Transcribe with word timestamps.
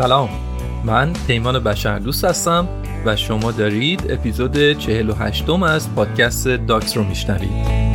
سلام. 0.00 0.28
من 0.84 1.12
پیمان 1.26 1.58
بشردوست 1.58 2.24
هستم 2.24 2.68
و 3.04 3.16
شما 3.16 3.52
دارید 3.52 4.06
اپیزود 4.10 4.72
48 4.72 5.48
م 5.48 5.62
از 5.62 5.94
پادکست 5.94 6.48
داکس 6.48 6.96
رو 6.96 7.04
میشنوید. 7.04 7.90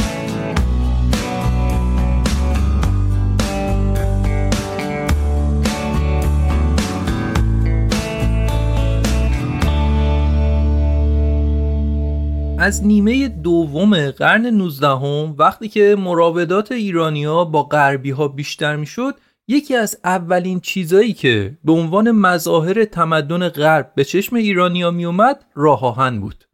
از 12.59 12.85
نیمه 12.85 13.27
دوم 13.27 14.11
قرن 14.11 14.45
19 14.45 14.87
هم 14.87 15.35
وقتی 15.37 15.69
که 15.69 15.95
مراودات 15.99 16.71
ایرانیا 16.71 17.45
با 17.45 17.63
غربی 17.63 18.11
ها 18.11 18.27
بیشتر 18.27 18.75
می‌شد 18.75 19.15
یکی 19.47 19.75
از 19.75 19.97
اولین 20.03 20.59
چیزایی 20.59 21.13
که 21.13 21.57
به 21.63 21.71
عنوان 21.71 22.11
مظاهر 22.11 22.85
تمدن 22.85 23.49
غرب 23.49 23.91
به 23.95 24.03
چشم 24.03 24.35
ایرانیا 24.35 24.91
می 24.91 25.05
اومد 25.05 25.45
راه 25.55 26.11
بود. 26.19 26.45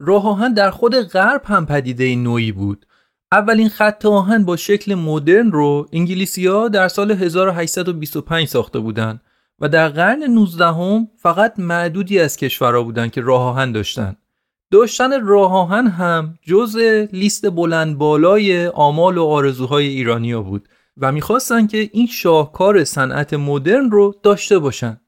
راه 0.00 0.28
آهن 0.28 0.54
در 0.54 0.70
خود 0.70 0.94
غرب 0.94 1.42
هم 1.44 1.66
پدیده 1.66 2.16
نوعی 2.16 2.52
بود. 2.52 2.86
اولین 3.32 3.68
خط 3.68 4.06
آهن 4.06 4.44
با 4.44 4.56
شکل 4.56 4.94
مدرن 4.94 5.52
رو 5.52 5.88
انگلیسی 5.92 6.46
ها 6.46 6.68
در 6.68 6.88
سال 6.88 7.10
1825 7.10 8.48
ساخته 8.48 8.78
بودند 8.78 9.20
و 9.58 9.68
در 9.68 9.88
قرن 9.88 10.22
19 10.22 10.64
هم 10.64 11.08
فقط 11.16 11.58
معدودی 11.58 12.18
از 12.18 12.36
کشورها 12.36 12.82
بودند 12.82 13.10
که 13.10 13.20
راه 13.20 13.42
آهن 13.42 13.72
داشتند. 13.72 14.16
داشتن 14.70 15.26
راه 15.26 15.68
هم 15.70 16.38
جز 16.42 16.76
لیست 17.12 17.50
بلند 17.50 17.98
بالای 17.98 18.66
آمال 18.66 19.18
و 19.18 19.24
آرزوهای 19.24 19.86
ایرانیا 19.86 20.42
بود 20.42 20.68
و 20.98 21.12
می‌خواستن 21.12 21.66
که 21.66 21.90
این 21.92 22.06
شاهکار 22.06 22.84
صنعت 22.84 23.34
مدرن 23.34 23.90
رو 23.90 24.14
داشته 24.22 24.58
باشن. 24.58 25.00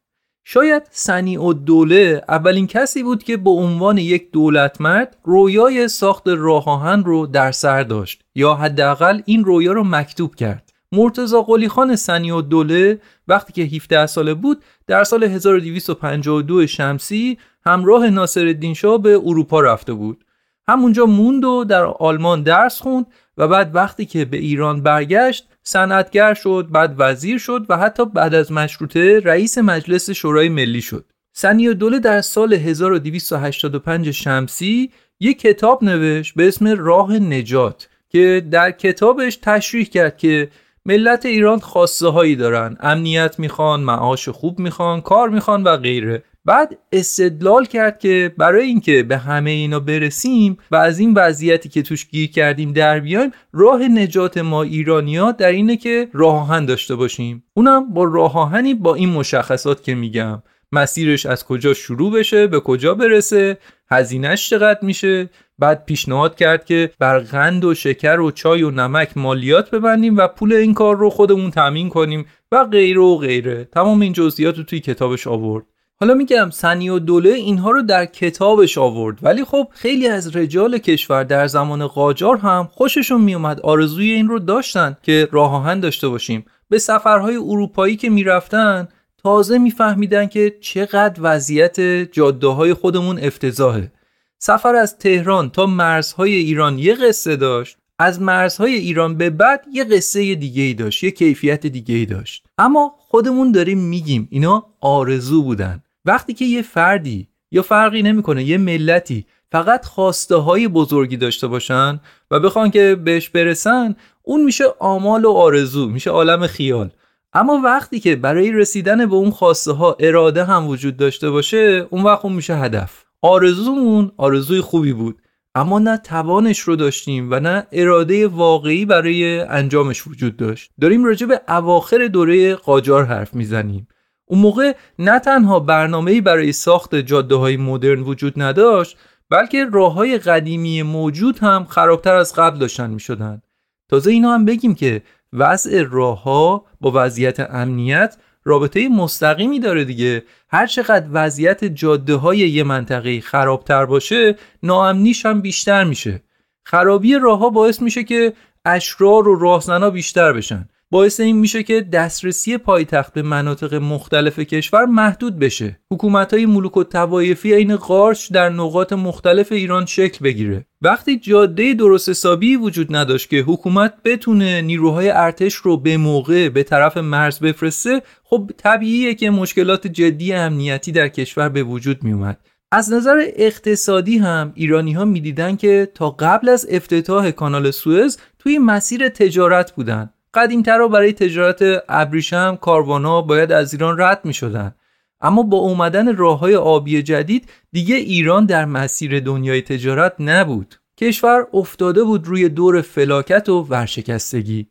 شاید 0.44 0.82
سنی 0.90 1.36
و 1.36 1.52
دوله 1.52 2.22
اولین 2.28 2.66
کسی 2.66 3.02
بود 3.02 3.22
که 3.22 3.36
به 3.36 3.50
عنوان 3.50 3.98
یک 3.98 4.32
دولتمرد 4.32 5.16
رویای 5.24 5.88
ساخت 5.88 6.28
راه 6.28 6.68
آهن 6.68 7.04
رو 7.04 7.26
در 7.26 7.52
سر 7.52 7.82
داشت 7.82 8.22
یا 8.34 8.54
حداقل 8.54 9.20
این 9.24 9.44
رویا 9.44 9.72
رو 9.72 9.84
مکتوب 9.84 10.34
کرد. 10.34 10.70
مرتزا 10.92 11.42
قلی 11.42 11.68
خان 11.68 11.96
سنی 11.96 12.30
و 12.30 12.40
دوله 12.40 13.00
وقتی 13.28 13.52
که 13.52 13.76
17 13.76 14.06
ساله 14.06 14.34
بود 14.34 14.62
در 14.86 15.04
سال 15.04 15.24
1252 15.24 16.66
شمسی 16.66 17.38
همراه 17.66 18.10
ناصرالدین 18.10 18.74
شاه 18.74 18.98
به 18.98 19.20
اروپا 19.24 19.60
رفته 19.60 19.92
بود 19.92 20.24
همونجا 20.68 21.06
موند 21.06 21.44
و 21.44 21.64
در 21.64 21.84
آلمان 21.84 22.42
درس 22.42 22.82
خوند 22.82 23.06
و 23.36 23.48
بعد 23.48 23.74
وقتی 23.74 24.06
که 24.06 24.24
به 24.24 24.36
ایران 24.36 24.82
برگشت 24.82 25.48
صنعتگر 25.62 26.34
شد 26.34 26.68
بعد 26.70 26.94
وزیر 26.98 27.38
شد 27.38 27.66
و 27.68 27.76
حتی 27.76 28.04
بعد 28.04 28.34
از 28.34 28.52
مشروطه 28.52 29.20
رئیس 29.20 29.58
مجلس 29.58 30.10
شورای 30.10 30.48
ملی 30.48 30.82
شد. 30.82 31.04
سنی 31.32 31.74
دوله 31.74 31.98
در 31.98 32.20
سال 32.20 32.52
1285 32.54 34.10
شمسی 34.10 34.90
یک 35.20 35.40
کتاب 35.40 35.84
نوشت 35.84 36.34
به 36.34 36.48
اسم 36.48 36.68
راه 36.68 37.12
نجات 37.12 37.88
که 38.08 38.46
در 38.50 38.70
کتابش 38.70 39.36
تشریح 39.36 39.84
کرد 39.84 40.16
که 40.16 40.50
ملت 40.86 41.26
ایران 41.26 41.58
خواسته 41.58 42.08
هایی 42.08 42.36
دارن 42.36 42.76
امنیت 42.80 43.38
می‌خوان 43.38 43.80
معاش 43.80 44.28
خوب 44.28 44.58
می‌خوان 44.58 45.00
کار 45.00 45.28
می‌خوان 45.28 45.62
و 45.62 45.76
غیره. 45.76 46.22
بعد 46.44 46.78
استدلال 46.92 47.64
کرد 47.64 47.98
که 47.98 48.34
برای 48.38 48.66
اینکه 48.66 49.02
به 49.02 49.16
همه 49.18 49.50
اینا 49.50 49.80
برسیم 49.80 50.56
و 50.70 50.76
از 50.76 50.98
این 50.98 51.14
وضعیتی 51.14 51.68
که 51.68 51.82
توش 51.82 52.08
گیر 52.08 52.30
کردیم 52.30 52.72
در 52.72 53.00
بیایم 53.00 53.30
راه 53.52 53.82
نجات 53.82 54.38
ما 54.38 54.62
ایرانیا 54.62 55.32
در 55.32 55.52
اینه 55.52 55.76
که 55.76 56.08
راه 56.12 56.60
داشته 56.60 56.96
باشیم. 56.96 57.44
اونم 57.54 57.94
با 57.94 58.04
راه 58.04 58.72
با 58.74 58.94
این 58.94 59.08
مشخصات 59.08 59.82
که 59.82 59.94
میگم. 59.94 60.42
مسیرش 60.72 61.26
از 61.26 61.44
کجا 61.44 61.74
شروع 61.74 62.12
بشه 62.12 62.46
به 62.46 62.60
کجا 62.60 62.94
برسه 62.94 63.58
هزینهش 63.90 64.50
چقدر 64.50 64.78
میشه؟ 64.82 65.30
بعد 65.58 65.84
پیشنهاد 65.84 66.36
کرد 66.36 66.64
که 66.64 66.90
بر 66.98 67.18
قند 67.18 67.64
و 67.64 67.74
شکر 67.74 68.20
و 68.20 68.30
چای 68.30 68.62
و 68.62 68.70
نمک 68.70 69.16
مالیات 69.16 69.70
ببندیم 69.70 70.16
و 70.16 70.28
پول 70.28 70.52
این 70.52 70.74
کار 70.74 70.96
رو 70.96 71.10
خودمون 71.10 71.50
تامین 71.50 71.88
کنیم 71.88 72.26
و 72.52 72.64
غیره 72.64 73.00
و 73.00 73.16
غیره. 73.16 73.64
تمام 73.64 74.00
این 74.00 74.12
جزئیات 74.12 74.58
رو 74.58 74.64
توی 74.64 74.80
کتابش 74.80 75.26
آورد. 75.26 75.64
حالا 76.02 76.14
میگم 76.14 76.50
سنی 76.50 76.88
و 76.88 76.98
دوله 76.98 77.30
اینها 77.30 77.70
رو 77.70 77.82
در 77.82 78.06
کتابش 78.06 78.78
آورد 78.78 79.18
ولی 79.22 79.44
خب 79.44 79.68
خیلی 79.72 80.08
از 80.08 80.36
رجال 80.36 80.78
کشور 80.78 81.24
در 81.24 81.46
زمان 81.46 81.86
قاجار 81.86 82.36
هم 82.36 82.68
خوششون 82.72 83.20
میومد 83.20 83.60
آرزوی 83.60 84.10
این 84.10 84.28
رو 84.28 84.38
داشتن 84.38 84.96
که 85.02 85.28
راه 85.32 85.54
آهن 85.54 85.80
داشته 85.80 86.08
باشیم. 86.08 86.44
به 86.68 86.78
سفرهای 86.78 87.36
اروپایی 87.36 87.96
که 87.96 88.10
می‌رفتن 88.10 88.88
تازه 89.22 89.58
میفهمیدن 89.58 90.26
که 90.26 90.56
چقدر 90.60 91.20
وضعیت 91.22 91.80
جاده 92.12 92.46
های 92.46 92.74
خودمون 92.74 93.18
افتضاحه. 93.18 93.92
سفر 94.38 94.74
از 94.74 94.98
تهران 94.98 95.50
تا 95.50 95.66
مرزهای 95.66 96.34
ایران 96.34 96.78
یه 96.78 96.94
قصه 96.94 97.36
داشت 97.36 97.76
از 97.98 98.22
مرزهای 98.22 98.74
ایران 98.74 99.16
به 99.16 99.30
بعد 99.30 99.64
یه 99.72 99.84
قصه 99.84 100.34
دیگه 100.34 100.62
ای 100.62 100.74
داشت 100.74 101.04
یه 101.04 101.10
کیفیت 101.10 101.66
دیگه 101.66 101.94
ای 101.94 102.06
داشت. 102.06 102.44
اما 102.58 102.94
خودمون 102.98 103.52
داریم 103.52 103.78
میگیم 103.78 104.28
اینا 104.30 104.66
آرزو 104.80 105.42
بودن. 105.42 105.82
وقتی 106.10 106.34
که 106.34 106.44
یه 106.44 106.62
فردی 106.62 107.28
یا 107.50 107.62
فرقی 107.62 108.02
نمی‌کنه 108.02 108.44
یه 108.44 108.58
ملتی 108.58 109.26
فقط 109.52 109.84
خواسته 109.84 110.34
های 110.34 110.68
بزرگی 110.68 111.16
داشته 111.16 111.46
باشن 111.46 112.00
و 112.30 112.40
بخوان 112.40 112.70
که 112.70 112.96
بهش 113.04 113.28
برسن 113.28 113.96
اون 114.22 114.44
میشه 114.44 114.64
آمال 114.78 115.24
و 115.24 115.30
آرزو 115.30 115.88
میشه 115.88 116.10
عالم 116.10 116.46
خیال. 116.46 116.90
اما 117.32 117.60
وقتی 117.64 118.00
که 118.00 118.16
برای 118.16 118.52
رسیدن 118.52 119.06
به 119.06 119.14
اون 119.14 119.30
خواسته 119.30 119.72
ها 119.72 119.96
اراده 120.00 120.44
هم 120.44 120.68
وجود 120.68 120.96
داشته 120.96 121.30
باشه 121.30 121.86
اون 121.90 122.02
وقت 122.02 122.24
اون 122.24 122.32
میشه 122.32 122.56
هدف. 122.56 123.04
آرزومون 123.22 124.12
آرزوی 124.16 124.60
خوبی 124.60 124.92
بود 124.92 125.22
اما 125.54 125.78
نه 125.78 125.96
توانش 125.96 126.60
رو 126.60 126.76
داشتیم 126.76 127.28
و 127.30 127.40
نه 127.40 127.66
اراده 127.72 128.26
واقعی 128.26 128.84
برای 128.84 129.40
انجامش 129.40 130.06
وجود 130.06 130.36
داشت. 130.36 130.70
داریم 130.80 131.04
راجع 131.04 131.26
به 131.26 131.40
اواخر 131.48 132.06
دوره 132.06 132.54
قاجار 132.54 133.04
حرف 133.04 133.34
می‌زنیم. 133.34 133.88
اون 134.30 134.40
موقع 134.40 134.72
نه 134.98 135.18
تنها 135.18 135.60
برنامه‌ای 135.60 136.20
برای 136.20 136.52
ساخت 136.52 136.94
جاده 136.94 137.34
های 137.34 137.56
مدرن 137.56 138.00
وجود 138.00 138.42
نداشت 138.42 138.96
بلکه 139.30 139.64
راه 139.72 139.92
های 139.92 140.18
قدیمی 140.18 140.82
موجود 140.82 141.38
هم 141.38 141.64
خرابتر 141.64 142.14
از 142.14 142.34
قبل 142.34 142.58
داشتن 142.58 142.90
می 142.90 143.00
شدن. 143.00 143.42
تازه 143.88 144.10
اینا 144.10 144.34
هم 144.34 144.44
بگیم 144.44 144.74
که 144.74 145.02
وضع 145.32 145.84
راه 145.90 146.22
ها 146.22 146.64
با 146.80 146.92
وضعیت 146.94 147.40
امنیت 147.40 148.16
رابطه 148.44 148.88
مستقیمی 148.88 149.60
داره 149.60 149.84
دیگه. 149.84 150.22
هر 150.48 150.66
چقدر 150.66 151.06
وضعیت 151.12 151.64
جاده 151.64 152.14
های 152.14 152.38
یه 152.38 152.64
منطقه 152.64 153.20
خرابتر 153.20 153.86
باشه 153.86 154.36
ناامنیش 154.62 155.26
هم 155.26 155.40
بیشتر 155.40 155.84
میشه. 155.84 156.22
خرابی 156.64 157.14
راه 157.14 157.38
ها 157.38 157.50
باعث 157.50 157.82
میشه 157.82 158.04
که 158.04 158.32
اشرار 158.64 159.28
و 159.28 159.38
راهزنا 159.38 159.90
بیشتر 159.90 160.32
بشن. 160.32 160.68
باعث 160.92 161.20
این 161.20 161.36
میشه 161.36 161.62
که 161.62 161.80
دسترسی 161.80 162.58
پایتخت 162.58 163.12
به 163.12 163.22
مناطق 163.22 163.74
مختلف 163.74 164.38
کشور 164.38 164.84
محدود 164.84 165.38
بشه. 165.38 165.80
حکومت 165.92 166.34
های 166.34 166.46
ملوک 166.46 166.76
و 166.76 166.84
توایفی 166.84 167.54
این 167.54 167.76
قارچ 167.76 168.32
در 168.32 168.48
نقاط 168.48 168.92
مختلف 168.92 169.52
ایران 169.52 169.86
شکل 169.86 170.24
بگیره. 170.24 170.66
وقتی 170.82 171.18
جاده 171.18 171.74
درست 171.74 172.08
حسابی 172.08 172.56
وجود 172.56 172.96
نداشت 172.96 173.30
که 173.30 173.40
حکومت 173.40 173.94
بتونه 174.04 174.62
نیروهای 174.62 175.10
ارتش 175.10 175.54
رو 175.54 175.76
به 175.76 175.96
موقع 175.96 176.48
به 176.48 176.62
طرف 176.62 176.96
مرز 176.96 177.38
بفرسته 177.38 178.02
خب 178.24 178.50
طبیعیه 178.56 179.14
که 179.14 179.30
مشکلات 179.30 179.86
جدی 179.86 180.32
امنیتی 180.32 180.92
در 180.92 181.08
کشور 181.08 181.48
به 181.48 181.62
وجود 181.62 182.04
میومد. 182.04 182.38
از 182.72 182.92
نظر 182.92 183.24
اقتصادی 183.36 184.18
هم 184.18 184.52
ایرانی 184.54 184.92
ها 184.92 185.04
می‌دیدن 185.04 185.56
که 185.56 185.88
تا 185.94 186.10
قبل 186.10 186.48
از 186.48 186.66
افتتاح 186.70 187.30
کانال 187.30 187.70
سوئز 187.70 188.18
توی 188.38 188.58
مسیر 188.58 189.08
تجارت 189.08 189.72
بودن. 189.72 190.10
قدیمترها 190.34 190.88
برای 190.88 191.12
تجارت 191.12 191.62
ابریشم 191.88 192.58
کاروانا 192.60 193.22
باید 193.22 193.52
از 193.52 193.72
ایران 193.72 194.00
رد 194.00 194.24
می 194.24 194.34
شدن. 194.34 194.74
اما 195.20 195.42
با 195.42 195.56
اومدن 195.56 196.16
راه 196.16 196.38
های 196.38 196.56
آبی 196.56 197.02
جدید 197.02 197.50
دیگه 197.72 197.96
ایران 197.96 198.46
در 198.46 198.64
مسیر 198.64 199.20
دنیای 199.20 199.62
تجارت 199.62 200.14
نبود. 200.18 200.74
کشور 200.98 201.46
افتاده 201.52 202.04
بود 202.04 202.26
روی 202.26 202.48
دور 202.48 202.80
فلاکت 202.80 203.48
و 203.48 203.62
ورشکستگی. 203.62 204.66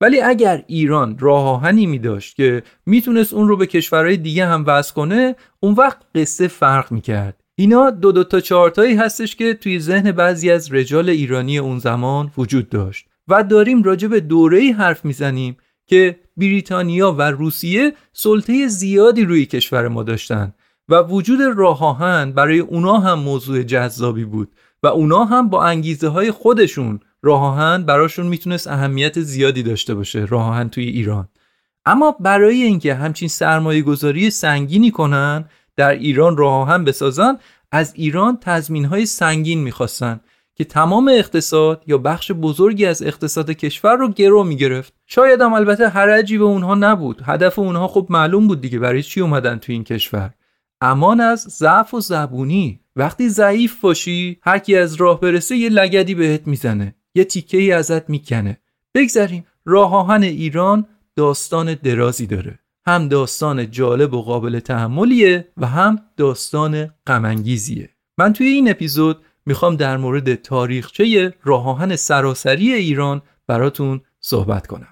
ولی 0.00 0.20
اگر 0.20 0.64
ایران 0.66 1.18
راه 1.18 1.48
آهنی 1.48 1.86
می 1.86 1.98
داشت 1.98 2.36
که 2.36 2.62
می‌تونست 2.86 3.34
اون 3.34 3.48
رو 3.48 3.56
به 3.56 3.66
کشورهای 3.66 4.16
دیگه 4.16 4.46
هم 4.46 4.64
وصل 4.66 4.94
کنه 4.94 5.36
اون 5.60 5.74
وقت 5.74 5.98
قصه 6.14 6.48
فرق 6.48 6.92
می 6.92 7.00
کرد 7.00 7.42
اینا 7.54 7.90
دو 7.90 8.12
دو 8.12 8.24
تا 8.24 8.40
چهارتایی 8.40 8.94
هستش 8.94 9.36
که 9.36 9.54
توی 9.54 9.78
ذهن 9.78 10.12
بعضی 10.12 10.50
از 10.50 10.72
رجال 10.72 11.08
ایرانی 11.10 11.58
اون 11.58 11.78
زمان 11.78 12.30
وجود 12.38 12.68
داشت. 12.68 13.11
و 13.28 13.44
داریم 13.44 13.82
راجع 13.82 14.08
به 14.08 14.20
دوره‌ای 14.20 14.72
حرف 14.72 15.04
می‌زنیم 15.04 15.56
که 15.86 16.20
بریتانیا 16.36 17.12
و 17.12 17.22
روسیه 17.22 17.92
سلطه 18.12 18.68
زیادی 18.68 19.24
روی 19.24 19.46
کشور 19.46 19.88
ما 19.88 20.02
داشتن 20.02 20.54
و 20.88 21.02
وجود 21.02 21.40
راه 21.56 22.32
برای 22.32 22.58
اونا 22.58 22.98
هم 22.98 23.18
موضوع 23.18 23.62
جذابی 23.62 24.24
بود 24.24 24.52
و 24.82 24.86
اونا 24.86 25.24
هم 25.24 25.48
با 25.48 25.64
انگیزه 25.64 26.08
های 26.08 26.30
خودشون 26.30 27.00
راه 27.22 27.42
آهن 27.42 27.82
براشون 27.82 28.26
می‌تونست 28.26 28.68
اهمیت 28.68 29.20
زیادی 29.20 29.62
داشته 29.62 29.94
باشه 29.94 30.24
راه 30.24 30.64
توی 30.64 30.84
ایران. 30.84 31.28
اما 31.86 32.16
برای 32.20 32.62
اینکه 32.62 32.94
همچین 32.94 33.28
سرمایه 33.28 33.82
گذاری 33.82 34.30
سنگینی 34.30 34.90
کنن 34.90 35.44
در 35.76 35.90
ایران 35.90 36.36
راه 36.36 36.52
آهن 36.52 36.84
بسازن 36.84 37.38
از 37.72 37.92
ایران 37.96 38.38
تضمین 38.40 38.84
های 38.84 39.06
سنگین 39.06 39.60
می‌خواستن. 39.60 40.20
که 40.54 40.64
تمام 40.64 41.08
اقتصاد 41.08 41.84
یا 41.86 41.98
بخش 41.98 42.32
بزرگی 42.32 42.86
از 42.86 43.02
اقتصاد 43.02 43.50
کشور 43.50 43.96
رو 43.96 44.08
گرو 44.08 44.44
می‌گرفت. 44.44 44.94
شاید 45.06 45.40
هم 45.40 45.52
البته 45.52 45.88
حرجی 45.88 46.38
به 46.38 46.44
اونها 46.44 46.74
نبود. 46.74 47.22
هدف 47.24 47.58
اونها 47.58 47.88
خب 47.88 48.06
معلوم 48.10 48.48
بود 48.48 48.60
دیگه 48.60 48.78
برای 48.78 49.02
چی 49.02 49.20
اومدن 49.20 49.58
تو 49.58 49.72
این 49.72 49.84
کشور. 49.84 50.34
امان 50.80 51.20
از 51.20 51.40
ضعف 51.40 51.94
و 51.94 52.00
زبونی. 52.00 52.80
وقتی 52.96 53.28
ضعیف 53.28 53.80
باشی 53.80 54.38
هر 54.42 54.58
کی 54.58 54.76
از 54.76 54.94
راه 54.94 55.20
برسه 55.20 55.56
یه 55.56 55.68
لگدی 55.68 56.14
بهت 56.14 56.46
می‌زنه. 56.46 56.94
یه 57.14 57.24
تیکه 57.24 57.58
ای 57.58 57.72
ازت 57.72 58.10
می‌کنه. 58.10 58.58
بگذریم. 58.94 59.46
راه 59.64 59.94
آهن 59.94 60.22
ایران 60.22 60.86
داستان 61.16 61.74
درازی 61.74 62.26
داره. 62.26 62.58
هم 62.86 63.08
داستان 63.08 63.70
جالب 63.70 64.14
و 64.14 64.22
قابل 64.22 64.58
تحملیه 64.58 65.48
و 65.56 65.66
هم 65.66 65.98
داستان 66.16 66.90
غمانگیزیه. 67.06 67.90
من 68.18 68.32
توی 68.32 68.46
این 68.46 68.70
اپیزود 68.70 69.20
می‌خوام 69.46 69.76
در 69.76 69.96
مورد 69.96 70.34
تاریخچه 70.34 71.34
راه 71.42 71.68
آهن 71.68 71.96
سراسری 71.96 72.72
ایران 72.72 73.22
براتون 73.46 74.00
صحبت 74.20 74.66
کنم. 74.66 74.91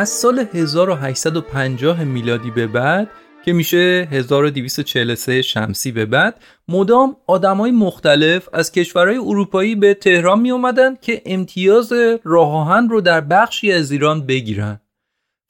از 0.00 0.08
سال 0.08 0.46
1850 0.52 2.04
میلادی 2.04 2.50
به 2.50 2.66
بعد 2.66 3.08
که 3.44 3.52
میشه 3.52 4.08
1243 4.10 5.42
شمسی 5.42 5.92
به 5.92 6.06
بعد 6.06 6.40
مدام 6.68 7.16
آدمای 7.26 7.70
مختلف 7.70 8.48
از 8.52 8.72
کشورهای 8.72 9.16
اروپایی 9.16 9.74
به 9.74 9.94
تهران 9.94 10.40
می 10.40 10.50
اومدن 10.50 10.96
که 10.96 11.22
امتیاز 11.26 11.92
راه 12.24 12.54
آهن 12.54 12.88
رو 12.88 13.00
در 13.00 13.20
بخشی 13.20 13.72
از 13.72 13.90
ایران 13.90 14.26
بگیرن. 14.26 14.80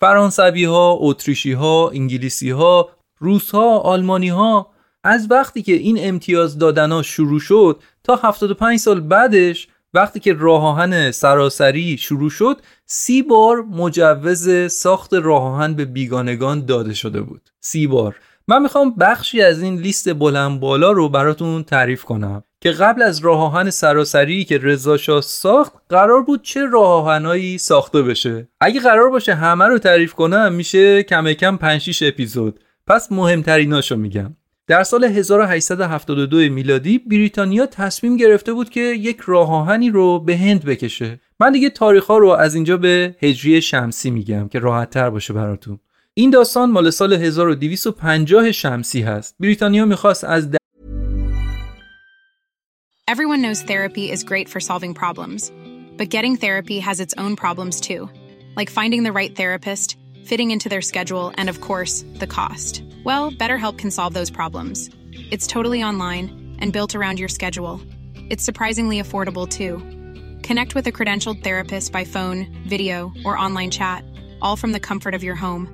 فرانسوی 0.01 0.65
ها، 0.65 0.97
اتریشی 1.01 1.53
ها، 1.53 1.91
انگلیسی 1.91 2.51
ها، 2.51 2.91
روس 3.19 3.51
ها، 3.51 3.79
آلمانی 3.79 4.29
ها 4.29 4.71
از 5.05 5.27
وقتی 5.31 5.63
که 5.63 5.73
این 5.73 5.99
امتیاز 6.01 6.59
دادن 6.59 6.93
ها 6.93 7.03
شروع 7.03 7.41
شد 7.41 7.83
تا 8.05 8.17
75 8.17 8.79
سال 8.79 9.01
بعدش 9.01 9.69
وقتی 9.95 10.21
که 10.21 10.33
راه 10.33 11.11
سراسری 11.11 11.99
شروع 11.99 12.31
شد 12.31 12.61
سی 12.87 13.23
بار 13.23 13.63
مجوز 13.63 14.73
ساخت 14.73 15.15
راه 15.15 15.69
به 15.69 15.85
بیگانگان 15.85 16.65
داده 16.65 16.95
شده 16.95 17.21
بود. 17.21 17.51
سی 17.61 17.87
بار. 17.87 18.17
من 18.49 18.63
می‌خوام 18.63 18.95
بخشی 18.95 19.43
از 19.43 19.63
این 19.63 19.77
لیست 19.77 20.15
بلند 20.15 20.61
بالا 20.61 20.93
رو 20.93 21.09
براتون 21.09 21.63
تعریف 21.63 22.05
کنم 22.05 22.45
که 22.61 22.71
قبل 22.71 23.03
از 23.03 23.19
راه 23.19 23.71
سراسری 23.71 24.45
که 24.45 24.59
رضا 24.59 24.97
ساخت 25.21 25.73
قرار 25.89 26.23
بود 26.23 26.43
چه 26.43 26.67
راه 26.67 27.59
ساخته 27.59 28.03
بشه. 28.03 28.49
اگه 28.61 28.81
قرار 28.81 29.11
باشه 29.11 29.35
همه 29.35 29.65
رو 29.65 29.79
تعریف 29.79 30.15
کنم 30.15 30.53
میشه 30.53 31.03
کم 31.03 31.33
کم 31.33 31.57
5 31.57 31.81
6 31.81 32.03
اپیزود. 32.03 32.61
پس 32.87 33.13
مهمتریناشو 33.13 33.97
میگم. 33.97 34.37
در 34.71 34.85
سال 34.85 35.05
1872 35.05 36.37
میلادی 36.37 36.99
بریتانیا 36.99 37.67
تصمیم 37.67 38.17
گرفته 38.17 38.53
بود 38.53 38.71
که 38.71 38.81
یک 38.81 39.21
راه 39.27 39.53
آهنی 39.53 39.91
رو 39.91 40.19
به 40.19 40.37
هند 40.37 40.65
بکشه. 40.65 41.21
من 41.41 41.53
دیگه 41.53 41.71
تاریخ 41.71 42.07
ها 42.07 42.19
رو 42.19 42.29
از 42.29 42.55
اینجا 42.55 42.77
به 42.77 43.17
هجری 43.23 43.63
شمسی 43.63 44.11
میگم 44.11 44.49
که 44.49 44.59
راحت 44.59 44.91
تر 44.91 45.11
باشه 45.11 45.33
براتون. 45.33 45.79
این 46.15 46.31
داستان 46.31 46.71
مال 46.71 46.91
سال 46.91 47.13
1250 47.13 48.53
شمسی 48.53 49.03
هست. 49.03 49.35
بریتانیا 49.41 49.85
می‌خواست 49.85 50.25
از 50.25 50.49
Everyone 53.11 53.43
knows 53.43 53.63
therapy 53.63 54.11
is 54.15 54.23
great 54.25 54.49
for 54.49 54.61
solving 54.61 54.95
problems 54.95 55.53
but 55.99 56.09
getting 56.17 56.37
therapy 56.37 56.79
has 56.89 57.01
its 57.01 57.15
own 57.19 57.33
problems 57.37 57.81
too 57.89 58.03
like 58.59 58.71
finding 58.79 59.03
the 59.03 59.15
right 59.21 59.33
therapist 59.41 59.89
fitting 60.31 60.51
into 60.53 60.69
their 60.69 60.83
schedule 60.83 61.33
and 61.35 61.51
of 61.51 61.61
course 61.61 62.05
the 62.21 62.27
cost 62.27 62.85
Well, 63.05 63.33
BetterHelp 63.33 63.79
can 63.79 63.91
solve 63.91 64.15
those 64.15 64.31
problems. 64.31 64.91
It's 65.31 65.47
totally 65.47 65.83
online 65.83 66.57
and 66.61 66.73
built 66.73 66.95
around 66.95 67.19
your 67.19 67.29
schedule. 67.29 67.81
It's 68.31 68.45
surprisingly 68.45 69.01
affordable, 69.01 69.49
too. 69.49 69.79
Connect 70.47 70.75
with 70.75 70.87
a 70.87 70.93
credentialed 70.93 71.43
therapist 71.43 71.93
by 71.93 72.05
phone, 72.05 72.47
video, 72.69 73.13
or 73.25 73.39
online 73.39 73.71
chat, 73.71 74.05
all 74.43 74.57
from 74.57 74.73
the 74.73 74.81
comfort 74.81 75.15
of 75.15 75.25
your 75.25 75.35
home. 75.35 75.69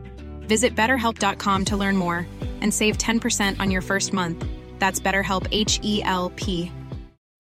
Visit 0.49 0.77
betterhelp.com 0.77 1.65
to 1.65 1.77
learn 1.77 1.97
more 1.97 2.27
and 2.61 2.73
save 2.73 2.97
10% 2.99 3.61
on 3.61 3.71
your 3.71 3.83
first 3.83 4.13
month. 4.13 4.45
That's 4.79 5.01
BetterHelp 5.01 5.47
H 5.51 5.81
E 5.83 6.03
L 6.05 6.33
P. 6.37 6.71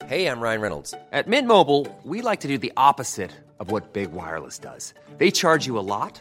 Hey, 0.07 0.27
I'm 0.27 0.41
Ryan 0.41 0.61
Reynolds. 0.61 0.95
At 1.13 1.29
Mint 1.29 1.49
Mobile, 1.49 1.87
we 2.05 2.23
like 2.23 2.41
to 2.41 2.49
do 2.49 2.59
the 2.59 2.73
opposite 2.77 3.33
of 3.61 3.71
what 3.71 3.93
Big 3.93 4.13
Wireless 4.13 4.59
does. 4.59 4.95
They 5.19 5.31
charge 5.31 5.67
you 5.67 5.79
a 5.79 5.87
lot 5.95 6.21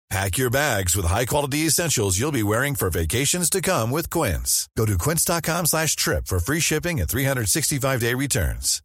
Pack 0.11 0.37
your 0.37 0.49
bags 0.49 0.93
with 0.97 1.05
high-quality 1.05 1.59
essentials 1.69 2.19
you'll 2.19 2.39
be 2.41 2.47
wearing 2.53 2.75
for 2.75 2.89
vacations 2.89 3.49
to 3.49 3.61
come 3.61 3.87
with 3.95 4.09
Quince. 4.09 4.67
Go 4.77 4.85
to 4.85 4.97
quince.com 4.97 5.63
slash 5.65 5.95
trip 5.95 6.23
for 6.27 6.37
free 6.47 6.59
shipping 6.59 6.99
and 6.99 7.07
365-day 7.07 8.13
returns. 8.25 8.81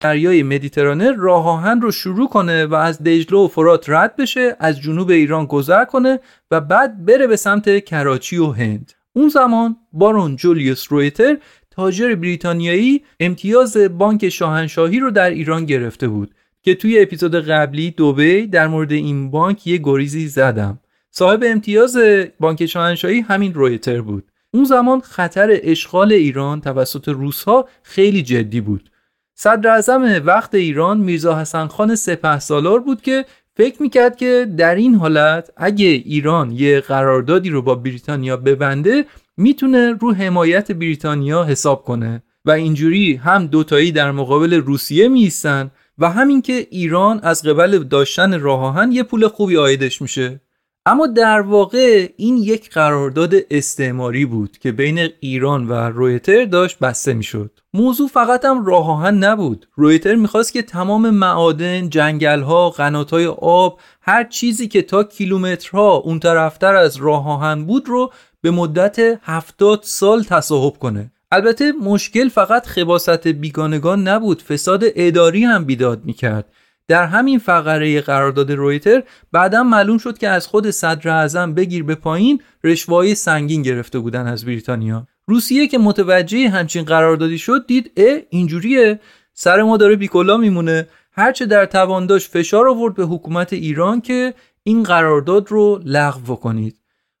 دریای 0.00 0.42
مدیترانه 0.42 1.12
راه 1.12 1.48
آهن 1.48 1.80
رو 1.80 1.92
شروع 1.92 2.28
کنه 2.28 2.66
و 2.66 2.74
از 2.74 3.02
دجله 3.02 3.38
و 3.38 3.48
فرات 3.48 3.84
رد 3.88 4.16
بشه 4.16 4.56
از 4.60 4.80
جنوب 4.80 5.10
ایران 5.10 5.46
گذر 5.46 5.84
کنه 5.84 6.20
و 6.50 6.60
بعد 6.60 7.04
بره 7.04 7.26
به 7.26 7.36
سمت 7.36 7.84
کراچی 7.84 8.36
و 8.36 8.52
هند 8.52 8.92
اون 9.12 9.28
زمان 9.28 9.76
بارون 9.92 10.36
جولیوس 10.36 10.92
رویتر 10.92 11.36
تاجر 11.70 12.14
بریتانیایی 12.14 13.04
امتیاز 13.20 13.76
بانک 13.76 14.28
شاهنشاهی 14.28 15.00
رو 15.00 15.10
در 15.10 15.30
ایران 15.30 15.66
گرفته 15.66 16.08
بود 16.08 16.34
که 16.62 16.74
توی 16.74 17.00
اپیزود 17.00 17.34
قبلی 17.34 17.90
دوبی 17.90 18.46
در 18.46 18.66
مورد 18.66 18.92
این 18.92 19.30
بانک 19.30 19.66
یه 19.66 19.80
گریزی 19.82 20.28
زدم. 20.28 20.78
صاحب 21.10 21.44
امتیاز 21.46 21.98
بانک 22.40 22.66
شاهنشاهی 22.66 23.20
همین 23.20 23.54
رویتر 23.54 24.00
بود. 24.00 24.24
اون 24.54 24.64
زمان 24.64 25.00
خطر 25.00 25.58
اشغال 25.62 26.12
ایران 26.12 26.60
توسط 26.60 27.08
روسها 27.08 27.68
خیلی 27.82 28.22
جدی 28.22 28.60
بود. 28.60 28.90
صدر 29.34 29.70
اعظم 29.70 30.22
وقت 30.24 30.54
ایران 30.54 30.98
میرزا 30.98 31.38
حسن 31.38 31.66
خان 31.66 31.94
سپه 31.94 32.38
سالار 32.38 32.80
بود 32.80 33.02
که 33.02 33.24
فکر 33.56 33.82
می‌کرد 33.82 34.16
که 34.16 34.46
در 34.56 34.74
این 34.74 34.94
حالت 34.94 35.50
اگه 35.56 35.86
ایران 35.86 36.50
یه 36.50 36.80
قراردادی 36.80 37.50
رو 37.50 37.62
با 37.62 37.74
بریتانیا 37.74 38.36
ببنده 38.36 39.04
می‌تونه 39.36 39.92
رو 40.00 40.14
حمایت 40.14 40.72
بریتانیا 40.72 41.44
حساب 41.44 41.84
کنه. 41.84 42.22
و 42.44 42.50
اینجوری 42.50 43.14
هم 43.14 43.46
دوتایی 43.46 43.92
در 43.92 44.12
مقابل 44.12 44.54
روسیه 44.54 45.08
میستن 45.08 45.70
و 46.02 46.10
همین 46.10 46.42
که 46.42 46.66
ایران 46.70 47.20
از 47.22 47.42
قبل 47.42 47.78
داشتن 47.78 48.40
راه 48.40 48.64
آهن 48.64 48.92
یه 48.92 49.02
پول 49.02 49.28
خوبی 49.28 49.56
آیدش 49.56 50.02
میشه 50.02 50.40
اما 50.86 51.06
در 51.06 51.40
واقع 51.40 52.08
این 52.16 52.36
یک 52.36 52.70
قرارداد 52.70 53.34
استعماری 53.50 54.24
بود 54.24 54.58
که 54.58 54.72
بین 54.72 55.08
ایران 55.20 55.68
و 55.68 55.72
رویتر 55.72 56.44
داشت 56.44 56.78
بسته 56.78 57.14
می‌شد. 57.14 57.60
موضوع 57.74 58.08
فقط 58.08 58.44
هم 58.44 58.64
راه 58.64 58.90
آهن 58.90 59.24
نبود. 59.24 59.68
رویتر 59.74 60.14
می‌خواست 60.14 60.52
که 60.52 60.62
تمام 60.62 61.10
معادن، 61.10 61.88
جنگلها، 61.88 62.70
قناتهای 62.70 63.26
آب، 63.26 63.78
هر 64.00 64.24
چیزی 64.24 64.68
که 64.68 64.82
تا 64.82 65.04
کیلومترها 65.04 65.94
اون 65.94 66.20
طرفتر 66.20 66.74
از 66.74 66.96
راه 66.96 67.28
آهن 67.28 67.64
بود 67.64 67.88
رو 67.88 68.12
به 68.40 68.50
مدت 68.50 69.18
70 69.22 69.80
سال 69.82 70.22
تصاحب 70.22 70.78
کنه. 70.78 71.12
البته 71.34 71.72
مشکل 71.72 72.28
فقط 72.28 72.66
خباست 72.66 73.26
بیگانگان 73.28 74.08
نبود، 74.08 74.42
فساد 74.42 74.82
اداری 74.84 75.44
هم 75.44 75.64
بیداد 75.64 76.04
می‌کرد. 76.04 76.52
در 76.88 77.06
همین 77.06 77.38
فقره 77.38 78.00
قرارداد 78.00 78.52
رویتر 78.52 79.02
بعدا 79.32 79.62
معلوم 79.62 79.98
شد 79.98 80.18
که 80.18 80.28
از 80.28 80.46
خود 80.46 80.70
صدر 80.70 81.10
اعظم 81.10 81.54
بگیر 81.54 81.84
به 81.84 81.94
پایین 81.94 82.42
رشوهای 82.64 83.14
سنگین 83.14 83.62
گرفته 83.62 83.98
بودن 83.98 84.26
از 84.26 84.44
بریتانیا. 84.44 85.06
روسیه 85.26 85.66
که 85.66 85.78
متوجه 85.78 86.48
همچین 86.48 86.84
قراردادی 86.84 87.38
شد 87.38 87.66
دید 87.66 87.90
اه 87.96 88.18
اینجوریه. 88.30 89.00
سر 89.34 89.62
ما 89.62 89.76
داره 89.76 89.96
بیکلا 89.96 90.36
میمونه. 90.36 90.88
هرچه 91.12 91.46
در 91.46 91.66
توان 91.66 92.06
داشت 92.06 92.30
فشار 92.30 92.68
آورد 92.68 92.94
به 92.94 93.04
حکومت 93.04 93.52
ایران 93.52 94.00
که 94.00 94.34
این 94.62 94.82
قرارداد 94.82 95.50
رو 95.50 95.80
لغو 95.84 96.34
کنید 96.34 96.76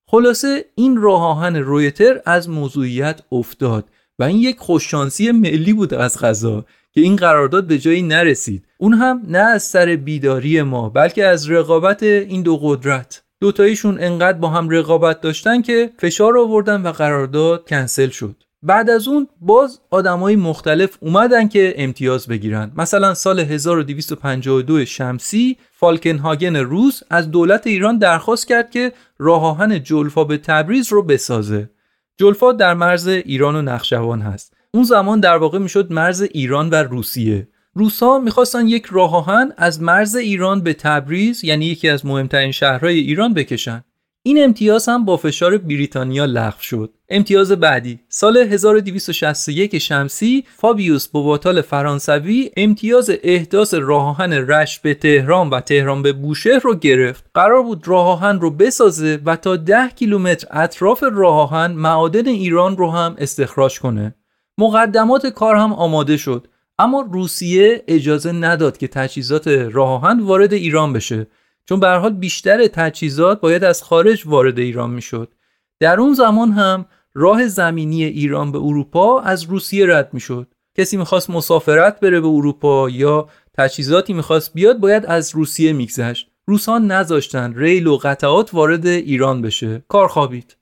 خلاصه 0.06 0.64
این 0.74 0.96
راه 0.96 1.22
آهن 1.22 1.56
رویتر 1.56 2.20
از 2.26 2.48
موضوعیت 2.48 3.20
افتاد. 3.32 3.84
و 4.18 4.24
این 4.24 4.36
یک 4.36 4.58
خوششانسی 4.58 5.32
ملی 5.32 5.72
بود 5.72 5.94
از 5.94 6.18
غذا 6.18 6.64
که 6.92 7.00
این 7.00 7.16
قرارداد 7.16 7.66
به 7.66 7.78
جایی 7.78 8.02
نرسید. 8.02 8.64
اون 8.78 8.94
هم 8.94 9.22
نه 9.28 9.38
از 9.38 9.62
سر 9.62 9.96
بیداری 9.96 10.62
ما 10.62 10.88
بلکه 10.88 11.26
از 11.26 11.50
رقابت 11.50 12.02
این 12.02 12.42
دو 12.42 12.56
قدرت. 12.56 13.22
دوتاییشون 13.40 13.98
انقدر 14.00 14.38
با 14.38 14.48
هم 14.48 14.70
رقابت 14.70 15.20
داشتن 15.20 15.62
که 15.62 15.90
فشار 15.98 16.38
آوردن 16.38 16.82
و 16.82 16.92
قرارداد 16.92 17.68
کنسل 17.68 18.08
شد. 18.08 18.36
بعد 18.62 18.90
از 18.90 19.08
اون 19.08 19.28
باز 19.40 19.80
آدمای 19.90 20.36
مختلف 20.36 20.96
اومدن 21.00 21.48
که 21.48 21.74
امتیاز 21.76 22.26
بگیرن. 22.26 22.72
مثلا 22.76 23.14
سال 23.14 23.40
1252 23.40 24.84
شمسی 24.84 25.56
فالکنهاگن 25.72 26.56
روس 26.56 27.00
از 27.10 27.30
دولت 27.30 27.66
ایران 27.66 27.98
درخواست 27.98 28.48
کرد 28.48 28.70
که 28.70 28.92
راه 29.18 29.44
آهن 29.44 29.82
جلفا 29.82 30.24
به 30.24 30.38
تبریز 30.38 30.92
رو 30.92 31.02
بسازه. 31.02 31.70
جلفا 32.16 32.52
در 32.52 32.74
مرز 32.74 33.08
ایران 33.08 33.56
و 33.56 33.62
نخشوان 33.62 34.22
هست. 34.22 34.54
اون 34.74 34.84
زمان 34.84 35.20
در 35.20 35.36
واقع 35.36 35.58
می‌شد 35.58 35.92
مرز 35.92 36.22
ایران 36.22 36.70
و 36.70 36.74
روسیه. 36.74 37.48
روسا 37.74 38.18
می‌خواستن 38.18 38.68
یک 38.68 38.86
راه 38.90 39.16
آهن 39.16 39.52
از 39.56 39.82
مرز 39.82 40.16
ایران 40.16 40.60
به 40.60 40.74
تبریز 40.74 41.44
یعنی 41.44 41.66
یکی 41.66 41.88
از 41.88 42.06
مهمترین 42.06 42.52
شهرهای 42.52 42.98
ایران 42.98 43.34
بکشن. 43.34 43.84
این 44.24 44.44
امتیاز 44.44 44.88
هم 44.88 45.04
با 45.04 45.16
فشار 45.16 45.58
بریتانیا 45.58 46.24
لغو 46.24 46.60
شد. 46.60 46.90
امتیاز 47.08 47.52
بعدی 47.52 48.00
سال 48.08 48.36
1261 48.36 49.78
شمسی 49.78 50.44
فابیوس 50.56 51.08
بواتال 51.08 51.60
فرانسوی 51.60 52.50
امتیاز 52.56 53.10
احداث 53.22 53.74
راه 53.74 54.08
آهن 54.08 54.32
رش 54.32 54.78
به 54.78 54.94
تهران 54.94 55.50
و 55.50 55.60
تهران 55.60 56.02
به 56.02 56.12
بوشهر 56.12 56.58
رو 56.58 56.74
گرفت. 56.74 57.24
قرار 57.34 57.62
بود 57.62 57.88
راه 57.88 58.06
آهن 58.06 58.40
رو 58.40 58.50
بسازه 58.50 59.20
و 59.26 59.36
تا 59.36 59.56
10 59.56 59.88
کیلومتر 59.88 60.46
اطراف 60.50 61.04
راه 61.12 61.40
آهن 61.40 61.72
معادن 61.72 62.26
ایران 62.28 62.76
رو 62.76 62.90
هم 62.90 63.14
استخراج 63.18 63.80
کنه. 63.80 64.14
مقدمات 64.58 65.26
کار 65.26 65.56
هم 65.56 65.72
آماده 65.72 66.16
شد 66.16 66.48
اما 66.78 67.08
روسیه 67.12 67.84
اجازه 67.88 68.32
نداد 68.32 68.78
که 68.78 68.88
تجهیزات 68.88 69.48
راه 69.48 69.90
آهن 69.90 70.20
وارد 70.20 70.52
ایران 70.52 70.92
بشه. 70.92 71.26
چون 71.68 71.80
به 71.80 71.88
حال 71.88 72.12
بیشتر 72.12 72.66
تجهیزات 72.66 73.40
باید 73.40 73.64
از 73.64 73.82
خارج 73.82 74.22
وارد 74.26 74.58
ایران 74.58 74.90
می‌شد. 74.90 75.34
در 75.80 76.00
اون 76.00 76.14
زمان 76.14 76.50
هم 76.50 76.86
راه 77.14 77.46
زمینی 77.46 78.04
ایران 78.04 78.52
به 78.52 78.58
اروپا 78.58 79.20
از 79.20 79.42
روسیه 79.42 79.86
رد 79.86 80.14
می‌شد. 80.14 80.54
کسی 80.78 80.96
می‌خواست 80.96 81.30
مسافرت 81.30 82.00
بره 82.00 82.20
به 82.20 82.28
اروپا 82.28 82.90
یا 82.90 83.28
تجهیزاتی 83.54 84.12
می‌خواست 84.12 84.54
بیاد 84.54 84.78
باید 84.78 85.06
از 85.06 85.34
روسیه 85.34 85.72
میگذشت. 85.72 86.28
روسان 86.46 86.86
نذاشتن 86.86 87.54
ریل 87.56 87.86
و 87.86 87.96
قطعات 87.96 88.54
وارد 88.54 88.86
ایران 88.86 89.42
بشه. 89.42 89.84
کار 89.88 90.08
خوابید. 90.08 90.56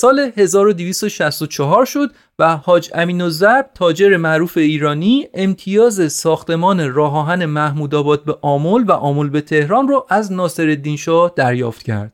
سال 0.00 0.32
1264 0.36 1.84
شد 1.84 2.12
و 2.38 2.56
حاج 2.56 2.90
امین 2.94 3.20
الزرب 3.20 3.70
تاجر 3.74 4.16
معروف 4.16 4.56
ایرانی 4.56 5.28
امتیاز 5.34 6.12
ساختمان 6.12 6.92
راه 6.92 7.16
آهن 7.16 7.46
محمود 7.46 7.94
آباد 7.94 8.24
به 8.24 8.38
آمل 8.42 8.84
و 8.84 8.92
آمل 8.92 9.28
به 9.28 9.40
تهران 9.40 9.88
را 9.88 10.06
از 10.08 10.32
ناصرالدین 10.32 10.96
شاه 10.96 11.32
دریافت 11.36 11.82
کرد. 11.82 12.12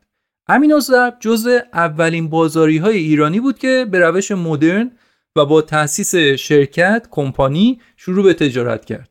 امین 0.49 0.73
الزرب 0.73 1.16
جزء 1.21 1.59
اولین 1.73 2.28
بازاری 2.28 2.78
های 2.78 2.97
ایرانی 2.97 3.40
بود 3.40 3.59
که 3.59 3.87
به 3.90 3.99
روش 3.99 4.31
مدرن 4.31 4.90
و 5.37 5.45
با 5.45 5.62
تأسیس 5.62 6.14
شرکت 6.16 7.07
کمپانی 7.11 7.81
شروع 7.97 8.25
به 8.25 8.35
تجارت 8.35 8.85
کرد. 8.85 9.11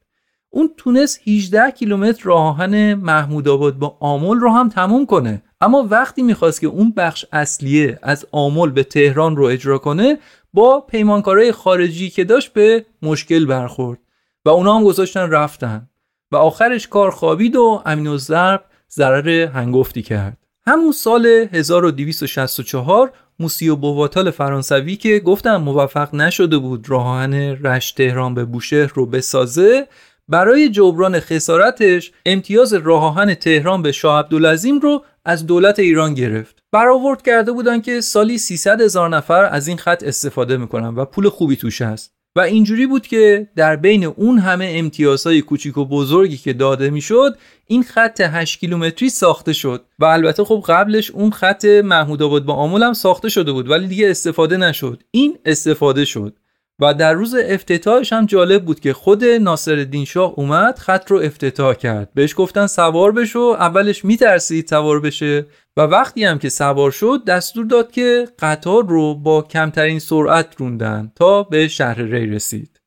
اون 0.49 0.69
تونست 0.77 1.19
18 1.27 1.71
کیلومتر 1.71 2.23
راه 2.23 2.41
آهن 2.41 2.93
محمود 2.93 3.47
آباد 3.47 3.75
با 3.75 3.97
آمل 3.99 4.35
رو 4.35 4.49
هم 4.49 4.69
تموم 4.69 5.05
کنه 5.05 5.41
اما 5.65 5.87
وقتی 5.91 6.21
می‌خواست 6.21 6.61
که 6.61 6.67
اون 6.67 6.93
بخش 6.97 7.25
اصلیه 7.31 7.99
از 8.01 8.25
آمل 8.31 8.69
به 8.69 8.83
تهران 8.83 9.35
رو 9.35 9.45
اجرا 9.45 9.77
کنه 9.77 10.17
با 10.53 10.79
پیمانکارای 10.79 11.51
خارجی 11.51 12.09
که 12.09 12.23
داشت 12.23 12.53
به 12.53 12.85
مشکل 13.01 13.45
برخورد 13.45 13.99
و 14.45 14.49
اونا 14.49 14.77
هم 14.77 14.83
گذاشتن 14.83 15.29
رفتن 15.29 15.89
و 16.31 16.35
آخرش 16.35 16.87
کار 16.87 17.11
خوابید 17.11 17.55
و 17.55 17.81
امین 17.85 18.07
الضرب 18.07 18.63
ضرر 18.91 19.45
هنگفتی 19.45 20.01
کرد. 20.01 20.37
همون 20.67 20.91
سال 20.91 21.25
1264 21.25 23.11
موسیو 23.39 23.75
بواتال 23.75 24.31
فرانسوی 24.31 24.95
که 24.95 25.19
گفتم 25.19 25.57
موفق 25.57 26.15
نشده 26.15 26.57
بود 26.57 26.89
راهن 26.89 27.33
رشت 27.33 27.97
تهران 27.97 28.33
به 28.33 28.45
بوشهر 28.45 28.91
رو 28.95 29.05
بسازه 29.05 29.87
برای 30.27 30.69
جبران 30.69 31.19
خسارتش 31.19 32.11
امتیاز 32.25 32.73
راه 32.73 33.35
تهران 33.35 33.81
به 33.81 33.91
شاه 33.91 34.19
عبدالعظیم 34.19 34.79
رو 34.79 35.03
از 35.25 35.45
دولت 35.45 35.79
ایران 35.79 36.13
گرفت. 36.13 36.55
برآورد 36.71 37.21
کرده 37.21 37.51
بودن 37.51 37.81
که 37.81 38.01
سالی 38.01 38.37
300 38.37 38.81
هزار 38.81 39.09
نفر 39.09 39.45
از 39.45 39.67
این 39.67 39.77
خط 39.77 40.03
استفاده 40.03 40.57
می‌کنن 40.57 40.95
و 40.95 41.05
پول 41.05 41.29
خوبی 41.29 41.55
توش 41.55 41.81
هست. 41.81 42.11
و 42.37 42.39
اینجوری 42.39 42.87
بود 42.87 43.07
که 43.07 43.47
در 43.55 43.75
بین 43.75 44.03
اون 44.03 44.39
همه 44.39 44.73
امتیازهای 44.75 45.41
کوچیک 45.41 45.77
و 45.77 45.85
بزرگی 45.85 46.37
که 46.37 46.53
داده 46.53 46.89
می‌شد 46.89 47.37
این 47.67 47.83
خط 47.83 48.21
8 48.21 48.59
کیلومتری 48.59 49.09
ساخته 49.09 49.53
شد. 49.53 49.85
و 49.99 50.05
البته 50.05 50.43
خب 50.43 50.63
قبلش 50.67 51.11
اون 51.11 51.31
خط 51.31 51.65
محمود 51.65 52.23
آباد 52.23 52.45
با 52.45 52.53
آمل 52.53 52.83
هم 52.83 52.93
ساخته 52.93 53.29
شده 53.29 53.51
بود 53.51 53.69
ولی 53.69 53.87
دیگه 53.87 54.09
استفاده 54.09 54.57
نشد. 54.57 55.03
این 55.11 55.37
استفاده 55.45 56.05
شد. 56.05 56.33
و 56.79 56.93
در 56.93 57.13
روز 57.13 57.35
افتتاحش 57.35 58.13
هم 58.13 58.25
جالب 58.25 58.65
بود 58.65 58.79
که 58.79 58.93
خود 58.93 59.23
ناصر 59.23 60.03
شاه 60.07 60.33
اومد 60.35 60.79
خط 60.79 61.11
رو 61.11 61.17
افتتاح 61.17 61.73
کرد. 61.73 62.13
بهش 62.13 62.33
گفتن 62.37 62.67
سوار 62.67 63.11
بشو. 63.11 63.39
اولش 63.39 64.05
میترسید 64.05 64.67
سوار 64.67 64.99
بشه 64.99 65.45
و 65.77 65.81
وقتی 65.81 66.23
هم 66.23 66.39
که 66.39 66.49
سوار 66.49 66.91
شد 66.91 67.23
دستور 67.27 67.65
داد 67.65 67.91
که 67.91 68.27
قطار 68.39 68.87
رو 68.87 69.15
با 69.15 69.41
کمترین 69.41 69.99
سرعت 69.99 70.55
روندن 70.57 71.11
تا 71.15 71.43
به 71.43 71.67
شهر 71.67 72.01
ری 72.01 72.27
رسید. 72.27 72.81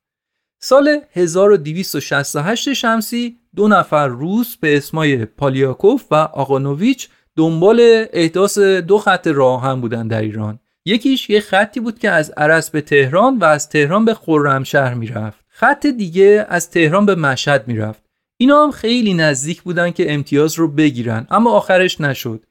سال 0.60 1.00
1268 1.12 2.72
شمسی 2.72 3.38
دو 3.56 3.68
نفر 3.68 4.06
روس 4.06 4.56
به 4.56 4.76
اسمای 4.76 5.24
پالیاکوف 5.24 6.04
و 6.10 6.14
آقانوویچ 6.14 7.08
دنبال 7.36 8.06
احداث 8.12 8.58
دو 8.58 8.98
خط 8.98 9.26
راه 9.26 9.62
هم 9.62 9.80
بودن 9.80 10.08
در 10.08 10.20
ایران. 10.20 10.58
یکیش 10.88 11.30
یه 11.30 11.40
خطی 11.40 11.80
بود 11.80 11.98
که 11.98 12.10
از 12.10 12.30
عرس 12.30 12.70
به 12.70 12.80
تهران 12.80 13.38
و 13.38 13.44
از 13.44 13.68
تهران 13.68 14.04
به 14.04 14.14
خرمشهر 14.14 14.94
می‌رفت. 14.94 15.44
خط 15.48 15.86
دیگه 15.86 16.46
از 16.48 16.70
تهران 16.70 17.06
به 17.06 17.14
مشهد 17.14 17.68
می‌رفت. 17.68 18.02
اینا 18.36 18.62
هم 18.64 18.70
خیلی 18.70 19.14
نزدیک 19.14 19.62
بودن 19.62 19.90
که 19.90 20.14
امتیاز 20.14 20.54
رو 20.54 20.68
بگیرن 20.68 21.26
اما 21.30 21.50
آخرش 21.50 22.00
نشد. 22.00 22.44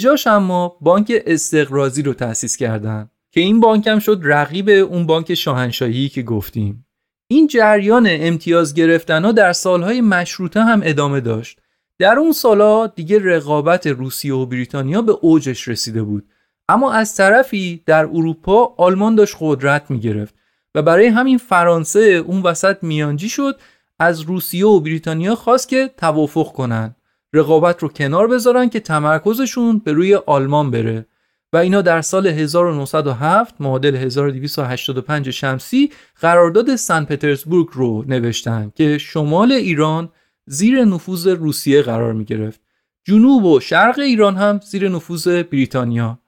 جاش 0.00 0.26
اما 0.26 0.76
بانک 0.80 1.12
استقرازی 1.26 2.02
رو 2.02 2.14
تأسیس 2.14 2.56
کردن 2.56 3.10
که 3.30 3.40
این 3.40 3.60
بانک 3.60 3.86
هم 3.86 3.98
شد 3.98 4.20
رقیب 4.22 4.68
اون 4.68 5.06
بانک 5.06 5.34
شاهنشاهی 5.34 6.08
که 6.08 6.22
گفتیم. 6.22 6.86
این 7.28 7.46
جریان 7.46 8.06
امتیاز 8.10 8.74
گرفتن 8.74 9.24
ها 9.24 9.32
در 9.32 9.52
سالهای 9.52 10.00
مشروطه 10.00 10.60
هم 10.60 10.80
ادامه 10.84 11.20
داشت. 11.20 11.58
در 11.98 12.18
اون 12.18 12.32
سالها 12.32 12.92
دیگه 12.96 13.18
رقابت 13.18 13.86
روسیه 13.86 14.34
و 14.34 14.46
بریتانیا 14.46 15.02
به 15.02 15.12
اوجش 15.12 15.68
رسیده 15.68 16.02
بود. 16.02 16.24
اما 16.68 16.92
از 16.92 17.16
طرفی 17.16 17.82
در 17.86 18.04
اروپا 18.04 18.74
آلمان 18.76 19.14
داشت 19.14 19.36
قدرت 19.40 19.90
می 19.90 20.00
گرفت 20.00 20.34
و 20.74 20.82
برای 20.82 21.06
همین 21.06 21.38
فرانسه 21.38 22.00
اون 22.00 22.42
وسط 22.42 22.76
میانجی 22.82 23.28
شد 23.28 23.60
از 23.98 24.20
روسیه 24.20 24.66
و 24.66 24.80
بریتانیا 24.80 25.34
خواست 25.34 25.68
که 25.68 25.90
توافق 25.96 26.52
کنن. 26.52 26.96
رقابت 27.32 27.82
رو 27.82 27.88
کنار 27.88 28.26
بذارن 28.26 28.68
که 28.68 28.80
تمرکزشون 28.80 29.78
به 29.78 29.92
روی 29.92 30.14
آلمان 30.14 30.70
بره. 30.70 31.06
و 31.52 31.56
اینا 31.56 31.82
در 31.82 32.00
سال 32.02 32.26
1907 32.26 33.54
معادل 33.60 33.96
1285 33.96 35.30
شمسی 35.30 35.90
قرارداد 36.20 36.76
سن 36.76 37.04
پترزبورگ 37.04 37.68
رو 37.72 38.04
نوشتن 38.08 38.72
که 38.74 38.98
شمال 38.98 39.52
ایران 39.52 40.08
زیر 40.46 40.84
نفوذ 40.84 41.26
روسیه 41.26 41.82
قرار 41.82 42.12
می 42.12 42.24
گرفت 42.24 42.60
جنوب 43.04 43.44
و 43.44 43.60
شرق 43.60 43.98
ایران 43.98 44.36
هم 44.36 44.60
زیر 44.70 44.88
نفوذ 44.88 45.28
بریتانیا. 45.28 46.21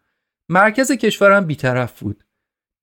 مرکز 0.48 0.92
کشورم 0.92 1.46
بیطرف 1.46 2.00
بود. 2.00 2.24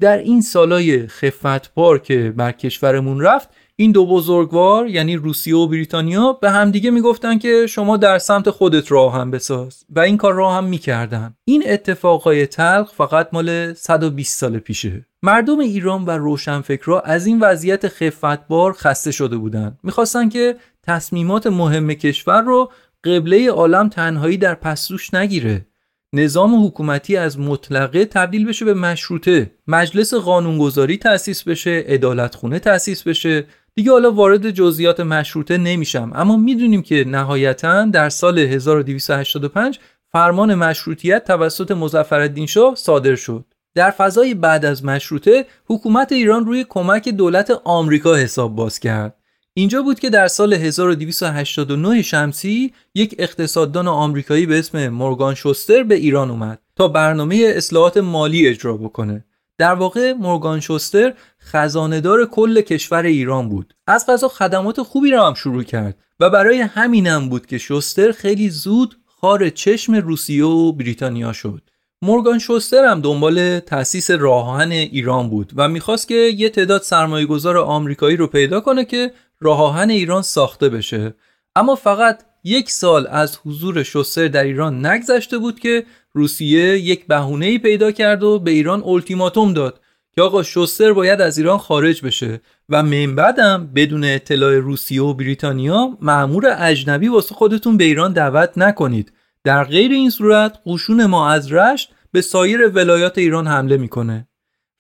در 0.01 0.18
این 0.18 0.41
سالای 0.41 1.08
خفتبار 1.08 2.00
که 2.00 2.34
بر 2.38 2.51
کشورمون 2.51 3.22
رفت 3.22 3.50
این 3.75 3.91
دو 3.91 4.06
بزرگوار 4.06 4.88
یعنی 4.88 5.15
روسیه 5.15 5.56
و 5.56 5.68
بریتانیا 5.68 6.34
به 6.34 6.51
همدیگه 6.51 6.91
می‌گفتن 6.91 7.38
که 7.38 7.68
شما 7.68 7.98
در 7.98 8.20
سمت 8.20 8.50
خودت 8.50 8.91
راه 8.91 9.13
هم 9.13 9.32
بساز 9.32 9.84
و 9.89 10.00
این 10.00 10.18
کار 10.18 10.34
راه 10.34 10.56
هم 10.56 10.63
می‌کردن. 10.63 11.36
این 11.46 11.63
اتفاقای 11.65 12.46
تلخ 12.46 12.94
فقط 12.94 13.30
مال 13.34 13.74
120 13.74 14.39
سال 14.39 14.60
پیشه. 14.60 15.06
مردم 15.24 15.60
ایران 15.60 16.06
و 16.06 16.10
روشنفکرا 16.10 17.01
از 17.01 17.25
این 17.25 17.39
وضعیت 17.39 17.88
خفتبار 17.88 18.74
خسته 18.74 19.12
شده 19.12 19.38
بودند 19.38 19.80
می‌خواستن 19.84 20.30
که 20.30 20.56
تصمیمات 20.84 21.48
مهم 21.48 21.94
کشور 21.94 22.41
رو 22.41 22.72
قبله 23.03 23.51
عالم 23.51 23.89
تنهایی 23.89 24.38
در 24.38 24.56
پسروش 24.56 25.13
نگیره. 25.13 25.65
نظام 26.13 26.65
حکومتی 26.65 27.18
از 27.18 27.39
مطلقه 27.39 28.06
تبدیل 28.06 28.48
بشه 28.48 28.65
به 28.65 28.74
مشروطه. 28.74 29.51
مجلس 29.68 30.13
قانونگذاری 30.13 30.98
تأسیس 30.98 31.44
بشه 31.44 31.86
عدالتخونه 31.88 32.60
تأسیس 32.60 33.03
بشه. 33.03 33.46
دیگه 33.75 33.91
حالا 33.91 34.12
وارد 34.12 34.50
جزئیات 34.50 35.00
مشروطه 35.00 35.58
نمیشم. 35.58 36.12
اما 36.15 36.38
می‌دونیم 36.38 36.82
که 36.82 37.03
نهایتا 37.08 37.86
در 37.86 38.10
سال 38.10 38.39
1285 38.39 39.80
فرمان 40.12 40.56
مشروطیت 40.56 41.24
توسط 41.24 41.72
مظفرالدین 41.72 42.46
شاه 42.46 42.75
صادر 42.75 43.15
شد. 43.15 43.46
در 43.75 43.91
فضای 43.91 44.34
بعد 44.34 44.65
از 44.65 44.86
مشروطه 44.86 45.46
حکومت 45.65 46.12
ایران 46.12 46.46
روی 46.46 46.65
کمک 46.70 47.10
دولت 47.10 47.51
آمریکا 47.63 48.15
حساب 48.15 48.56
باز 48.56 48.80
کرد. 48.80 49.20
اینجا 49.53 49.81
بود 49.81 50.00
که 50.00 50.10
در 50.10 50.27
سال 50.27 50.53
1289 50.53 52.01
شمسی 52.01 52.74
یک 52.96 53.15
اقتصاددان 53.20 53.88
آمریکایی 53.88 54.46
به 54.46 54.60
اسم 54.60 54.88
مورگان 54.88 55.36
شوستر 55.36 55.84
به 55.84 55.96
ایران 55.96 56.31
اومد 56.31 56.60
تا 56.75 56.88
برنامه 56.88 57.53
اصلاحات 57.55 57.98
مالی 57.98 58.48
اجرا 58.48 58.77
بکنه. 58.77 59.25
در 59.58 59.74
واقع 59.74 60.13
مورگان 60.13 60.60
شوستر 60.60 61.13
خزاندار 61.41 62.25
کل 62.25 62.62
کشور 62.62 63.03
ایران 63.03 63.50
بود. 63.50 63.74
از 63.88 64.05
غذا 64.05 64.27
خدمات 64.27 64.81
خوبی 64.81 65.12
را 65.12 65.27
هم 65.27 65.34
شروع 65.34 65.63
کرد 65.63 65.98
و 66.20 66.29
برای 66.29 66.62
همینم 66.62 67.29
بود 67.29 67.46
که 67.46 67.58
شوستر 67.58 68.12
خیلی 68.12 68.50
زود 68.50 68.98
خار 69.05 69.50
چشم 69.50 69.96
روسیه 69.96 70.46
و 70.46 70.72
بریتانیا 70.72 71.34
شد. 71.34 71.62
مورگان 72.01 72.39
شوستر 72.39 72.86
هم 72.86 73.01
دنبال 73.01 73.60
تأسیس 73.60 74.12
راهان 74.12 74.72
ایران 74.72 75.29
بود 75.29 75.51
و 75.55 75.67
می‌خواست 75.70 76.08
که 76.08 76.15
یه 76.15 76.50
تعداد 76.50 76.81
سرمایه 76.81 77.25
گذار 77.25 77.58
آمریکایی 77.58 78.17
رو 78.17 78.27
پیدا 78.27 78.60
کنه 78.60 78.86
که 78.86 79.12
راهان 79.41 79.89
ایران 79.89 80.21
ساخته 80.21 80.69
بشه. 80.69 81.13
اما 81.55 81.75
فقط 81.75 82.24
یک 82.43 82.71
سال 82.71 83.07
از 83.07 83.38
حضور 83.45 83.83
شوستر 83.83 84.27
در 84.27 84.43
ایران 84.43 84.86
نگذشته 84.86 85.38
بود 85.38 85.60
که 85.60 85.86
روسیه 86.13 86.77
یک 86.77 87.07
بهونه 87.07 87.57
پیدا 87.57 87.91
کرد 87.91 88.24
و 88.24 88.39
به 88.39 88.51
ایران 88.51 88.83
التیماتوم 88.83 89.53
داد 89.53 89.79
که 90.15 90.21
آقا 90.21 90.43
شوستر 90.43 90.93
باید 90.93 91.21
از 91.21 91.38
ایران 91.38 91.57
خارج 91.57 92.05
بشه 92.05 92.41
و 92.69 92.83
من 92.83 93.15
بعدم 93.15 93.71
بدون 93.75 94.03
اطلاع 94.03 94.55
روسیه 94.55 95.01
و 95.01 95.13
بریتانیا 95.13 95.98
معمور 96.01 96.55
اجنبی 96.60 97.07
واسه 97.07 97.36
خودتون 97.36 97.77
به 97.77 97.83
ایران 97.83 98.13
دعوت 98.13 98.57
نکنید. 98.57 99.13
در 99.43 99.63
غیر 99.63 99.91
این 99.91 100.10
صورت 100.10 100.60
قشون 100.65 101.05
ما 101.05 101.29
از 101.29 101.51
رشت 101.51 101.91
به 102.12 102.21
سایر 102.21 102.67
ولایات 102.67 103.17
ایران 103.17 103.48
حمله 103.48 103.77
می‌کنه. 103.77 104.27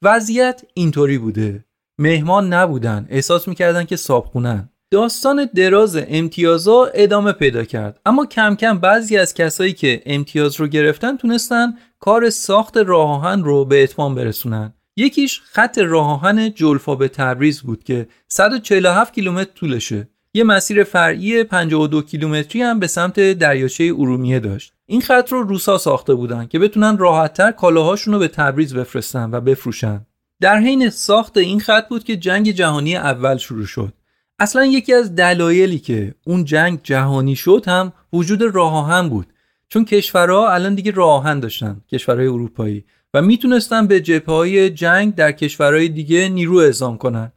وضعیت 0.01 0.61
اینطوری 0.73 1.17
بوده. 1.17 1.65
مهمان 2.01 2.53
نبودن. 2.53 3.07
احساس 3.09 3.47
می‌کردن 3.47 3.83
که 3.83 3.95
صابخونن 3.95 4.69
داستان 4.91 5.49
دراز 5.55 5.97
امتیازا 6.07 6.85
ادامه 6.93 7.31
پیدا 7.31 7.63
کرد. 7.63 7.99
اما 8.05 8.25
کم 8.25 8.55
کم 8.55 8.79
بعضی 8.79 9.17
از 9.17 9.33
کسایی 9.33 9.73
که 9.73 10.01
امتیاز 10.05 10.59
رو 10.59 10.67
گرفتن 10.67 11.17
تونستن 11.17 11.73
کار 11.99 12.29
ساخت 12.29 12.77
راه 12.77 13.35
رو 13.35 13.65
به 13.65 13.83
اتمام 13.83 14.15
برسونن. 14.15 14.73
یکیش 14.97 15.41
خط 15.43 15.77
راه 15.77 16.49
جلفا 16.49 16.95
به 16.95 17.07
تبریز 17.07 17.61
بود 17.61 17.83
که 17.83 18.07
147 18.27 19.13
کیلومتر 19.13 19.51
طولشه. 19.55 20.09
یه 20.33 20.43
مسیر 20.43 20.83
فرعی 20.83 21.43
52 21.43 22.01
کیلومتری 22.01 22.61
هم 22.61 22.79
به 22.79 22.87
سمت 22.87 23.19
دریاچه 23.19 23.83
ارومیه 23.83 24.39
داشت. 24.39 24.73
این 24.85 25.01
خط 25.01 25.31
رو 25.31 25.43
روسا 25.43 25.77
ساخته 25.77 26.13
بودن 26.13 26.45
که 26.45 26.59
بتونن 26.59 26.97
راحتتر 26.97 27.51
کالاهاشون 27.51 28.13
رو 28.13 28.19
به 28.19 28.27
تبریز 28.27 28.75
بفرستن 28.75 29.29
و 29.31 29.41
بفروشن. 29.41 30.05
در 30.41 30.59
حین 30.59 30.89
ساخت 30.89 31.37
این 31.37 31.59
خط 31.59 31.89
بود 31.89 32.03
که 32.03 32.17
جنگ 32.17 32.51
جهانی 32.51 32.95
اول 32.95 33.37
شروع 33.37 33.65
شد. 33.65 33.93
اصلا 34.39 34.65
یکی 34.65 34.93
از 34.93 35.15
دلایلی 35.15 35.79
که 35.79 36.15
اون 36.25 36.45
جنگ 36.45 36.79
جهانی 36.83 37.35
شد 37.35 37.63
هم 37.67 37.93
وجود 38.13 38.41
راه 38.41 39.09
بود. 39.09 39.27
چون 39.69 39.85
کشورها 39.85 40.53
الان 40.53 40.75
دیگه 40.75 40.91
راه 40.91 41.35
داشتن 41.35 41.81
کشورهای 41.91 42.27
اروپایی 42.27 42.83
و 43.13 43.21
می‌تونستن 43.21 43.87
به 43.87 44.01
جبهه 44.01 44.35
های 44.35 44.69
جنگ 44.69 45.15
در 45.15 45.31
کشورهای 45.31 45.89
دیگه 45.89 46.29
نیرو 46.29 46.57
اعزام 46.57 46.97
کنن. 46.97 47.31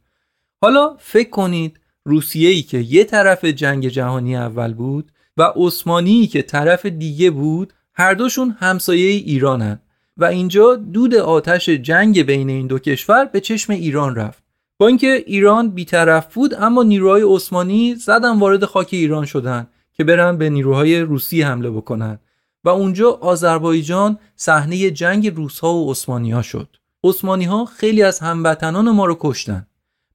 حالا 0.61 0.95
فکر 0.99 1.29
کنید 1.29 1.79
روسیه 2.05 2.49
ای 2.49 2.61
که 2.61 2.77
یه 2.77 3.03
طرف 3.03 3.45
جنگ 3.45 3.87
جهانی 3.87 4.35
اول 4.35 4.73
بود 4.73 5.11
و 5.37 5.51
عثمانی 5.55 6.27
که 6.27 6.41
طرف 6.41 6.85
دیگه 6.85 7.31
بود 7.31 7.73
هر 7.93 8.13
دوشون 8.13 8.55
همسایه 8.59 9.09
ایرانن. 9.09 9.79
و 10.17 10.25
اینجا 10.25 10.75
دود 10.75 11.15
آتش 11.15 11.69
جنگ 11.69 12.21
بین 12.23 12.49
این 12.49 12.67
دو 12.67 12.79
کشور 12.79 13.25
به 13.25 13.39
چشم 13.39 13.73
ایران 13.73 14.15
رفت. 14.15 14.43
با 14.77 14.87
اینکه 14.87 15.23
ایران 15.27 15.69
بیطرف 15.69 16.33
بود 16.33 16.53
اما 16.53 16.83
نیروهای 16.83 17.23
عثمانی 17.23 17.95
زدن 17.95 18.39
وارد 18.39 18.65
خاک 18.65 18.89
ایران 18.91 19.25
شدن 19.25 19.67
که 19.93 20.03
برن 20.03 20.37
به 20.37 20.49
نیروهای 20.49 20.99
روسی 20.99 21.41
حمله 21.41 21.69
بکنن. 21.69 22.19
و 22.63 22.69
اونجا 22.69 23.11
آذربایجان 23.11 24.17
صحنه 24.35 24.91
جنگ 24.91 25.35
روسها 25.35 25.73
و 25.73 25.91
عثمانی 25.91 26.31
ها 26.31 26.41
شد. 26.41 26.67
عثمانی 27.03 27.45
ها 27.45 27.65
خیلی 27.65 28.03
از 28.03 28.19
هموطنان 28.19 28.91
ما 28.91 29.05
رو 29.05 29.17
کشتن. 29.19 29.67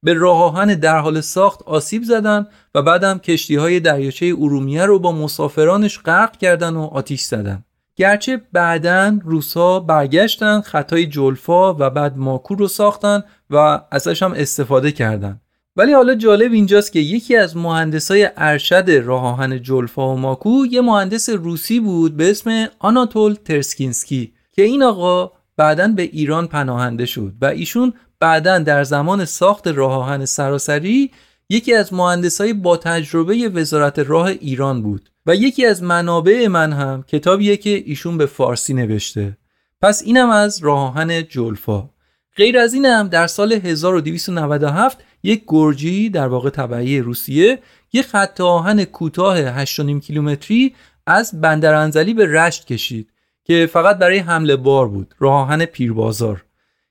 به 0.03 0.15
راه 0.15 0.75
در 0.75 0.99
حال 0.99 1.21
ساخت 1.21 1.63
آسیب 1.63 2.03
زدن 2.03 2.47
و 2.75 2.83
بعدم 2.83 3.19
کشتی 3.19 3.57
های 3.57 3.81
دریاچه 3.81 4.27
ارومیه 4.39 4.87
رو 4.87 4.99
با 4.99 5.13
مسافرانش 5.13 5.99
غرق 5.99 6.37
کردن 6.37 6.75
و 6.75 6.83
آتیش 6.83 7.23
زدن. 7.23 7.65
گرچه 8.01 8.41
بعدا 8.53 9.19
روسا 9.25 9.81
برگشتن 9.81 10.61
خطای 10.61 11.07
جلفا 11.07 11.75
و 11.75 11.91
بعد 11.91 12.17
ماکو 12.17 12.55
رو 12.55 12.69
ساختن 12.69 13.23
و 13.51 13.81
ازش 13.91 14.23
هم 14.23 14.33
استفاده 14.33 14.93
کردن. 14.93 15.41
ولی 15.77 15.93
حالا 15.93 16.15
جالب 16.15 16.53
اینجاست 16.53 16.93
که 16.93 17.01
یکی 17.01 17.37
از 17.37 17.57
مهندسای 17.57 18.31
ارشد 18.37 18.91
راه 18.91 19.25
آهن 19.25 19.63
جلفا 19.63 20.15
و 20.15 20.19
ماکو 20.19 20.67
یه 20.71 20.81
مهندس 20.81 21.29
روسی 21.29 21.81
بود 21.81 22.17
به 22.17 22.31
اسم 22.31 22.67
آناتول 22.79 23.35
ترسکینسکی 23.35 24.33
که 24.53 24.63
این 24.63 24.83
آقا 24.83 25.33
بعدا 25.57 25.89
به 25.89 26.03
ایران 26.03 26.47
پناهنده 26.47 27.07
شد 27.07 27.33
و 27.41 27.47
ایشون 27.47 27.93
بعدا 28.21 28.59
در 28.59 28.85
زمان 28.85 29.25
ساخت 29.25 29.69
راه 29.69 29.93
آهن 29.93 30.25
سراسری 30.25 31.11
یکی 31.53 31.75
از 31.75 31.93
مهندسای 31.93 32.53
با 32.53 32.77
تجربه 32.77 33.49
وزارت 33.49 33.99
راه 33.99 34.27
ایران 34.27 34.83
بود 34.83 35.11
و 35.27 35.35
یکی 35.35 35.67
از 35.67 35.83
منابع 35.83 36.49
من 36.49 36.73
هم 36.73 37.03
کتابیه 37.03 37.57
که 37.57 37.83
ایشون 37.87 38.19
به 38.19 38.27
فارسی 38.27 38.75
نوشته. 38.75 39.39
پس 39.83 40.03
اینم 40.03 40.31
از 40.31 40.59
راه 40.59 40.79
آهن 40.79 41.29
جلفا 41.29 41.91
غیر 42.37 42.59
از 42.59 42.75
اینم 42.75 43.09
در 43.09 43.27
سال 43.27 43.53
1297 43.53 44.99
یک 45.23 45.43
گرجی 45.47 46.11
در 46.11 46.29
واقع 46.29 46.51
طبعی 46.51 47.01
روسیه 47.01 47.59
یک 47.93 48.07
خط 48.07 48.41
آهن 48.41 48.85
کوتاه 48.85 49.65
8.5 49.65 50.01
کیلومتری 50.01 50.75
از 51.07 51.41
بندرانزلی 51.41 52.15
به 52.15 52.27
رشت 52.27 52.67
کشید 52.67 53.11
که 53.45 53.69
فقط 53.73 53.99
برای 53.99 54.19
حمله 54.19 54.57
بار 54.57 54.89
بود 54.89 55.15
راه 55.19 55.35
آهن 55.35 55.65
پیربازار. 55.65 56.45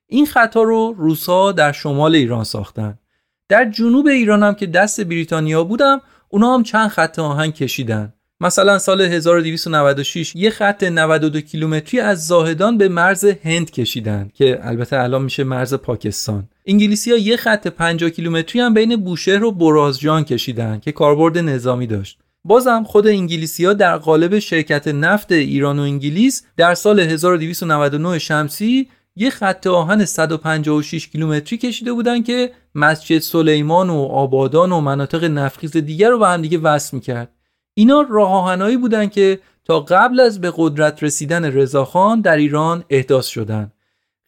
این 0.07 0.25
خطا 0.25 0.63
رو 0.63 0.95
روسا 0.97 1.51
در 1.51 1.71
شمال 1.71 2.15
ایران 2.15 2.43
ساختن. 2.43 2.99
در 3.49 3.65
جنوب 3.65 4.07
ایران 4.07 4.43
هم 4.43 4.53
که 4.53 4.65
دست 4.65 5.01
بریتانیا 5.01 5.63
بودم 5.63 6.01
اونا 6.29 6.53
هم 6.53 6.63
چند 6.63 6.89
خط 6.89 7.19
آهن 7.19 7.51
کشیدن. 7.51 8.13
مثلا 8.41 8.79
سال 8.79 9.01
1296 9.01 10.35
یه 10.35 10.49
خط 10.49 10.83
92 10.83 11.41
کیلومتری 11.41 11.99
از 11.99 12.27
زاهدان 12.27 12.77
به 12.77 12.89
مرز 12.89 13.25
هند 13.43 13.71
کشیدن 13.71 14.31
که 14.33 14.59
البته 14.61 14.99
الان 14.99 15.21
میشه 15.21 15.43
مرز 15.43 15.73
پاکستان. 15.73 16.49
انگلیسی 16.65 17.11
ها 17.11 17.17
یه 17.17 17.37
خط 17.37 17.67
50 17.67 18.09
کیلومتری 18.09 18.61
هم 18.61 18.73
بین 18.73 18.95
بوشهر 18.95 19.43
و 19.43 19.51
برازجان 19.51 20.23
کشیدن 20.23 20.79
که 20.79 20.91
کاربرد 20.91 21.37
نظامی 21.37 21.87
داشت. 21.87 22.19
بازم 22.43 22.83
خود 22.83 23.07
انگلیسی 23.07 23.65
ها 23.65 23.73
در 23.73 23.97
قالب 23.97 24.39
شرکت 24.39 24.87
نفت 24.87 25.31
ایران 25.31 25.79
و 25.79 25.81
انگلیس 25.81 26.43
در 26.57 26.73
سال 26.73 26.99
1299 26.99 28.19
شمسی 28.19 28.89
یه 29.15 29.29
خط 29.29 29.67
آهن 29.67 30.05
156 30.05 31.07
کیلومتری 31.07 31.57
کشیده 31.57 31.93
بودن 31.93 32.23
که 32.23 32.51
مسجد 32.75 33.19
سلیمان 33.19 33.89
و 33.89 34.01
آبادان 34.03 34.71
و 34.71 34.81
مناطق 34.81 35.23
نفخیز 35.23 35.77
دیگر 35.77 36.09
رو 36.09 36.19
به 36.19 36.27
هم 36.27 36.41
دیگه 36.41 36.57
وصل 36.57 36.97
می‌کرد 36.97 37.31
اینا 37.73 38.05
راه 38.09 38.31
آهنایی 38.31 38.77
بودن 38.77 39.07
که 39.07 39.39
تا 39.65 39.79
قبل 39.79 40.19
از 40.19 40.41
به 40.41 40.53
قدرت 40.55 41.03
رسیدن 41.03 41.45
رضاخان 41.45 42.21
در 42.21 42.37
ایران 42.37 42.83
احداث 42.89 43.27
شدند. 43.27 43.71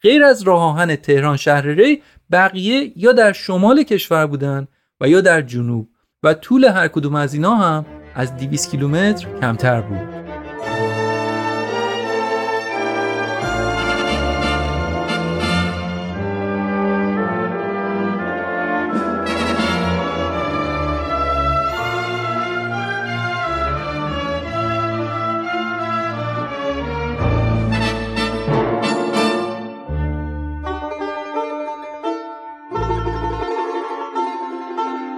غیر 0.02 0.24
از 0.24 0.42
راه 0.42 0.62
آهن 0.62 0.96
تهران 0.96 1.36
شهر 1.36 1.66
ری 1.66 2.02
بقیه 2.32 2.92
یا 2.96 3.12
در 3.12 3.32
شمال 3.32 3.82
کشور 3.82 4.26
بودند 4.26 4.68
و 5.00 5.08
یا 5.08 5.20
در 5.20 5.42
جنوب 5.42 5.88
و 6.22 6.34
طول 6.34 6.64
هر 6.64 6.88
کدوم 6.88 7.14
از 7.14 7.34
اینا 7.34 7.54
هم 7.54 7.86
از 8.14 8.36
200 8.36 8.70
کیلومتر 8.70 9.40
کمتر 9.40 9.80
بود. 9.80 10.21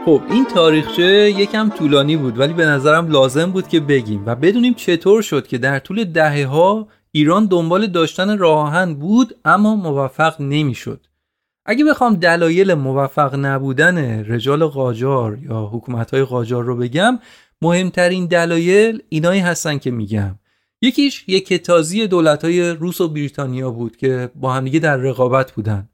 خب 0.05 0.23
این 0.31 0.45
تاریخچه 0.45 1.31
یکم 1.31 1.69
طولانی 1.69 2.17
بود 2.17 2.39
ولی 2.39 2.53
به 2.53 2.67
نظرم 2.67 3.09
لازم 3.09 3.51
بود 3.51 3.69
که 3.69 3.81
بگیم 3.81 4.23
و 4.27 4.35
بدونیم 4.35 4.75
چطور 4.75 5.23
شد 5.23 5.47
که 5.47 5.59
در 5.59 5.79
طول 5.79 6.05
دهه 6.05 6.47
ها 6.47 6.89
ایران 7.13 7.47
دنبال 7.47 7.87
داشتن 7.87 8.39
راه 8.39 8.87
بود 8.87 9.37
اما 9.45 9.77
موفق 9.77 10.41
نمی‌شد. 10.41 11.07
اگه 11.67 11.85
بخوام 11.85 12.15
دلایل 12.15 12.75
موفق 12.75 13.35
نبودن 13.35 14.25
رجال 14.25 14.65
قاجار 14.65 15.39
یا 15.39 15.71
حکومت 15.73 16.15
قاجار 16.15 16.65
رو 16.65 16.77
بگم 16.77 17.19
مهمترین 17.63 18.27
دلایل 18.27 19.03
اینایی 19.09 19.41
هستن 19.41 19.79
که 19.79 19.91
میگم 19.91 20.39
یکیش 20.83 21.25
یک 21.29 21.55
تازی 21.55 22.07
دولت 22.07 22.45
های 22.45 22.71
روس 22.71 23.01
و 23.01 23.09
بریتانیا 23.09 23.71
بود 23.71 23.97
که 23.97 24.31
با 24.35 24.53
همدیگه 24.53 24.79
در 24.79 24.97
رقابت 24.97 25.53
بودن 25.53 25.89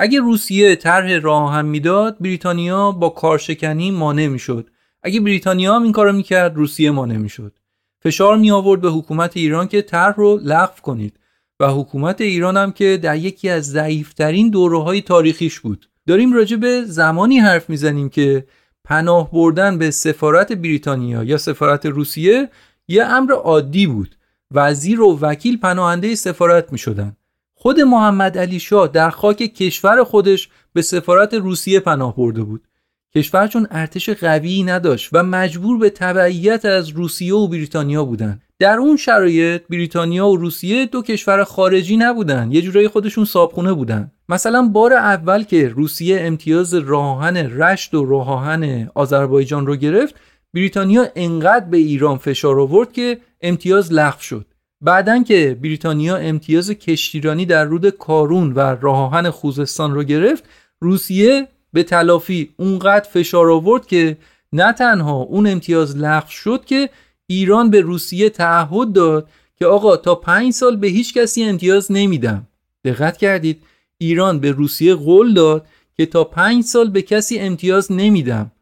اگه 0.00 0.20
روسیه 0.20 0.76
طرح 0.76 1.18
راه 1.18 1.52
هم 1.52 1.66
می‌داد 1.66 2.16
بریتانیا 2.20 2.92
با 2.92 3.08
کارشکنی 3.08 3.90
مانع 3.90 4.26
می‌شد. 4.26 4.70
اگه 5.02 5.20
بریتانیا 5.20 5.76
هم 5.76 5.82
این 5.82 5.92
کارو 5.92 6.12
می‌کرد 6.12 6.56
روسیه 6.56 6.90
مانع 6.90 7.16
می‌شد. 7.16 7.58
فشار 8.02 8.36
می 8.36 8.50
آورد 8.50 8.80
به 8.80 8.90
حکومت 8.90 9.36
ایران 9.36 9.68
که 9.68 9.82
طرح 9.82 10.14
رو 10.16 10.40
لغو 10.42 10.80
کنید. 10.82 11.18
و 11.60 11.68
حکومت 11.68 12.20
ایران 12.20 12.56
هم 12.56 12.72
که 12.72 12.98
در 13.02 13.16
یکی 13.16 13.48
از 13.48 13.70
ضعیفترین 13.70 14.50
دوره 14.50 14.82
های 14.82 15.00
تاریخیش 15.00 15.60
بود. 15.60 15.88
داریم 16.06 16.32
راجع 16.32 16.56
به 16.56 16.84
زمانی 16.84 17.38
حرف 17.38 17.70
می‌زنیم 17.70 18.08
که 18.08 18.46
پناه 18.84 19.30
بردن 19.32 19.78
به 19.78 19.90
سفارت 19.90 20.52
بریتانیا 20.52 21.24
یا 21.24 21.38
سفارت 21.38 21.86
روسیه 21.86 22.48
یه 22.88 23.04
امر 23.04 23.32
عادی 23.32 23.86
بود. 23.86 24.16
وزیر 24.50 25.00
و 25.00 25.18
وکیل 25.20 25.58
پناهنده 25.58 26.14
سفارت 26.14 26.72
می 26.72 26.78
شدن. 26.78 27.16
خود 27.60 27.80
محمد 27.80 28.38
علی 28.38 28.60
شاه 28.60 28.88
در 28.88 29.10
خاک 29.10 29.36
کشور 29.36 30.04
خودش 30.04 30.48
به 30.72 30.82
سفارت 30.82 31.34
روسیه 31.34 31.80
پناه 31.80 32.16
برده 32.16 32.42
بود. 32.42 32.68
کشور 33.14 33.46
چون 33.46 33.66
ارتش 33.70 34.08
قوی 34.08 34.62
نداشت 34.62 35.10
و 35.12 35.22
مجبور 35.22 35.78
به 35.78 35.90
تبعیت 35.90 36.64
از 36.64 36.88
روسیه 36.88 37.34
و 37.34 37.48
بریتانیا 37.48 38.04
بودند. 38.04 38.42
در 38.58 38.76
اون 38.76 38.96
شرایط 38.96 39.62
بریتانیا 39.70 40.26
و 40.26 40.36
روسیه 40.36 40.86
دو 40.86 41.02
کشور 41.02 41.44
خارجی 41.44 41.96
نبودن 41.96 42.52
یه 42.52 42.62
جورایی 42.62 42.88
خودشون 42.88 43.24
صابخونه 43.24 43.72
بودن. 43.72 44.10
مثلا 44.28 44.62
بار 44.62 44.92
اول 44.92 45.42
که 45.42 45.68
روسیه 45.68 46.20
امتیاز 46.20 46.74
راهن 46.74 47.36
رشت 47.36 47.94
و 47.94 48.04
راهن 48.04 48.90
آذربایجان 48.94 49.66
رو 49.66 49.76
گرفت 49.76 50.14
بریتانیا 50.54 51.06
انقدر 51.16 51.64
به 51.64 51.76
ایران 51.76 52.18
فشار 52.18 52.60
آورد 52.60 52.92
که 52.92 53.18
امتیاز 53.40 53.92
لغو 53.92 54.20
شد. 54.20 54.46
بعدن 54.80 55.24
که 55.24 55.58
بریتانیا 55.62 56.16
امتیاز 56.16 56.70
کشتیرانی 56.70 57.46
در 57.46 57.64
رود 57.64 57.90
کارون 57.90 58.52
و 58.52 58.58
راهن 58.58 59.30
خوزستان 59.30 59.94
رو 59.94 60.02
گرفت 60.02 60.44
روسیه 60.80 61.48
به 61.72 61.82
تلافی 61.82 62.50
اونقدر 62.56 63.08
فشار 63.08 63.50
آورد 63.50 63.86
که 63.86 64.16
نه 64.52 64.72
تنها 64.72 65.16
اون 65.16 65.46
امتیاز 65.46 65.96
لغو 65.96 66.30
شد 66.30 66.64
که 66.64 66.90
ایران 67.26 67.70
به 67.70 67.80
روسیه 67.80 68.30
تعهد 68.30 68.92
داد 68.92 69.28
که 69.56 69.66
آقا 69.66 69.96
تا 69.96 70.14
پنج 70.14 70.52
سال 70.52 70.76
به 70.76 70.86
هیچ 70.86 71.14
کسی 71.14 71.44
امتیاز 71.44 71.92
نمیدم. 71.92 72.46
دقت 72.84 73.16
کردید 73.16 73.62
ایران 73.98 74.40
به 74.40 74.52
روسیه 74.52 74.94
قول 74.94 75.34
داد 75.34 75.66
که 75.96 76.06
تا 76.06 76.24
پنج 76.24 76.64
سال 76.64 76.90
به 76.90 77.02
کسی 77.02 77.38
امتیاز 77.38 77.92
نمیدم. 77.92 78.52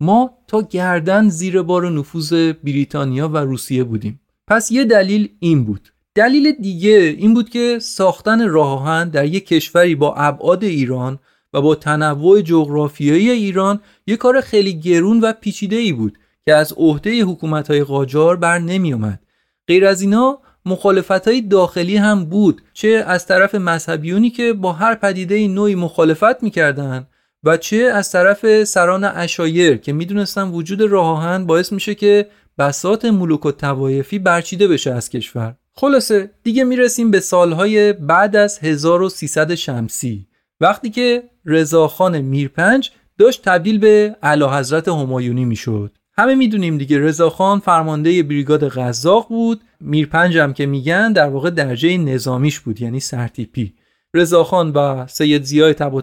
ما 0.00 0.30
تا 0.46 0.62
گردن 0.62 1.28
زیر 1.28 1.62
بار 1.62 1.90
نفوذ 1.90 2.32
بریتانیا 2.64 3.28
و 3.28 3.36
روسیه 3.36 3.84
بودیم. 3.84 4.20
پس 4.48 4.72
یه 4.72 4.84
دلیل 4.84 5.28
این 5.38 5.64
بود 5.64 5.92
دلیل 6.14 6.52
دیگه 6.52 7.14
این 7.18 7.34
بود 7.34 7.50
که 7.50 7.78
ساختن 7.78 8.48
راه 8.48 9.04
در 9.04 9.24
یک 9.24 9.46
کشوری 9.46 9.94
با 9.94 10.14
ابعاد 10.14 10.64
ایران 10.64 11.18
و 11.52 11.60
با 11.60 11.74
تنوع 11.74 12.40
جغرافیایی 12.40 13.30
ایران 13.30 13.80
یک 14.06 14.18
کار 14.18 14.40
خیلی 14.40 14.80
گرون 14.80 15.20
و 15.20 15.32
پیچیده 15.32 15.76
ای 15.76 15.92
بود 15.92 16.18
که 16.44 16.54
از 16.54 16.72
عهده 16.76 17.22
حکومت 17.22 17.70
های 17.70 17.84
قاجار 17.84 18.36
بر 18.36 18.58
نمی 18.58 18.92
اومد. 18.92 19.20
غیر 19.68 19.86
از 19.86 20.00
اینا 20.00 20.38
مخالفت 20.66 21.28
های 21.28 21.40
داخلی 21.40 21.96
هم 21.96 22.24
بود 22.24 22.62
چه 22.72 23.04
از 23.06 23.26
طرف 23.26 23.54
مذهبیونی 23.54 24.30
که 24.30 24.52
با 24.52 24.72
هر 24.72 24.94
پدیده 24.94 25.48
نوعی 25.48 25.74
مخالفت 25.74 26.42
می‌کردن 26.42 27.06
و 27.44 27.56
چه 27.56 27.76
از 27.76 28.12
طرف 28.12 28.64
سران 28.64 29.04
اشایر 29.04 29.76
که 29.76 29.92
می‌دونستن 29.92 30.48
وجود 30.48 30.82
راهان 30.82 31.46
باعث 31.46 31.72
میشه 31.72 31.94
که 31.94 32.30
بسات 32.58 33.04
ملوک 33.04 33.46
و 33.46 33.52
توایفی 33.52 34.18
برچیده 34.18 34.68
بشه 34.68 34.92
از 34.92 35.10
کشور. 35.10 35.56
خلاصه 35.72 36.30
دیگه 36.42 36.64
می‌رسیم 36.64 37.10
به 37.10 37.20
سالهای 37.20 37.92
بعد 37.92 38.36
از 38.36 38.58
1300 38.58 39.54
شمسی. 39.54 40.26
وقتی 40.60 40.90
که 40.90 41.22
رضاخان 41.44 42.20
میرپنج 42.20 42.90
داشت 43.18 43.44
تبدیل 43.44 43.78
به 43.78 44.16
اعلی 44.22 44.44
حضرت 44.44 44.88
همایونی 44.88 45.44
می‌شد. 45.44 45.98
همه 46.18 46.34
می‌دونیم 46.34 46.78
دیگه 46.78 46.98
رضاخان 46.98 47.60
فرمانده 47.60 48.22
بریگاد 48.22 48.68
غزاق 48.68 49.28
بود. 49.28 49.60
میرپنج 49.80 50.38
هم 50.38 50.52
که 50.52 50.66
میگن 50.66 51.12
در 51.12 51.28
واقع 51.28 51.50
درجه 51.50 51.98
نظامیش 51.98 52.60
بود 52.60 52.80
یعنی 52.80 53.00
سرتیپی. 53.00 53.74
رضاخان 54.14 54.70
و 54.70 55.06
سید 55.06 55.42
زیای 55.42 55.74
تبا 55.74 56.00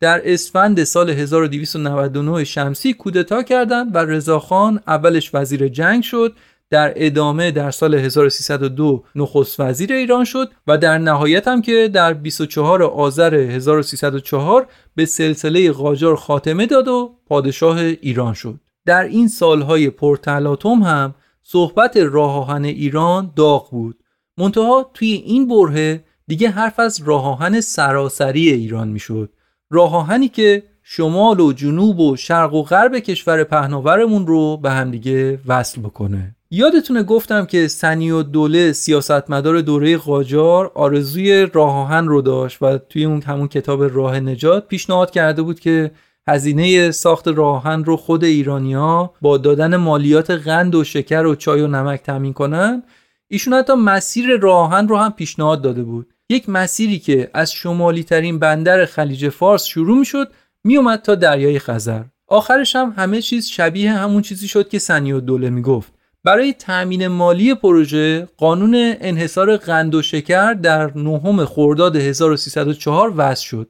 در 0.00 0.20
اسفند 0.24 0.84
سال 0.84 1.10
1299 1.10 2.44
شمسی 2.44 2.94
کودتا 2.94 3.42
کردند 3.42 3.94
و 3.94 3.98
رضاخان 3.98 4.80
اولش 4.86 5.30
وزیر 5.34 5.68
جنگ 5.68 6.02
شد 6.02 6.36
در 6.70 6.92
ادامه 6.96 7.50
در 7.50 7.70
سال 7.70 7.94
1302 7.94 9.04
نخست 9.14 9.60
وزیر 9.60 9.92
ایران 9.92 10.24
شد 10.24 10.50
و 10.66 10.78
در 10.78 10.98
نهایت 10.98 11.48
هم 11.48 11.62
که 11.62 11.90
در 11.92 12.12
24 12.12 12.82
آذر 12.82 13.34
1304 13.34 14.66
به 14.94 15.04
سلسله 15.04 15.72
قاجار 15.72 16.16
خاتمه 16.16 16.66
داد 16.66 16.88
و 16.88 17.14
پادشاه 17.26 17.78
ایران 17.78 18.34
شد. 18.34 18.60
در 18.86 19.04
این 19.04 19.28
سالهای 19.28 19.90
پرتلاتم 19.90 20.82
هم 20.82 21.14
صحبت 21.42 21.96
راه 21.96 22.50
ایران 22.64 23.32
داغ 23.36 23.70
بود. 23.70 23.98
منتها 24.38 24.90
توی 24.94 25.12
این 25.12 25.48
بره 25.48 26.04
دیگه 26.26 26.50
حرف 26.50 26.80
از 26.80 27.02
راه 27.04 27.60
سراسری 27.60 28.48
ایران 28.48 28.88
می‌شد. 28.88 29.32
راه 29.70 30.28
که 30.28 30.62
شمال 30.82 31.40
و 31.40 31.52
جنوب 31.52 32.00
و 32.00 32.16
شرق 32.16 32.54
و 32.54 32.62
غرب 32.62 32.98
کشور 32.98 33.44
پهناورمون 33.44 34.26
رو 34.26 34.56
به 34.56 34.70
همدیگه 34.70 35.38
وصل 35.46 35.80
بکنه. 35.80 36.36
یادتونه 36.50 37.02
گفتم 37.02 37.44
که 37.44 37.68
سنی 37.68 38.10
و 38.10 38.22
دوله 38.22 38.72
سیاستمدار 38.72 39.60
دوره 39.60 39.96
قاجار 39.96 40.72
آرزوی 40.74 41.46
راه 41.52 42.00
رو 42.00 42.22
داشت 42.22 42.62
و 42.62 42.78
توی 42.78 43.04
اون 43.04 43.22
همون 43.22 43.48
کتاب 43.48 43.82
راه 43.82 44.20
نجات 44.20 44.68
پیشنهاد 44.68 45.10
کرده 45.10 45.42
بود 45.42 45.60
که 45.60 45.90
هزینه 46.28 46.90
ساخت 46.90 47.28
راهن 47.28 47.84
رو 47.84 47.96
خود 47.96 48.24
ایرانیا 48.24 49.12
با 49.22 49.38
دادن 49.38 49.76
مالیات 49.76 50.30
قند 50.30 50.74
و 50.74 50.84
شکر 50.84 51.26
و 51.26 51.34
چای 51.34 51.60
و 51.60 51.66
نمک 51.66 52.02
تامین 52.02 52.32
کنن. 52.32 52.82
ایشون 53.28 53.54
حتی 53.54 53.72
مسیر 53.74 54.36
راهن 54.36 54.88
رو 54.88 54.96
هم 54.96 55.12
پیشنهاد 55.12 55.62
داده 55.62 55.82
بود. 55.82 56.14
یک 56.30 56.48
مسیری 56.48 56.98
که 56.98 57.30
از 57.34 57.52
شمالی 57.52 58.04
ترین 58.04 58.38
بندر 58.38 58.84
خلیج 58.84 59.28
فارس 59.28 59.64
شروع 59.64 59.98
می 59.98 60.04
شد 60.04 60.32
می 60.64 60.76
اومد 60.76 61.02
تا 61.02 61.14
دریای 61.14 61.58
خزر 61.58 62.04
آخرش 62.26 62.76
هم 62.76 62.94
همه 62.96 63.22
چیز 63.22 63.46
شبیه 63.46 63.92
همون 63.92 64.22
چیزی 64.22 64.48
شد 64.48 64.68
که 64.68 64.78
سنی 64.78 65.12
و 65.12 65.20
دوله 65.20 65.50
می 65.50 65.62
گفت 65.62 65.92
برای 66.24 66.52
تأمین 66.52 67.06
مالی 67.06 67.54
پروژه 67.54 68.28
قانون 68.36 68.94
انحصار 69.00 69.56
قند 69.56 69.94
و 69.94 70.02
شکر 70.02 70.54
در 70.54 70.98
نهم 70.98 71.44
خرداد 71.44 71.96
1304 71.96 73.12
وضع 73.16 73.44
شد 73.44 73.68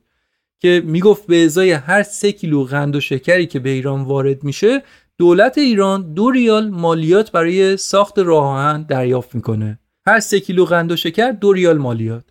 که 0.60 0.82
می‌گفت 0.84 1.26
به 1.26 1.44
ازای 1.44 1.72
هر 1.72 2.02
سه 2.02 2.32
کیلو 2.32 2.64
قند 2.64 2.96
و 2.96 3.00
شکری 3.00 3.46
که 3.46 3.58
به 3.58 3.70
ایران 3.70 4.02
وارد 4.02 4.44
میشه 4.44 4.82
دولت 5.18 5.58
ایران 5.58 6.14
دو 6.14 6.30
ریال 6.30 6.70
مالیات 6.70 7.32
برای 7.32 7.76
ساخت 7.76 8.18
راه 8.18 8.44
آهن 8.44 8.82
دریافت 8.82 9.34
می‌کنه. 9.34 9.78
هر 10.06 10.20
سه 10.20 10.40
کیلو 10.40 10.64
قند 10.64 10.92
و 10.92 10.96
شکر 10.96 11.30
دو 11.30 11.52
ریال 11.52 11.78
مالیات. 11.78 12.24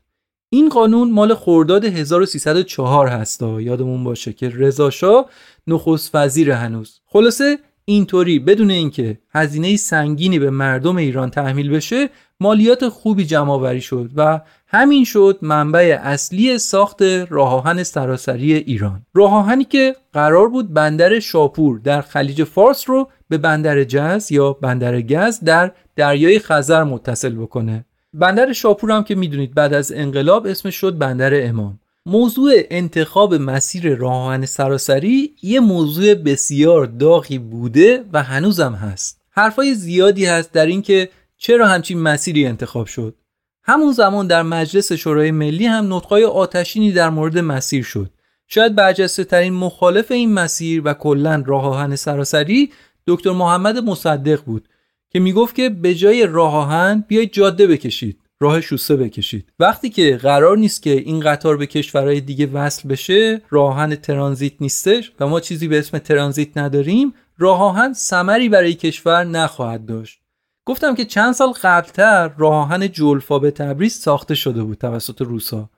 این 0.49 0.69
قانون 0.69 1.11
مال 1.11 1.35
خرداد 1.35 1.85
1304 1.85 3.07
هستا 3.07 3.61
یادمون 3.61 4.03
باشه 4.03 4.33
که 4.33 4.49
رضا 4.55 4.89
شاه 4.89 5.29
نخست 5.67 6.15
وزیر 6.15 6.51
هنوز. 6.51 7.01
خلاصه 7.05 7.57
اینطوری 7.85 8.39
بدون 8.39 8.71
اینکه 8.71 9.17
هزینه 9.33 9.75
سنگینی 9.75 10.39
به 10.39 10.49
مردم 10.49 10.97
ایران 10.97 11.29
تحمیل 11.29 11.69
بشه 11.69 12.09
مالیات 12.39 12.89
خوبی 12.89 13.25
جمع 13.25 13.51
آوری 13.51 13.81
شد 13.81 14.11
و 14.15 14.41
همین 14.67 15.03
شد 15.03 15.39
منبع 15.41 15.99
اصلی 16.01 16.57
ساخت 16.57 17.01
راهآهن 17.29 17.83
سراسری 17.83 18.53
ایران. 18.53 19.05
راهآهنی 19.13 19.63
که 19.63 19.95
قرار 20.13 20.49
بود 20.49 20.73
بندر 20.73 21.19
شاپور 21.19 21.79
در 21.79 22.01
خلیج 22.01 22.43
فارس 22.43 22.89
رو 22.89 23.09
به 23.29 23.37
بندر 23.37 23.83
جز 23.83 24.31
یا 24.31 24.53
بندر 24.53 25.01
گز 25.01 25.39
در 25.39 25.71
دریای 25.95 26.39
خزر 26.39 26.83
متصل 26.83 27.35
بکنه. 27.35 27.85
بندر 28.17 28.53
شاپور 28.53 28.91
هم 28.91 29.03
که 29.03 29.15
می‌دونید 29.15 29.53
بعد 29.53 29.73
از 29.73 29.91
انقلاب 29.91 30.45
اسمش 30.45 30.75
شد 30.75 30.97
بندر 30.97 31.47
امام. 31.47 31.79
موضوع 32.05 32.51
انتخاب 32.69 33.33
مسیر 33.33 33.95
راهآهن 33.95 34.45
سراسری 34.45 35.35
یه 35.43 35.59
موضوع 35.59 36.13
بسیار 36.13 36.85
داغی 36.85 37.37
بوده 37.37 38.03
و 38.13 38.23
هنوزم 38.23 38.73
هست. 38.73 39.21
حرفای 39.29 39.73
زیادی 39.73 40.25
هست 40.25 40.51
در 40.51 40.65
اینکه 40.65 41.09
چرا 41.37 41.67
همچین 41.67 41.99
مسیری 41.99 42.45
انتخاب 42.45 42.87
شد. 42.87 43.15
همون 43.63 43.91
زمان 43.91 44.27
در 44.27 44.43
مجلس 44.43 44.91
شورای 44.91 45.31
ملی 45.31 45.65
هم 45.65 45.93
نطقای 45.93 46.23
آتشینی 46.23 46.91
در 46.91 47.09
مورد 47.09 47.37
مسیر 47.37 47.83
شد. 47.83 48.09
شاید 48.47 48.75
برجسته 48.75 49.23
ترین 49.23 49.53
مخالف 49.53 50.11
این 50.11 50.33
مسیر 50.33 50.81
و 50.85 50.93
کلا 50.93 51.43
راه 51.45 51.95
سراسری 51.95 52.71
دکتر 53.07 53.31
محمد 53.31 53.77
مصدق 53.77 54.43
بود. 54.43 54.67
که 55.09 55.19
می‌گفت 55.19 55.55
که 55.55 55.69
به 55.69 55.95
جای 55.95 56.27
راه 56.27 56.55
آهن 56.55 57.05
بیایید 57.07 57.33
جاده 57.33 57.67
بکشید 57.67 58.19
راه 58.39 58.61
شوسه 58.61 58.95
بکشید. 58.95 59.53
وقتی 59.59 59.89
که 59.89 60.17
قرار 60.17 60.57
نیست 60.57 60.83
که 60.83 60.89
این 60.89 61.19
قطار 61.19 61.57
به 61.57 61.65
کشورهای 61.65 62.21
دیگه 62.21 62.45
وصل 62.45 62.89
بشه 62.89 63.41
راه 63.49 63.73
آهن 63.73 63.95
ترانزیت 63.95 64.53
نیستش 64.61 65.11
و 65.19 65.27
ما 65.27 65.39
چیزی 65.39 65.67
به 65.67 65.79
اسم 65.79 65.97
ترانزیت 65.97 66.57
نداریم 66.57 67.13
راه 67.37 67.61
آهن 67.61 67.93
ثمری 67.93 68.49
برای 68.49 68.73
کشور 68.73 69.23
نخواهد 69.23 69.85
داشت. 69.85 70.19
گفتم 70.65 70.95
که 70.95 71.05
چند 71.05 71.33
سال 71.33 71.51
قبلتر 71.51 72.31
راه 72.37 72.53
آهن 72.53 72.91
جلفا 72.91 73.39
به 73.39 73.51
تبریز 73.51 73.93
ساخته 73.93 74.35
شده 74.35 74.63
بود 74.63 74.77
توسط 74.77 75.21
روسا. 75.21 75.69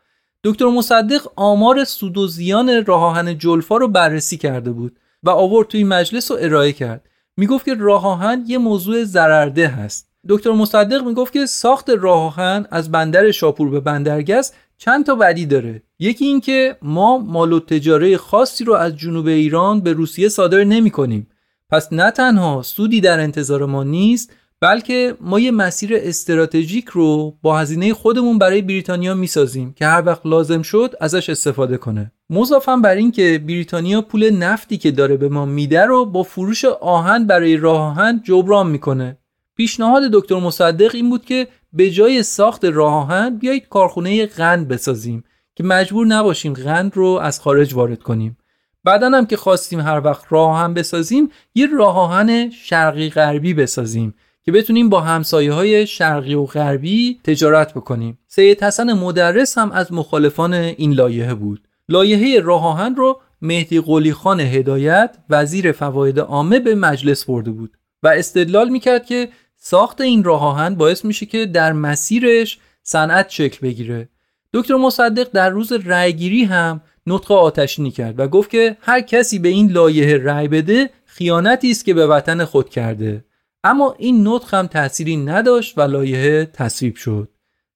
دکتر 0.44 0.66
مصدق 0.66 1.28
آمار 1.36 1.84
سود 1.84 2.18
و 2.18 2.28
زیان 2.28 2.86
راه 2.86 3.04
آهن 3.04 3.38
جلفا 3.38 3.78
رو 3.78 3.88
بررسی 3.88 4.38
کرده 4.38 4.72
بود 4.72 5.00
و 5.24 5.30
آورد 5.30 5.68
توی 5.68 5.84
مجلس 5.84 6.32
رو 6.32 6.38
ارائه 6.42 6.74
کرد. 6.74 7.09
می‌گفت 7.40 7.66
که 7.66 7.76
راه 7.76 8.08
آهن 8.08 8.44
یه 8.48 8.58
موضوع 8.58 9.04
ضررده 9.04 9.68
هست. 9.68 10.08
دکتر 10.30 10.52
مصدق 10.52 11.04
می‌گفت 11.04 11.34
که 11.34 11.46
ساخت 11.46 11.90
راه 11.90 12.24
آهن 12.24 12.66
از 12.72 12.92
بندر 12.92 13.32
شاپور 13.32 13.70
به 13.70 13.80
بندرگس 13.80 14.54
چند 14.78 15.06
تا 15.06 15.16
بدی 15.16 15.46
داره. 15.46 15.84
یکی 16.00 16.26
اینکه 16.26 16.78
ما 16.82 17.18
مال 17.18 17.54
و 17.54 17.60
تجاره 17.60 18.18
خاصی 18.18 18.64
رو 18.64 18.74
از 18.74 18.98
جنوب 18.98 19.28
ایران 19.28 19.82
به 19.82 19.94
روسیه 19.94 20.30
صادر 20.30 20.64
نمی 20.64 20.92
کنیم. 20.92 21.28
پس 21.70 21.94
نه 21.94 22.12
تنها 22.12 22.62
سودی 22.62 23.02
در 23.02 23.20
انتظار 23.20 23.66
ما 23.66 23.84
نیست 23.84 24.34
بلکه 24.62 25.16
ما 25.22 25.40
یه 25.40 25.52
مسیر 25.52 25.92
استراتژیک 25.94 26.88
رو 26.88 27.38
با 27.42 27.58
هزینه 27.58 27.94
خودمون 27.94 28.38
برای 28.38 28.62
بریتانیا 28.62 29.14
می‌سازیم 29.14 29.74
که 29.74 29.86
هر 29.86 30.04
وقت 30.06 30.26
لازم 30.26 30.62
شد 30.62 30.96
ازش 31.02 31.30
استفاده 31.30 31.78
کنه. 31.78 32.12
مضافا 32.30 32.78
بر 32.78 32.96
این 32.96 33.12
که 33.12 33.44
بریتانیا 33.48 34.02
پول 34.02 34.30
نفتی 34.30 34.78
که 34.78 34.92
داره 34.92 35.18
به 35.18 35.30
ما 35.30 35.46
میده 35.46 35.86
رو 35.86 36.06
با 36.06 36.24
فروش 36.24 36.66
آهن 36.66 37.28
برای 37.28 37.58
راه 37.58 37.82
آهن 37.82 38.22
جبران 38.24 38.68
می‌کنه. 38.68 39.18
پیشنهاد 39.56 40.04
دکتر 40.14 40.36
مصدق 40.36 40.96
این 40.96 41.10
بود 41.10 41.26
که 41.26 41.48
به 41.74 41.90
جای 41.90 42.24
ساخت 42.24 42.66
راه 42.66 42.94
آهن 42.94 43.38
بیایید 43.38 43.68
کارخونه 43.70 44.26
قند 44.26 44.68
بسازیم 44.68 45.24
که 45.56 45.64
مجبور 45.64 46.08
نباشیم 46.08 46.54
قند 46.54 46.92
رو 46.96 47.06
از 47.06 47.40
خارج 47.40 47.74
وارد 47.74 48.04
کنیم. 48.04 48.38
بعدا 48.84 49.10
هم 49.10 49.26
که 49.26 49.38
خواستیم 49.38 49.80
هر 49.80 50.02
وقت 50.06 50.26
راه 50.30 50.50
آهن 50.50 50.74
بسازیم 50.74 51.30
یه 51.56 51.68
راه 51.68 51.98
آهن 51.98 52.50
شرقی 52.50 53.10
غربی 53.10 53.54
بسازیم 53.54 54.14
که 54.44 54.52
بتونیم 54.52 54.90
با 54.90 55.02
همسایه 55.02 55.54
های 55.54 55.88
شرقی 55.88 56.34
و 56.34 56.46
غربی 56.46 57.20
تجارت 57.24 57.74
بکنیم. 57.74 58.20
سید 58.28 58.64
حسن 58.64 58.94
مدرس 58.94 59.58
هم 59.58 59.72
از 59.72 59.94
مخالفان 59.94 60.54
این 60.54 60.94
لایحه 60.94 61.34
بود. 61.34 61.69
لایحه 61.90 62.40
راه 62.40 62.66
آهن 62.66 62.96
رو 62.96 63.22
مهدی 63.42 63.82
قلی 63.82 64.14
خان 64.14 64.40
هدایت 64.40 65.18
وزیر 65.30 65.72
فواید 65.72 66.20
عامه 66.20 66.60
به 66.60 66.76
مجلس 66.76 67.26
برده 67.26 67.52
بود 67.52 67.78
و 68.04 68.08
استدلال 68.08 68.70
می‌کرد 68.70 69.06
که 69.06 69.30
ساخت 69.58 70.02
این 70.02 70.24
راه 70.24 70.44
آهن 70.44 70.76
باعث 70.76 71.06
میشه 71.06 71.26
که 71.26 71.46
در 71.46 71.74
مسیرش 71.74 72.60
صنعت 72.84 73.30
شکل 73.30 73.68
بگیره. 73.68 74.10
دکتر 74.54 74.76
مصدق 74.76 75.32
در 75.32 75.50
روز 75.50 75.72
رأیگیری 75.72 76.44
هم 76.44 76.82
نطق 77.08 77.32
آتشینی 77.32 77.92
کرد 77.92 78.20
و 78.20 78.28
گفت 78.28 78.50
که 78.50 78.78
هر 78.82 79.02
کسی 79.02 79.40
به 79.40 79.50
این 79.50 79.72
لایحه 79.72 80.18
رأی 80.18 80.48
بده 80.48 80.90
خیانتی 81.06 81.72
است 81.72 81.86
که 81.86 81.94
به 81.94 82.08
وطن 82.08 82.46
خود 82.46 82.70
کرده. 82.70 83.26
اما 83.64 83.96
این 83.98 84.28
نطق 84.28 84.54
هم 84.54 84.68
تأثیری 84.68 85.18
نداشت 85.18 85.78
و 85.78 85.82
لایحه 85.82 86.46
تصویب 86.46 86.96
شد. 86.96 87.30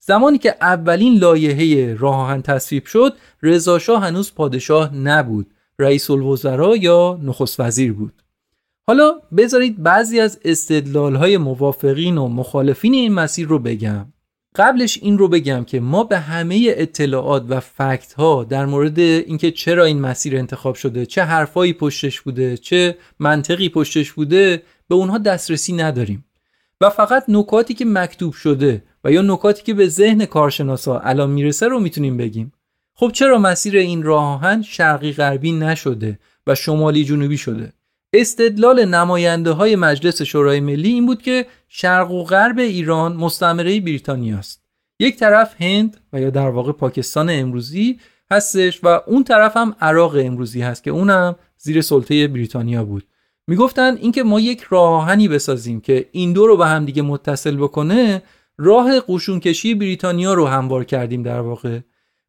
زمانی 0.06 0.38
که 0.38 0.56
اولین 0.62 1.18
لایحه 1.18 1.94
راه 1.94 2.16
آهن 2.16 2.42
تصویب 2.42 2.86
شد 2.86 3.13
رضا 3.44 3.78
هنوز 3.78 4.34
پادشاه 4.36 4.96
نبود. 4.96 5.48
رئیس 5.80 6.12
الوزراء 6.12 6.76
یا 6.76 7.20
نخست 7.24 7.60
وزیر 7.60 7.94
بود. 7.94 8.13
حالا 8.88 9.13
بذارید 9.38 9.84
بعضی 9.84 10.20
از 10.20 10.39
استدلال 10.46 11.16
های 11.16 11.38
موافقین 11.38 12.18
و 12.18 12.28
مخالفین 12.28 12.94
این 12.94 13.13
مسیر 13.13 13.48
رو 13.48 13.60
بگم. 13.60 14.06
قبلش 14.56 15.00
این 15.02 15.18
رو 15.18 15.28
بگم 15.28 15.63
که 15.63 15.80
ما 15.80 16.04
به 16.04 16.20
همه 16.20 16.66
اطلاعات 16.68 17.46
و 17.50 17.60
فکت 17.60 18.13
ها 18.13 18.44
در 18.44 18.66
مورد 18.66 19.00
اینکه 19.00 19.52
چرا 19.52 19.86
این 19.86 20.02
مسیر 20.02 20.38
انتخاب 20.38 20.76
شده 20.76 21.06
چه 21.06 21.24
حرفایی 21.24 21.74
پشتش 21.74 22.22
بوده 22.22 22.58
چه 22.58 22.98
منطقی 23.20 23.70
پشتش 23.70 24.12
بوده 24.12 24.63
به 24.88 24.96
اونها 24.96 25.18
دسترسی 25.18 25.74
نداریم. 25.74 26.26
و 26.82 26.89
فقط 26.89 27.24
نکاتی 27.28 27.74
که 27.74 27.86
مکتوب 27.86 28.34
شده 28.34 28.84
و 29.04 29.12
یا 29.12 29.22
نکاتی 29.22 29.63
که 29.63 29.74
به 29.74 29.88
ذهن 29.88 30.26
کارشناسا 30.26 31.00
الان 31.00 31.30
می‌رسه 31.30 31.68
رو 31.68 31.80
می‌تونیم 31.80 32.18
بگیم. 32.18 32.54
خب 32.96 33.12
چرا 33.13 33.38
مسیر 33.38 33.78
این 33.78 34.04
راه 34.04 34.24
آهن 34.24 34.62
شرقی 34.62 35.12
غربی 35.12 35.52
نشده 35.52 36.20
و 36.48 36.56
شمالی 36.56 37.04
جنوبی 37.04 37.38
شده؟ 37.38 37.74
استدلال 38.13 38.86
نماینده 38.86 39.52
های 39.52 39.76
مجلس 39.76 40.22
شورای 40.22 40.60
ملی 40.60 40.89
این 40.89 41.06
بود 41.06 41.22
که 41.22 41.46
شرق 41.68 42.12
و 42.12 42.24
غرب 42.24 42.60
ایران 42.60 43.16
مستعمره 43.16 43.80
بریتانیا 43.80 44.38
است 44.38 44.63
یک 45.00 45.18
طرف 45.18 45.62
هند 45.62 45.98
و 46.13 46.22
یا 46.22 46.30
در 46.30 46.50
واقع 46.50 46.72
پاکستان 46.72 47.30
امروزی 47.30 48.00
هستش 48.32 48.80
و 48.84 49.02
اون 49.08 49.24
طرف 49.24 49.58
هم 49.58 49.76
عراق 49.82 50.16
امروزی 50.16 50.62
هست 50.62 50.84
که 50.84 50.92
اونم 50.92 51.36
زیر 51.58 51.82
سلطه 51.82 52.28
بریتانیا 52.28 52.86
بود. 52.86 53.04
می‌گفتن 53.48 53.98
اینکه 53.98 54.24
ما 54.24 54.39
یک 54.39 54.62
راه 54.70 54.89
آهنی 54.89 55.28
بسازیم 55.28 55.82
که 55.82 56.10
این 56.12 56.34
دو 56.34 56.48
رو 56.48 56.58
به 56.58 56.68
هم 56.68 56.86
دیگه 56.86 57.02
متصل 57.02 57.56
بکنه 57.56 58.22
راه 58.58 59.00
قشون 59.08 59.39
کشی 59.39 59.76
بریتانیا 59.76 60.34
رو 60.34 60.48
هموار 60.48 60.84
کردیم 60.84 61.24
در 61.24 61.39
واقع. 61.39 61.80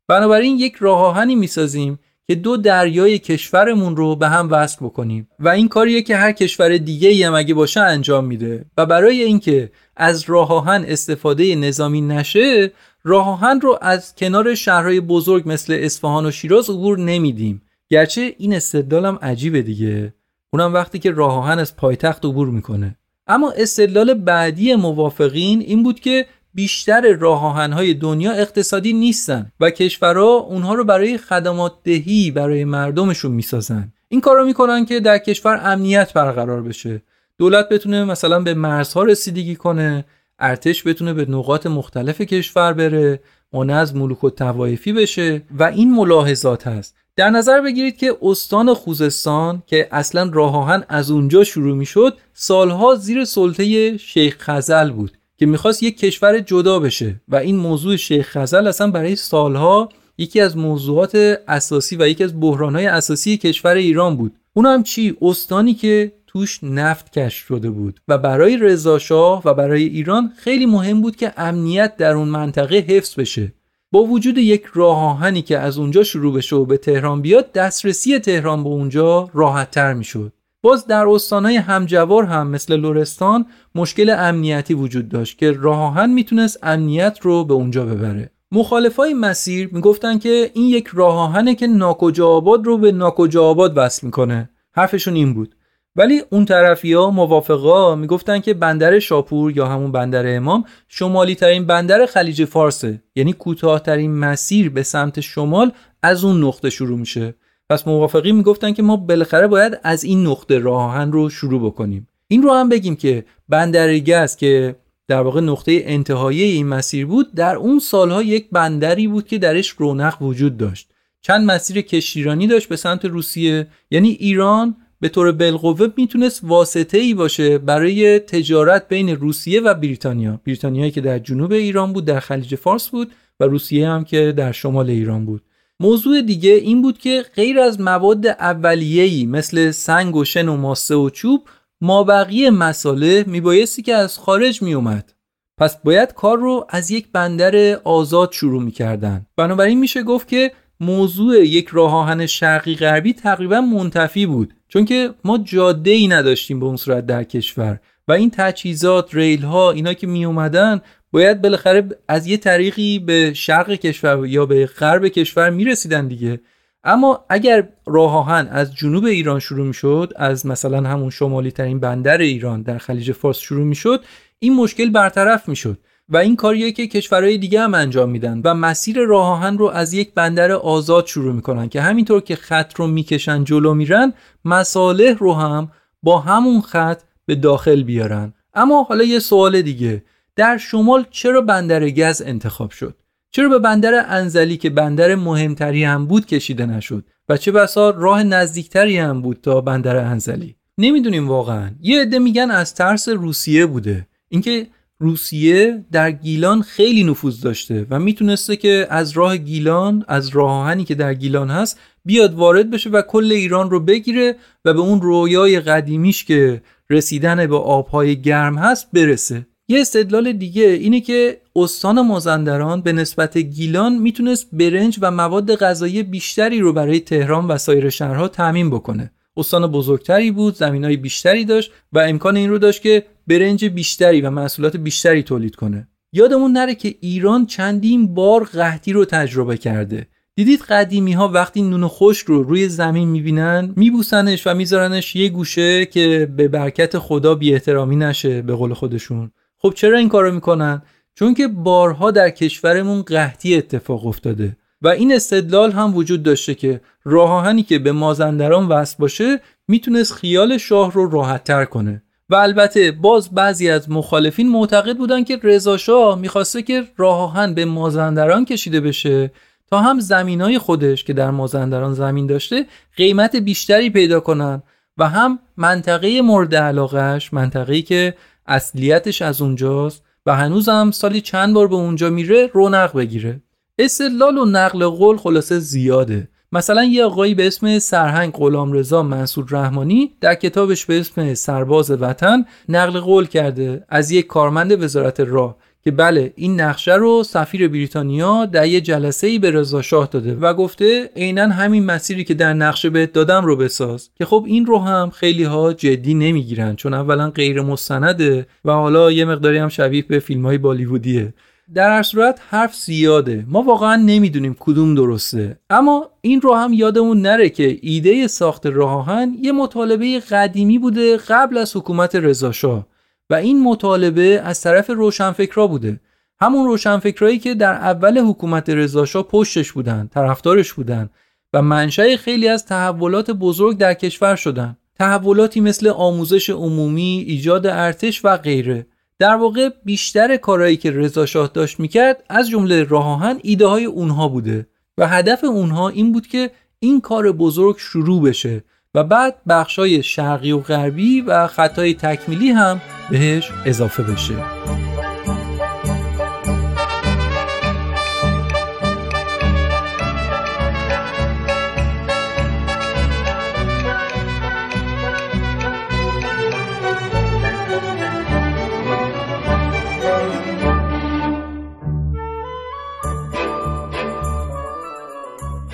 بنابراین 0.08 0.58
یک 0.58 0.74
راه 0.78 1.00
آهنی 1.00 1.34
می‌سازیم 1.34 1.98
که 2.26 2.34
دو 2.34 2.56
دریای 2.56 3.18
کشورمون 3.18 3.96
رو 3.96 4.16
به 4.16 4.28
هم 4.28 4.48
وصل 4.50 4.84
بکنیم. 4.84 5.28
و 5.40 5.48
این 5.48 5.68
کاریه 5.68 6.02
که 6.02 6.16
هر 6.16 6.32
کشور 6.32 6.76
دیگه 6.76 7.26
هم 7.26 7.34
اگه 7.34 7.54
باشه 7.54 7.80
انجام 7.80 8.24
میده. 8.24 8.64
و 8.76 8.86
برای 8.86 9.22
اینکه 9.22 9.72
از 9.96 10.24
راه 10.26 10.52
آهن 10.52 10.84
استفاده 10.88 11.54
نظامی 11.54 12.00
نشه 12.00 12.72
راه 13.04 13.28
آهن 13.28 13.60
رو 13.60 13.78
از 13.82 14.14
کنار 14.14 14.54
شهرهای 14.54 15.00
بزرگ 15.00 15.42
مثل 15.46 15.78
اصفهان 15.80 16.26
و 16.26 16.30
شیراز 16.30 16.70
عبور 16.70 16.98
نمیدیم. 16.98 17.62
گرچه 17.90 18.34
این 18.38 18.54
استدلالم 18.54 19.18
عجیبه 19.22 19.62
دیگه. 19.62 20.14
اونم 20.52 20.74
وقتی 20.74 20.98
که 20.98 21.10
راه 21.10 21.32
آهن 21.32 21.58
از 21.58 21.76
پایتخت 21.76 22.24
عبور 22.24 22.48
می‌کنه. 22.48 22.96
اما 23.26 23.52
استدلال 23.56 24.14
بعدی 24.14 24.74
موافقین 24.74 25.60
این 25.60 25.82
بود 25.82 26.00
که 26.00 26.26
بیشتر 26.54 27.12
راه 27.12 27.44
آهنهای 27.44 27.94
دنیا 27.94 28.32
اقتصادی 28.32 28.92
نیستن 28.92 29.52
و 29.60 29.70
کشورها 29.70 30.36
اونها 30.36 30.74
رو 30.74 30.84
برای 30.84 31.18
خدمات 31.18 31.72
دهی 31.84 32.30
برای 32.30 32.64
مردمشون 32.64 33.32
می‌سازن. 33.32 33.92
این 34.08 34.20
کار 34.20 34.36
رو 34.36 34.44
می‌کنن 34.44 34.84
که 34.84 35.00
در 35.00 35.18
کشور 35.18 35.60
امنیت 35.64 36.12
برقرار 36.12 36.62
بشه. 36.62 37.02
دولت 37.38 37.68
بتونه 37.68 38.04
مثلا 38.04 38.40
به 38.40 38.54
مرزها 38.54 39.02
رسیدگی 39.02 39.56
کنه 39.56 40.04
ارتش 40.38 40.86
بتونه 40.86 41.14
به 41.14 41.30
نقاط 41.30 41.66
مختلف 41.66 42.20
کشور 42.20 42.72
بره. 42.72 43.20
مانع 43.54 43.74
از 43.74 43.96
ملوک 43.96 44.24
و 44.24 44.30
توایفی 44.30 44.92
بشه 44.92 45.42
و 45.58 45.62
این 45.62 45.94
ملاحظات 45.94 46.66
هست. 46.66 46.94
در 47.16 47.30
نظر 47.30 47.60
بگیرید 47.60 47.96
که 47.96 48.16
استان 48.22 48.74
خوزستان 48.74 49.62
که 49.66 49.88
اصلا 49.92 50.30
راه 50.32 50.84
از 50.88 51.10
اونجا 51.10 51.44
شروع 51.44 51.76
می‌شد 51.76 52.18
سالها 52.32 52.94
زیر 52.94 53.24
سلطه 53.24 53.96
شیخ 53.96 54.36
خزل 54.38 54.90
بود 54.90 55.12
که 55.38 55.46
می‌خواست 55.46 55.82
یک 55.82 55.98
کشور 55.98 56.38
جدا 56.38 56.78
بشه 56.78 57.20
و 57.28 57.36
این 57.36 57.56
موضوع 57.56 57.96
شیخ 57.96 58.28
خزل 58.36 58.66
اصلا 58.66 58.90
برای 58.90 59.16
سالها 59.16 59.88
یکی 60.18 60.40
از 60.40 60.56
موضوعات 60.56 61.14
اساسی 61.48 61.96
و 61.96 62.08
یکی 62.08 62.24
از 62.24 62.40
بحرانهای 62.40 62.86
اساسی 62.86 63.36
کشور 63.36 63.74
ایران 63.74 64.16
بود. 64.16 64.32
اون 64.54 64.66
هم 64.66 64.82
چی؟ 64.82 65.16
استانی 65.22 65.74
که 65.74 66.12
توش 66.34 66.64
نفت 66.64 67.18
کشف 67.18 67.46
شده 67.46 67.70
بود. 67.70 68.00
و 68.08 68.18
برای 68.18 68.56
رضاشاه 68.56 69.42
و 69.44 69.54
برای 69.54 69.84
ایران 69.84 70.32
خیلی 70.36 70.66
مهم 70.66 71.02
بود 71.02 71.16
که 71.16 71.32
امنیت 71.36 71.96
در 71.96 72.14
اون 72.14 72.28
منطقه 72.28 72.76
حفظ 72.76 73.14
بشه. 73.20 73.52
با 73.92 74.02
وجود 74.02 74.38
یک 74.38 74.64
راه 74.74 74.98
آهنی 74.98 75.42
که 75.42 75.58
از 75.58 75.78
اونجا 75.78 76.02
شروع 76.02 76.34
بشه 76.34 76.56
و 76.56 76.64
به 76.64 76.76
تهران 76.76 77.22
بیاد 77.22 77.52
دسترسی 77.52 78.18
تهران 78.18 78.62
به 78.64 78.68
اونجا 78.68 79.30
راحت 79.34 79.70
تر 79.70 79.94
می‌شد. 79.94 80.32
باز 80.62 80.86
در 80.86 81.06
استانهای 81.08 81.56
همجوار 81.56 82.24
هم 82.24 82.46
مثل 82.46 82.76
لورستان 82.76 83.46
مشکل 83.74 84.10
امنیتی 84.18 84.74
وجود 84.74 85.08
داشت 85.08 85.38
که 85.38 85.52
راه 85.52 85.80
آهن 85.80 86.10
می‌تونست 86.10 86.58
امنیت 86.62 87.18
رو 87.22 87.44
به 87.44 87.54
اونجا 87.54 87.86
ببره. 87.86 88.30
مخالفای 88.52 89.14
مسیر 89.14 89.68
می‌گفتن 89.72 90.18
که 90.18 90.50
این 90.54 90.66
یک 90.66 90.88
راه 90.92 91.16
آهنه 91.16 91.54
که 91.54 91.66
ناکجا 91.66 92.28
آباد 92.28 92.66
رو 92.66 92.78
به 92.78 92.92
ناکجا 92.92 93.44
آباد 93.44 93.72
وصل 93.76 94.06
می‌کنه. 94.06 94.50
حرفشون 94.72 95.14
این 95.14 95.34
بود. 95.34 95.54
ولی 95.96 96.22
اون 96.30 96.44
طرفی 96.44 96.92
ها 96.92 97.10
موافقا 97.10 97.94
می‌گفتن 97.94 98.40
که 98.40 98.54
بندر 98.54 98.98
شاپور 98.98 99.56
یا 99.56 99.66
همون 99.66 99.92
بندر 99.92 100.36
امام 100.36 100.64
شمالی 100.88 101.34
ترین 101.34 101.66
بندر 101.66 102.06
خلیج 102.06 102.44
فارسه 102.44 103.02
یعنی 103.16 103.32
کوتاهترین 103.32 104.14
مسیر 104.14 104.70
به 104.70 104.82
سمت 104.82 105.20
شمال 105.20 105.72
از 106.02 106.24
اون 106.24 106.44
نقطه 106.44 106.70
شروع 106.70 106.98
میشه. 106.98 107.34
پس 107.70 107.86
موافقی 107.86 108.32
می‌گفتن 108.32 108.72
که 108.72 108.82
ما 108.82 108.96
بالاخره 108.96 109.46
باید 109.46 109.78
از 109.82 110.04
این 110.04 110.26
نقطه 110.26 110.58
راه 110.58 110.82
آهن 110.82 111.12
رو 111.12 111.30
شروع 111.30 111.66
بکنیم. 111.66 112.08
این 112.28 112.42
رو 112.42 112.52
هم 112.52 112.68
بگیم 112.68 112.96
که 112.96 113.24
بندر 113.48 113.98
گز 113.98 114.36
که 114.36 114.76
در 115.08 115.20
واقع 115.20 115.40
نقطه 115.40 115.82
انتهایی 115.84 116.42
این 116.42 116.66
مسیر 116.66 117.06
بود 117.06 117.34
در 117.34 117.56
اون 117.56 117.78
سالها 117.78 118.22
یک 118.22 118.46
بندری 118.52 119.08
بود 119.08 119.26
که 119.26 119.38
درش 119.38 119.68
رونق 119.68 120.22
وجود 120.22 120.56
داشت. 120.56 120.88
چند 121.20 121.50
مسیر 121.50 121.80
کشتیرانی 121.80 122.46
داشت 122.46 122.68
به 122.68 122.76
سمت 122.76 123.04
روسیه 123.04 123.66
یعنی 123.90 124.08
ایران 124.08 124.76
به 125.00 125.08
طور 125.08 125.32
بالقوه 125.32 125.88
می‌تونست 125.96 126.40
واسطه 126.42 126.98
ای 126.98 127.14
باشه 127.14 127.58
برای 127.58 128.18
تجارت 128.18 128.88
بین 128.88 129.08
روسیه 129.08 129.60
و 129.60 129.74
بریتانیا. 129.74 130.40
بریتانیایی 130.46 130.90
که 130.90 131.00
در 131.00 131.18
جنوب 131.18 131.52
ایران 131.52 131.92
بود 131.92 132.04
در 132.04 132.20
خلیج 132.20 132.54
فارس 132.54 132.88
بود 132.88 133.12
و 133.40 133.44
روسیه 133.44 133.88
هم 133.88 134.04
که 134.04 134.32
در 134.36 134.52
شمال 134.52 134.90
ایران 134.90 135.24
بود. 135.24 135.42
موضوع 135.80 136.22
دیگه 136.22 136.50
این 136.50 136.82
بود 136.82 136.98
که 136.98 137.24
غیر 137.36 137.60
از 137.60 137.80
مواد 137.80 138.26
اولیه‌ای 138.26 139.26
مثل 139.26 139.70
سنگ 139.70 140.16
و 140.16 140.24
شن 140.24 140.48
و 140.48 140.56
ماسه 140.56 140.94
و 140.94 141.10
چوب 141.10 141.42
ما 141.80 142.04
بقیه 142.04 142.50
مساله 142.50 143.24
میبایستی 143.26 143.82
که 143.82 143.94
از 143.94 144.18
خارج 144.18 144.62
میومد 144.62 145.12
پس 145.58 145.76
باید 145.82 146.12
کار 146.12 146.38
رو 146.38 146.66
از 146.68 146.90
یک 146.90 147.06
بندر 147.12 147.80
آزاد 147.84 148.32
شروع 148.32 148.62
می‌کردن. 148.62 149.26
بنابراین 149.36 149.78
میشه 149.78 150.02
گفت 150.02 150.28
که 150.28 150.52
موضوع 150.80 151.36
یک 151.36 151.68
راه 151.68 151.94
آهن 151.94 152.26
شرقی 152.26 152.74
غربی 152.74 153.12
تقریبا 153.12 153.60
منتفی 153.60 154.26
بود 154.26 154.54
چون 154.68 154.84
که 154.84 155.10
ما 155.24 155.38
جاده 155.38 155.90
ای 155.90 156.08
نداشتیم 156.08 156.60
به 156.60 156.66
اون 156.66 156.76
صورت 156.76 157.06
در 157.06 157.24
کشور 157.24 157.80
و 158.08 158.12
این 158.12 158.30
تجهیزات 158.30 159.14
ریل 159.14 159.42
ها 159.42 159.70
اینا 159.70 159.94
که 159.94 160.06
می 160.06 160.24
اومدن 160.24 160.80
باید 161.12 161.42
بالاخره 161.42 161.88
از 162.08 162.26
یه 162.26 162.36
طریقی 162.36 162.98
به 162.98 163.32
شرق 163.34 163.70
کشور 163.70 164.26
یا 164.26 164.46
به 164.46 164.66
غرب 164.66 165.08
کشور 165.08 165.50
می 165.50 165.64
رسیدن 165.64 166.08
دیگه. 166.08 166.40
اما 166.84 167.24
اگر 167.28 167.68
راه 167.86 168.16
آهن 168.16 168.48
از 168.48 168.74
جنوب 168.74 169.04
ایران 169.04 169.40
شروع 169.40 169.66
می 169.66 169.74
شد 169.74 170.12
از 170.16 170.46
مثلا 170.46 170.88
همون 170.88 171.10
شمالی 171.10 171.50
ترین 171.50 171.80
بندر 171.80 172.18
ایران 172.18 172.62
در 172.62 172.78
خلیج 172.78 173.12
فارس 173.12 173.38
شروع 173.38 173.64
می 173.64 173.74
شد 173.74 174.04
این 174.38 174.54
مشکل 174.54 174.90
برطرف 174.90 175.48
می 175.48 175.56
شد 175.56 175.78
و 176.08 176.16
این 176.16 176.36
کاریه 176.36 176.72
که 176.72 176.86
کشورهای 176.86 177.38
دیگه 177.38 177.60
هم 177.60 177.74
انجام 177.74 178.10
میدن 178.10 178.40
و 178.44 178.54
مسیر 178.54 178.98
راه 178.98 179.26
آهن 179.26 179.58
رو 179.58 179.68
از 179.68 179.94
یک 179.94 180.14
بندر 180.14 180.52
آزاد 180.52 181.06
شروع 181.06 181.34
می‌کنن 181.34 181.68
که 181.68 181.80
همینطور 181.80 182.20
که 182.20 182.36
خط 182.36 182.74
رو 182.76 182.86
می‌کشن 182.86 183.44
جلو 183.44 183.74
میرن 183.74 184.12
مصالح 184.44 185.16
رو 185.18 185.34
هم 185.34 185.70
با 186.02 186.18
همون 186.18 186.60
خط 186.60 187.02
به 187.26 187.34
داخل 187.34 187.82
بیارن. 187.82 188.34
اما 188.54 188.82
حالا 188.82 189.04
یه 189.04 189.18
سوال 189.18 189.62
دیگه. 189.62 190.02
در 190.36 190.56
شمال 190.56 191.06
چرا 191.10 191.40
بندر 191.40 191.90
گز 191.90 192.22
انتخاب 192.26 192.70
شد؟ 192.70 192.94
چرا 193.30 193.48
به 193.48 193.58
بندر 193.58 194.04
انزلی 194.08 194.56
که 194.56 194.70
بندر 194.70 195.14
مهمتری 195.14 195.84
هم 195.84 196.06
بود 196.06 196.26
کشیده 196.26 196.66
نشد؟ 196.66 197.04
و 197.28 197.36
چه 197.36 197.52
بسا 197.52 197.90
راه 197.90 198.22
نزدیکتری 198.22 198.98
هم 198.98 199.22
بود 199.22 199.38
تا 199.42 199.60
بندر 199.60 199.96
انزلی؟ 199.96 200.56
نمی‌دونیم 200.78 201.28
واقعا. 201.28 201.70
یه 201.80 202.02
عده 202.02 202.18
میگن 202.18 202.50
از 202.50 202.74
ترس 202.74 203.08
روسیه 203.08 203.66
بوده. 203.66 204.06
اینکه 204.28 204.66
روسیه 204.98 205.84
در 205.92 206.10
گیلان 206.10 206.62
خیلی 206.62 207.04
نفوذ 207.04 207.40
داشته 207.40 207.86
و 207.90 207.98
می‌تونسته 207.98 208.56
که 208.56 208.86
از 208.90 209.10
راه 209.10 209.36
گیلان 209.36 210.04
از 210.08 210.28
راه 210.28 210.50
آهنی 210.50 210.84
که 210.84 210.94
در 210.94 211.14
گیلان 211.14 211.50
هست 211.50 211.78
بیاد 212.04 212.34
وارد 212.34 212.70
بشه 212.70 212.90
و 212.90 213.02
کل 213.02 213.32
ایران 213.32 213.70
رو 213.70 213.80
بگیره 213.80 214.36
و 214.64 214.74
به 214.74 214.80
اون 214.80 215.00
رویای 215.00 215.60
قدیمیش 215.60 216.24
که 216.24 216.62
رسیدن 216.90 217.46
به 217.46 217.56
آبهای 217.56 218.20
گرم 218.20 218.58
هست 218.58 218.88
برسه. 218.92 219.46
یه 219.68 219.80
استدلال 219.80 220.32
دیگه 220.32 220.64
اینه 220.64 221.00
که 221.00 221.40
استان 221.56 222.00
مازندران 222.00 222.80
به 222.80 222.92
نسبت 222.92 223.38
گیلان 223.38 223.98
می‌تونست 223.98 224.48
برنج 224.52 224.98
و 225.00 225.10
مواد 225.10 225.56
غذایی 225.56 226.02
بیشتری 226.02 226.60
رو 226.60 226.72
برای 226.72 227.00
تهران 227.00 227.46
و 227.46 227.58
سایر 227.58 227.90
شهرها 227.90 228.28
تامین 228.28 228.70
بکنه. 228.70 229.10
استان 229.36 229.66
بزرگتری 229.66 230.30
بود 230.30 230.54
زمینای 230.54 230.96
بیشتری 230.96 231.44
داشت 231.44 231.72
و 231.92 231.98
امکان 231.98 232.36
این 232.36 232.50
رو 232.50 232.58
داشت 232.58 232.82
که 232.82 233.06
برنج 233.26 233.64
بیشتری 233.64 234.20
و 234.20 234.30
محصولات 234.30 234.76
بیشتری 234.76 235.22
تولید 235.22 235.56
کنه. 235.56 235.88
یادمون 236.12 236.52
نره 236.52 236.74
که 236.74 236.94
ایران 237.00 237.46
چندین 237.46 238.14
بار 238.14 238.44
قحطی 238.44 238.92
رو 238.92 239.04
تجربه 239.04 239.56
کرده. 239.56 240.06
دیدید 240.36 240.60
قدیمی 240.60 241.12
ها 241.12 241.28
وقتی 241.28 241.62
نون 241.62 241.86
خوش 241.86 242.18
رو 242.18 242.42
روی 242.42 242.68
زمین 242.68 243.08
می‌بینن 243.08 243.72
میبوسنش 243.76 244.46
و 244.46 244.54
میذارنش 244.54 245.16
یه 245.16 245.28
گوشه 245.28 245.86
که 245.86 246.28
به 246.36 246.48
برکت 246.48 246.98
خدا 246.98 247.34
بی 247.34 247.52
احترامی 247.52 247.96
نشه 247.96 248.42
به 248.42 248.54
قول 248.54 248.74
خودشون. 248.74 249.30
خب 249.58 249.72
چرا 249.76 249.98
این 249.98 250.08
کارو 250.08 250.34
می‌کنن؟ 250.34 250.82
چون 251.14 251.34
که 251.34 251.48
بارها 251.48 252.10
در 252.10 252.30
کشورمون 252.30 253.02
قحطی 253.02 253.56
اتفاق 253.56 254.06
افتاده. 254.06 254.56
و 254.84 254.88
این 254.88 255.14
استدلال 255.14 255.72
هم 255.72 255.96
وجود 255.96 256.22
داشته 256.22 256.54
که 256.54 256.80
راه 257.04 257.30
آهنی 257.30 257.62
که 257.62 257.78
به 257.78 257.92
مازندران 257.92 258.68
وصل 258.68 258.96
باشه 258.98 259.40
می‌تونست 259.68 260.12
خیال 260.12 260.58
شاه 260.58 260.92
رو 260.92 261.10
راحت 261.10 261.68
کنه. 261.68 262.02
و 262.30 262.34
البته 262.34 262.92
باز 262.92 263.30
بعضی 263.30 263.70
از 263.70 263.90
مخالفین 263.90 264.48
معتقد 264.48 264.96
بودن 264.96 265.24
که 265.24 265.40
رضا 265.42 265.76
شاه 265.76 266.18
می‌خواسته 266.18 266.62
که 266.62 266.84
راه 266.96 267.20
آهن 267.20 267.54
به 267.54 267.64
مازندران 267.64 268.44
کشیده 268.44 268.80
بشه 268.80 269.32
تا 269.70 269.80
هم 269.80 270.00
زمینای 270.00 270.58
خودش 270.58 271.04
که 271.04 271.12
در 271.12 271.30
مازندران 271.30 271.94
زمین 271.94 272.26
داشته 272.26 272.66
قیمت 272.96 273.36
بیشتری 273.36 273.90
پیدا 273.90 274.20
کنن 274.20 274.62
و 274.98 275.08
هم 275.08 275.38
منطقه 275.56 276.22
مورد 276.22 276.54
علاقهش 276.54 277.32
منطقه‌ای 277.32 277.82
که 277.82 278.14
اصلیتش 278.46 279.22
از 279.22 279.42
اونجاست 279.42 280.02
و 280.26 280.36
هنوز 280.36 280.68
هم 280.68 280.90
سالی 280.90 281.20
چند 281.20 281.54
بار 281.54 281.68
به 281.68 281.74
اونجا 281.74 282.10
میره 282.10 282.50
رونق 282.52 282.96
بگیره. 282.96 283.40
استدلال 283.78 284.38
و 284.38 284.44
نقل 284.44 284.86
قول 284.86 285.16
خلاصه 285.16 285.58
زیاده. 285.58 286.28
مثلا 286.52 286.84
یه 286.84 287.04
آقایی 287.04 287.34
به 287.34 287.46
اسم 287.46 287.78
سرهنگ 287.78 288.32
غلامرضا 288.32 289.02
منصور 289.02 289.46
رحمانی 289.50 290.12
در 290.20 290.34
کتابش 290.34 290.86
به 290.86 291.00
اسم 291.00 291.34
سرباز 291.34 291.90
وطن 291.90 292.44
نقل 292.68 293.00
قول 293.00 293.26
کرده 293.26 293.84
از 293.88 294.10
یک 294.10 294.26
کارمند 294.26 294.82
وزارت 294.82 295.20
راه 295.20 295.56
که 295.84 295.90
بله 295.90 296.32
این 296.36 296.60
نقشه 296.60 296.94
رو 296.94 297.22
سفیر 297.22 297.68
بریتانیا 297.68 298.46
در 298.46 298.66
یه 298.66 298.80
جلسه 298.80 299.26
ای 299.26 299.38
به 299.38 299.50
رضا 299.50 299.82
شاه 299.82 300.08
داده 300.10 300.34
و 300.34 300.54
گفته 300.54 301.10
عینا 301.16 301.48
همین 301.48 301.86
مسیری 301.86 302.24
که 302.24 302.34
در 302.34 302.52
نقشه 302.52 302.90
بهت 302.90 303.12
دادم 303.12 303.44
رو 303.44 303.56
بساز. 303.56 304.10
که 304.18 304.24
خب 304.24 304.44
این 304.46 304.66
رو 304.66 304.78
هم 304.78 305.10
خیلی 305.10 305.44
ها 305.44 305.72
جدی 305.72 306.14
نمی‌گیرن 306.14 306.76
چون 306.76 306.94
اولا 306.94 307.30
غیر 307.30 307.62
مستنده 307.62 308.46
و 308.64 308.72
حالا 308.72 309.12
یه 309.12 309.24
مقداری 309.24 309.58
هم 309.58 309.68
شبیه 309.68 310.04
به 310.08 310.18
فیلم 310.18 310.46
های 310.46 310.58
بالیوودیه. 310.58 311.34
در 311.74 311.96
هر 311.96 312.02
صورت 312.02 312.40
حرف 312.48 312.76
زیاده. 312.76 313.44
ما 313.48 313.62
واقعا 313.62 313.96
نمی‌دونیم 313.96 314.56
کدوم 314.60 314.94
درسته. 314.94 315.58
اما 315.70 316.10
این 316.20 316.40
رو 316.40 316.54
هم 316.54 316.72
یادمون 316.72 317.20
نره 317.20 317.48
که 317.48 317.78
ایده 317.82 318.26
ساخت 318.26 318.66
راه 318.66 319.26
یه 319.42 319.52
مطالبه 319.52 320.20
قدیمی 320.30 320.78
بوده 320.78 321.16
قبل 321.16 321.58
از 321.58 321.76
حکومت 321.76 322.16
رضاشاه 322.16 322.86
و 323.30 323.34
این 323.34 323.62
مطالبه 323.62 324.40
از 324.44 324.60
طرف 324.60 324.90
روشنفکرا 324.90 325.66
بوده. 325.66 326.00
همون 326.40 326.66
روشنفکرایی 326.66 327.38
که 327.38 327.54
در 327.54 327.72
اول 327.72 328.18
حکومت 328.18 328.70
رضاشاه 328.70 329.22
پشتش 329.22 329.72
بودن 329.72 330.08
طرفدارش 330.14 330.72
بودن 330.72 331.10
و 331.52 331.62
منشأ 331.62 332.16
خیلی 332.16 332.48
از 332.48 332.66
تحولات 332.66 333.30
بزرگ 333.30 333.78
در 333.78 333.94
کشور 333.94 334.36
شدن. 334.36 334.76
تحولاتی 334.98 335.60
مثل 335.60 335.88
آموزش 335.88 336.50
عمومی 336.50 337.24
ایجاد 337.28 337.66
ارتش 337.66 338.24
و 338.24 338.36
غیره. 338.36 338.86
در 339.24 339.34
واقع 339.34 339.68
بیشتر 339.84 340.36
کارهایی 340.36 340.76
که 340.76 340.90
رضا 340.90 341.26
شاه 341.26 341.50
داشت 341.54 341.80
می‌کرد 341.80 342.24
از 342.28 342.50
جمله 342.50 342.82
راه 342.84 343.06
آهن 343.06 343.40
ایده 343.42 343.66
های 343.66 343.84
اونها 343.84 344.28
بوده 344.28 344.66
و 344.98 345.08
هدف 345.08 345.44
اونها 345.44 345.88
این 345.88 346.12
بود 346.12 346.26
که 346.26 346.50
این 346.78 347.00
کار 347.00 347.32
بزرگ 347.32 347.76
شروع 347.78 348.22
بشه 348.22 348.64
و 348.94 349.04
بعد 349.04 349.36
بخشای 349.48 350.02
شرقی 350.02 350.52
و 350.52 350.58
غربی 350.58 351.20
و 351.20 351.46
خطای 351.46 351.94
تکمیلی 351.94 352.50
هم 352.50 352.80
بهش 353.10 353.50
اضافه 353.64 354.02
بشه. 354.02 354.34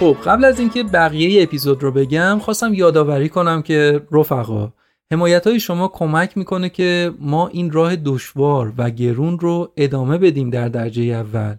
خب 0.00 0.16
قبل 0.24 0.44
از 0.44 0.58
اینکه 0.58 0.82
بقیه 0.82 1.42
اپیزود 1.42 1.82
رو 1.82 1.92
بگم 1.92 2.38
خواستم 2.42 2.74
یادآوری 2.74 3.28
کنم 3.28 3.62
که 3.62 4.00
رفقا 4.12 4.72
حمایت 5.10 5.46
های 5.46 5.60
شما 5.60 5.88
کمک 5.88 6.38
می‌کنه 6.38 6.68
که 6.68 7.12
ما 7.18 7.48
این 7.48 7.70
راه 7.70 7.96
دشوار 7.96 8.72
و 8.78 8.90
گرون 8.90 9.38
رو 9.38 9.72
ادامه 9.76 10.18
بدیم 10.18 10.50
در 10.50 10.68
درجه 10.68 11.02
اول 11.02 11.54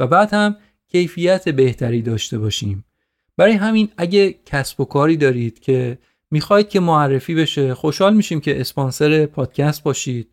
و 0.00 0.06
بعد 0.06 0.34
هم 0.34 0.56
کیفیت 0.88 1.48
بهتری 1.48 2.02
داشته 2.02 2.38
باشیم. 2.38 2.84
برای 3.36 3.52
همین 3.52 3.88
اگه 3.96 4.34
کسب 4.46 4.80
و 4.80 4.84
کاری 4.84 5.16
دارید 5.16 5.60
که 5.60 5.98
می‌خواید 6.30 6.68
که 6.68 6.80
معرفی 6.80 7.34
بشه 7.34 7.74
خوشحال 7.74 8.14
میشیم 8.14 8.40
که 8.40 8.60
اسپانسر 8.60 9.26
پادکست 9.26 9.82
باشید. 9.82 10.28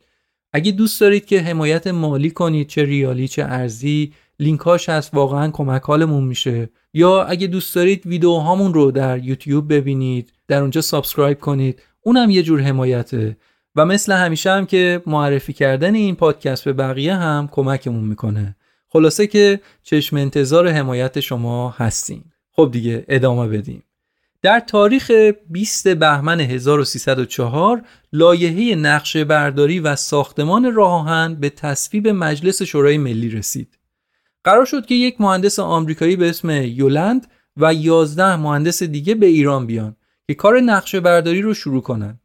اگه 0.54 0.72
دوست 0.72 1.02
دارید 1.02 1.26
که 1.26 1.42
حمایت 1.42 1.88
مالی 1.88 2.32
کنید 2.32 2.68
چه 2.68 2.84
ریالی 2.84 3.28
چه 3.28 3.44
ارزی 3.44 4.14
لینکاش 4.40 4.90
هست 4.90 5.14
واقعا 5.14 5.52
کمک 5.52 5.82
حالمون 5.82 6.24
میشه. 6.24 6.70
یا 6.94 7.24
اگه 7.24 7.48
دوست 7.48 7.76
دارید 7.76 8.08
ویدیوهامون 8.08 8.74
رو 8.74 8.92
در 8.92 9.18
یوتیوب 9.18 9.74
ببینید 9.74 10.34
در 10.48 10.62
اونجا 10.62 10.82
subscribe 10.82 11.40
کنید 11.40 11.82
اونم 12.02 12.30
یه 12.30 12.44
جور 12.44 12.62
حمایته. 12.62 13.38
و 13.76 13.86
مثل 13.86 14.14
همیشه 14.14 14.52
هم 14.52 14.66
که 14.66 15.02
معرفی 15.06 15.54
کردن 15.54 15.96
این 15.96 16.16
پادکست 16.16 16.66
به 16.66 16.74
بقیه 16.74 17.16
هم 17.16 17.50
کمکمون 17.52 18.04
می‌کنه. 18.04 18.56
خلاصه 18.88 19.28
که 19.28 19.60
چشم 19.84 20.18
انتظار 20.18 20.68
حمایت 20.68 21.20
شما 21.20 21.70
هستیم. 21.70 22.34
خب 22.52 22.70
دیگه 22.72 23.06
ادامه 23.08 23.48
بدیم. 23.48 23.84
در 24.42 24.60
تاریخ 24.60 25.12
20 25.50 25.88
بهمن 25.88 26.40
1304 26.40 27.84
لایحه 28.14 28.76
نقشه 28.76 29.24
برداری 29.24 29.80
و 29.80 29.96
ساختمان 29.96 30.74
راه 30.74 30.92
آهن 30.92 31.36
به 31.36 31.50
تصویب 31.50 32.08
مجلس 32.08 32.62
شورای 32.62 32.98
ملی 32.98 33.30
رسید. 33.30 33.78
قرار 34.44 34.66
شد 34.66 34.86
که 34.86 34.96
یک 34.96 35.22
مهندس 35.22 35.60
آمریکایی 35.60 36.16
به 36.16 36.30
اسم 36.30 36.50
یولند 36.50 37.28
و 37.58 37.74
11 37.74 38.36
مهندس 38.36 38.84
دیگه 38.84 39.16
به 39.16 39.26
ایران 39.26 39.68
بیان 39.68 39.96
که 40.28 40.34
کار 40.34 40.60
نقشه 40.60 41.00
برداری 41.00 41.42
رو 41.42 41.54
شروع 41.54 41.82
کنن. 41.82 42.20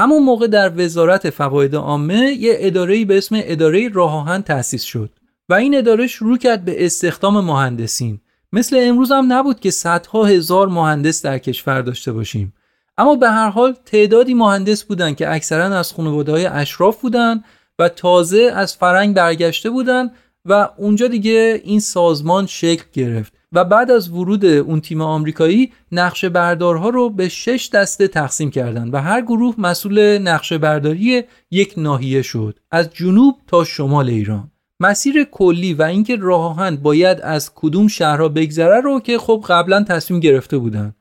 همون 0.00 0.22
موقع 0.22 0.46
در 0.46 0.72
وزارت 0.76 1.30
فواید 1.30 1.74
عامه 1.74 2.36
یه 2.38 2.54
اداره 2.58 3.04
به 3.04 3.18
اسم 3.18 3.36
اداره 3.38 3.88
راه 3.88 4.14
آهن 4.14 4.42
تأسیس 4.42 4.82
شد 4.82 5.10
و 5.48 5.54
این 5.54 5.78
اداره 5.78 6.06
شروع 6.06 6.38
کرد 6.38 6.64
به 6.64 6.86
استخدام 6.86 7.44
مهندسین 7.44 8.20
مثل 8.52 8.76
امروز 8.80 9.12
هم 9.12 9.32
نبود 9.32 9.60
که 9.60 9.70
صدها 9.70 10.24
هزار 10.24 10.68
مهندس 10.68 11.22
در 11.22 11.38
کشور 11.38 11.82
داشته 11.82 12.12
باشیم 12.12 12.54
اما 12.98 13.14
به 13.14 13.30
هر 13.30 13.50
حال 13.50 13.76
تعدادی 13.84 14.34
مهندس 14.34 14.84
بودند 14.84 15.16
که 15.16 15.32
اکثرا 15.34 15.78
از 15.78 15.92
خانواده 15.92 16.32
های 16.32 16.46
اشراف 16.46 17.00
بودند 17.00 17.44
و 17.78 17.88
تازه 17.88 18.52
از 18.54 18.76
فرنگ 18.76 19.14
برگشته 19.14 19.70
بودند 19.70 20.12
و 20.44 20.68
اونجا 20.76 21.08
دیگه 21.08 21.60
این 21.64 21.80
سازمان 21.80 22.46
شکل 22.46 22.84
گرفت 22.92 23.32
و 23.52 23.64
بعد 23.64 23.90
از 23.90 24.10
ورود 24.10 24.44
اون 24.44 24.80
تیم 24.80 25.00
آمریکایی 25.00 25.72
نقشه 25.92 26.28
بردارها 26.28 26.88
رو 26.88 27.10
به 27.10 27.28
شش 27.28 27.70
دسته 27.72 28.08
تقسیم 28.08 28.50
کردند 28.50 28.94
و 28.94 28.96
هر 28.96 29.20
گروه 29.20 29.54
مسئول 29.58 30.18
نقشه 30.18 30.58
برداری 30.58 31.22
یک 31.50 31.74
ناحیه 31.76 32.22
شد 32.22 32.58
از 32.70 32.90
جنوب 32.90 33.36
تا 33.46 33.64
شمال 33.64 34.08
ایران. 34.08 34.50
مسیر 34.80 35.24
کلی 35.24 35.74
و 35.74 35.82
اینکه 35.82 36.16
راه 36.16 36.44
آهن 36.44 36.76
باید 36.76 37.20
از 37.20 37.50
کدوم 37.54 37.88
شهرها 37.88 38.28
بگذره 38.28 38.80
رو 38.80 39.00
که 39.00 39.18
خب 39.18 39.44
قبلا 39.48 39.84
تصمیم 39.84 40.20
گرفته 40.20 40.58
بودن. 40.58 40.94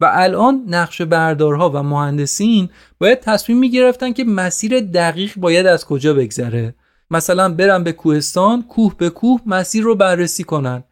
و 0.00 0.10
الان 0.12 0.64
نقش 0.68 1.02
بردارها 1.02 1.70
و 1.70 1.82
مهندسین 1.82 2.68
باید 2.98 3.20
تصمیم 3.20 3.58
می 3.58 3.70
گرفتن 3.70 4.12
که 4.12 4.24
مسیر 4.24 4.80
دقیق 4.80 5.32
باید 5.36 5.66
از 5.66 5.84
کجا 5.84 6.14
بگذره. 6.14 6.74
مثلا 7.14 7.48
برن 7.48 7.84
به 7.84 7.92
کوهستان 7.92 8.62
کوه 8.62 8.94
به 8.98 9.10
کوه 9.10 9.40
مسیر 9.46 9.84
رو 9.84 9.94
بررسی 9.94 10.44
کنن. 10.44 10.84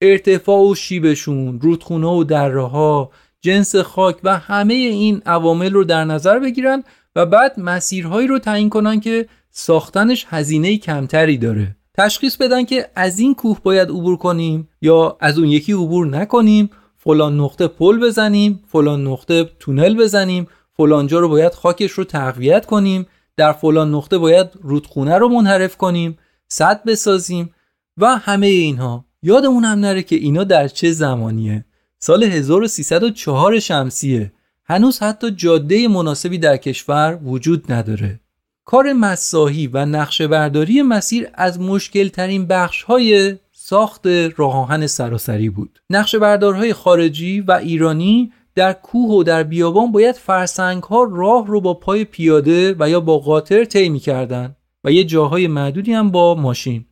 ارتفاع 0.00 0.70
و 0.70 0.74
شیبشون 0.74 1.60
رودخونه 1.60 2.06
و 2.06 2.24
دره 2.24 2.62
ها 2.62 3.10
جنس 3.40 3.76
خاک 3.76 4.16
و 4.24 4.38
همه 4.38 4.74
این 4.74 5.22
عوامل 5.26 5.72
رو 5.72 5.84
در 5.84 6.04
نظر 6.04 6.38
بگیرن 6.38 6.84
و 7.16 7.26
بعد 7.26 7.60
مسیرهایی 7.60 8.26
رو 8.26 8.38
تعیین 8.38 8.70
کنن 8.70 9.00
که 9.00 9.26
ساختنش 9.50 10.26
هزینه 10.28 10.76
کمتری 10.76 11.38
داره. 11.38 11.76
تشخیص 11.94 12.36
بدن 12.36 12.64
که 12.64 12.88
از 12.94 13.18
این 13.18 13.34
کوه 13.34 13.58
باید 13.62 13.88
عبور 13.88 14.16
کنیم 14.16 14.68
یا 14.82 15.16
از 15.20 15.38
اون 15.38 15.48
یکی 15.48 15.72
عبور 15.72 16.06
نکنیم. 16.06 16.70
فلان 16.96 17.40
نقطه 17.40 17.68
پل 17.68 18.00
بزنیم 18.00 18.60
فلان 18.68 19.06
نقطه 19.06 19.50
تونل 19.58 19.96
بزنیم 19.96 20.46
فلان 20.76 21.06
جا 21.06 21.20
رو 21.20 21.28
باید 21.28 21.54
خاکش 21.54 21.90
رو 21.90 22.04
تقویت 22.04 22.66
کنیم. 22.66 23.06
در 23.36 23.52
فلان 23.52 23.94
نقطه 23.94 24.18
باید 24.18 24.46
رودخونه 24.62 25.18
رو 25.18 25.28
منحرف 25.28 25.76
کنیم 25.76 26.18
صد 26.48 26.84
بسازیم 26.84 27.54
و 27.96 28.06
همه 28.06 28.46
اینها. 28.46 29.04
یادمون 29.22 29.64
هم 29.64 29.78
نره 29.78 30.02
که 30.02 30.16
اینا 30.16 30.44
در 30.44 30.68
چه 30.68 30.92
زمانیه. 30.92 31.64
سال 31.98 32.22
1304 32.24 33.58
شمسیه. 33.58 34.32
هنوز 34.64 34.98
حتی 34.98 35.30
جاده 35.30 35.88
مناسبی 35.88 36.38
در 36.38 36.56
کشور 36.56 37.18
وجود 37.24 37.72
نداره. 37.72 38.20
کار 38.64 38.92
مساحی 38.92 39.66
و 39.66 39.86
نقشه 39.86 40.28
برداری 40.28 40.82
مسیر 40.82 41.28
از 41.34 41.60
مشکل 41.60 42.08
ترین 42.08 42.46
بخش 42.46 42.82
های 42.82 43.36
ساخت 43.52 44.06
راه 44.36 44.86
سراسری 44.86 45.50
بود. 45.50 45.82
نقشه 45.90 46.18
بردارهای 46.18 46.72
خارجی 46.72 47.40
و 47.40 47.52
ایرانی 47.52 48.32
در 48.54 48.72
کوه 48.72 49.10
و 49.10 49.22
در 49.22 49.42
بیابان 49.42 49.92
باید 49.92 50.14
فرسنگ 50.16 50.82
ها 50.82 51.02
راه 51.10 51.46
رو 51.46 51.60
با 51.60 51.74
پای 51.74 52.04
پیاده 52.04 52.76
و 52.78 52.90
یا 52.90 53.00
با 53.00 53.18
قاطر 53.18 53.64
طی 53.64 53.88
می‌کردند 53.88 54.56
و 54.84 54.92
یه 54.92 55.04
جاهای 55.04 55.46
معدودی 55.46 55.92
هم 55.92 56.10
با 56.10 56.34
ماشین. 56.34 56.86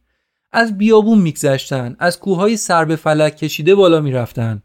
از 0.53 0.79
بیابون 0.79 1.19
میگذشتن، 1.19 1.97
از 1.99 2.21
کوههای 2.21 2.57
سر 2.57 2.85
به 2.85 2.97
فلک 2.97 3.37
کشیده 3.37 3.75
بالا 3.75 4.01
می‌رفتن. 4.01 4.63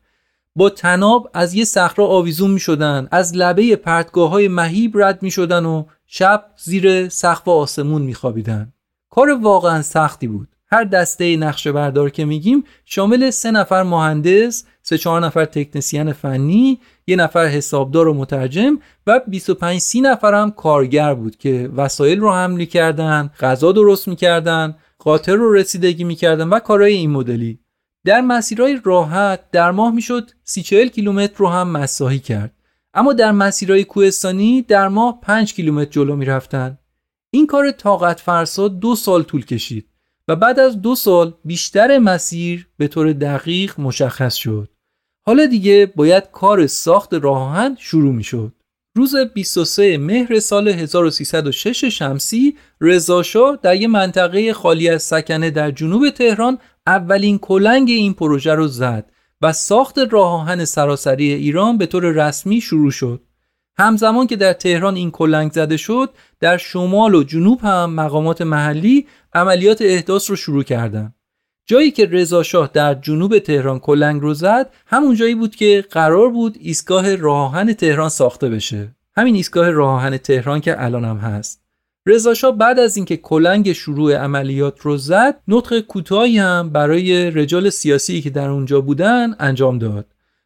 با 0.55 0.69
تناب 0.69 1.29
از 1.33 1.53
یه 1.53 1.65
صخره 1.65 2.05
آویزون 2.05 2.51
می 2.51 2.59
شدن 2.59 3.07
از 3.11 3.35
لبه 3.35 3.75
پرتگاه 3.75 4.29
های 4.29 4.47
مهیب 4.47 4.97
رد 4.97 5.23
می 5.23 5.31
شدن 5.31 5.65
و 5.65 5.83
شب 6.07 6.45
زیر 6.57 7.09
سقف 7.09 7.47
آسمون 7.47 8.01
میخوابیدن 8.01 8.73
کار 9.09 9.29
واقعا 9.29 9.81
سختی 9.81 10.27
بود 10.27 10.52
هر 10.73 10.83
دسته 10.83 11.37
نقشه 11.37 11.71
بردار 11.71 12.09
که 12.09 12.25
میگیم 12.25 12.63
شامل 12.85 13.29
سه 13.29 13.51
نفر 13.51 13.83
مهندس 13.83 14.65
سه 14.81 14.97
چهار 14.97 15.25
نفر 15.25 15.45
تکنسین 15.45 16.13
فنی 16.13 16.79
یه 17.07 17.15
نفر 17.15 17.45
حسابدار 17.45 18.07
و 18.07 18.13
مترجم 18.13 18.79
و 19.07 19.21
25 19.27 19.79
سی 19.79 20.01
نفر 20.01 20.33
هم 20.33 20.51
کارگر 20.51 21.13
بود 21.13 21.37
که 21.37 21.69
وسایل 21.75 22.19
رو 22.19 22.31
حمل 22.31 22.65
کردن 22.65 23.31
غذا 23.39 23.71
درست 23.71 24.07
می‌کردن 24.07 24.75
قاطر 24.99 25.35
رو 25.35 25.53
رسیدگی 25.53 26.03
می‌کردن 26.03 26.47
و 26.47 26.59
کارهای 26.59 26.93
این 26.93 27.11
مدلی. 27.11 27.59
در 28.05 28.21
مسیرهای 28.21 28.79
راحت 28.83 29.51
در 29.51 29.71
ماه 29.71 29.93
می‌شد 29.93 30.31
سی 30.43 30.63
کیلومتر 30.63 31.33
رو 31.37 31.47
هم 31.47 31.69
مساحی 31.69 32.19
کرد. 32.19 32.53
اما 32.93 33.13
در 33.13 33.31
مسیرهای 33.31 33.83
کوهستانی 33.83 34.61
در 34.61 34.87
ماه 34.87 35.21
5 35.21 35.53
کیلومتر 35.53 35.91
جلو 35.91 36.15
می‌رفتند 36.15 36.79
این 37.33 37.47
کار 37.47 37.71
طاقت 37.71 38.19
فرسا 38.19 38.67
دو 38.67 38.95
سال 38.95 39.23
طول 39.23 39.45
کشید. 39.45 39.92
و 40.27 40.35
بعد 40.35 40.59
از 40.59 40.81
دو 40.81 40.95
سال 40.95 41.33
بیشتر 41.45 41.97
مسیر 41.97 42.67
به 42.77 42.87
طور 42.87 43.13
دقیق 43.13 43.79
مشخص 43.79 44.35
شد 44.35 44.69
حالا 45.25 45.45
دیگه 45.45 45.93
باید 45.95 46.31
کار 46.31 46.67
ساخت 46.67 47.13
راه 47.13 47.75
شروع 47.77 48.13
می 48.13 48.23
شد. 48.23 48.53
روز 48.97 49.15
23 49.15 49.97
مهر 49.97 50.39
سال 50.39 50.67
1306 50.67 51.85
شمسی 51.85 52.57
رضاشاه 52.81 53.59
در 53.61 53.75
یک 53.75 53.89
منطقه 53.89 54.53
خالی 54.53 54.89
از 54.89 55.03
سکنه 55.03 55.51
در 55.51 55.71
جنوب 55.71 56.09
تهران 56.09 56.57
اولین 56.87 57.39
کلنگ 57.39 57.89
این 57.89 58.13
پروژه 58.13 58.53
رو 58.53 58.67
زد 58.67 59.11
و 59.41 59.53
ساخت 59.53 59.99
راه 60.11 60.31
آهن 60.33 60.65
سراسری 60.65 61.33
ایران 61.33 61.77
به 61.77 61.85
طور 61.85 62.27
رسمی 62.27 62.61
شروع 62.61 62.91
شد. 62.91 63.21
همزمان 63.77 64.27
که 64.27 64.35
در 64.35 64.53
تهران 64.53 64.95
این 64.95 65.11
کلنگ 65.11 65.51
زده 65.51 65.77
شد، 65.77 66.09
در 66.39 66.57
شمال 66.57 67.15
و 67.15 67.23
جنوب 67.23 67.59
هم 67.61 67.93
مقامات 67.93 68.41
محلی 68.41 69.07
عملیات 69.33 69.81
احداث 69.81 70.29
رو 70.29 70.35
شروع 70.35 70.63
کردند. 70.63 71.15
جایی 71.65 71.91
که 71.91 72.05
رضا 72.05 72.43
شاه 72.43 72.69
در 72.73 72.93
جنوب 72.93 73.39
تهران 73.39 73.79
کلنگ 73.79 74.21
رو 74.21 74.33
زد، 74.33 74.69
همون 74.87 75.15
جایی 75.15 75.35
بود 75.35 75.55
که 75.55 75.85
قرار 75.91 76.29
بود 76.29 76.57
ایستگاه 76.59 77.15
راه 77.15 77.37
آهن 77.37 77.73
تهران 77.73 78.09
ساخته 78.09 78.49
بشه. 78.49 78.95
همین 79.17 79.35
ایستگاه 79.35 79.69
راه 79.69 79.93
آهن 79.93 80.17
تهران 80.17 80.61
که 80.61 80.83
الان 80.83 81.05
هم 81.05 81.17
هست. 81.17 81.63
رضاشاه 82.05 82.57
بعد 82.57 82.79
از 82.79 82.97
اینکه 82.97 83.17
کلنگ 83.17 83.73
شروع 83.73 84.15
عملیات 84.15 84.79
رو 84.81 84.97
زد 84.97 85.39
نطق 85.47 85.79
کوتاهی 85.79 86.37
هم 86.37 86.69
برای 86.69 87.31
رجال 87.31 87.69
سیاسی 87.69 88.21
که 88.21 88.29
در 88.29 88.49
اونجا 88.49 88.81
بودن 88.81 89.35
انجام 89.39 89.77
داد 89.77 90.05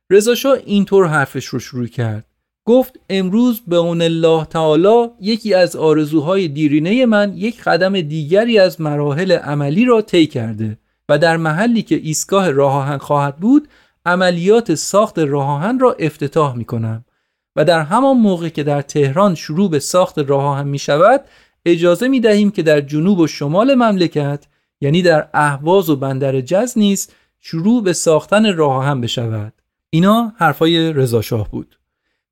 رضاشاه 0.09 0.57
اینطور 0.65 1.07
حرفش 1.07 1.45
رو 1.45 1.59
شروع 1.59 1.87
کرد 1.87 2.25
گفت 2.67 2.99
امروز 3.09 3.61
به 3.67 3.75
اون 3.75 4.01
الله 4.01 4.45
تعالی 4.45 5.09
یکی 5.21 5.53
از 5.53 5.75
آرزوهای 5.75 6.47
دیرینه 6.47 7.05
من 7.05 7.33
یک 7.37 7.63
قدم 7.63 8.01
دیگری 8.01 8.59
از 8.59 8.81
مراحل 8.81 9.31
عملی 9.31 9.85
را 9.85 10.01
طی 10.01 10.27
کرده 10.27 10.77
و 11.09 11.17
در 11.17 11.37
محلی 11.37 11.81
که 11.81 11.95
ایستگاه 11.95 12.51
راه 12.51 12.73
آهن 12.73 12.97
خواهد 12.97 13.37
بود 13.37 13.67
عملیات 14.05 14.75
ساخت 14.75 15.19
راه 15.19 15.49
آهن 15.49 15.79
را 15.79 15.95
افتتاح 15.99 16.55
می 16.55 16.65
کنم 16.65 17.05
و 17.55 17.65
در 17.65 17.81
همان 17.81 18.17
موقع 18.17 18.49
که 18.49 18.63
در 18.63 18.81
تهران 18.81 19.35
شروع 19.35 19.69
به 19.69 19.79
ساخت 19.79 20.19
راه 20.19 20.43
آهن 20.43 20.67
می 20.67 20.79
شود 20.79 21.21
اجازه 21.65 22.07
می 22.07 22.19
دهیم 22.19 22.51
که 22.51 22.63
در 22.63 22.81
جنوب 22.81 23.19
و 23.19 23.27
شمال 23.27 23.75
مملکت 23.75 24.45
یعنی 24.81 25.01
در 25.01 25.27
اهواز 25.33 25.89
و 25.89 25.95
بندر 25.95 26.41
جز 26.41 26.77
نیز 26.77 27.09
شروع 27.39 27.83
به 27.83 27.93
ساختن 27.93 28.55
راه 28.55 28.85
هم 28.85 29.01
بشود. 29.01 29.53
اینا 29.89 30.33
حرفای 30.37 30.93
رضا 30.93 31.21
شاه 31.21 31.51
بود. 31.51 31.77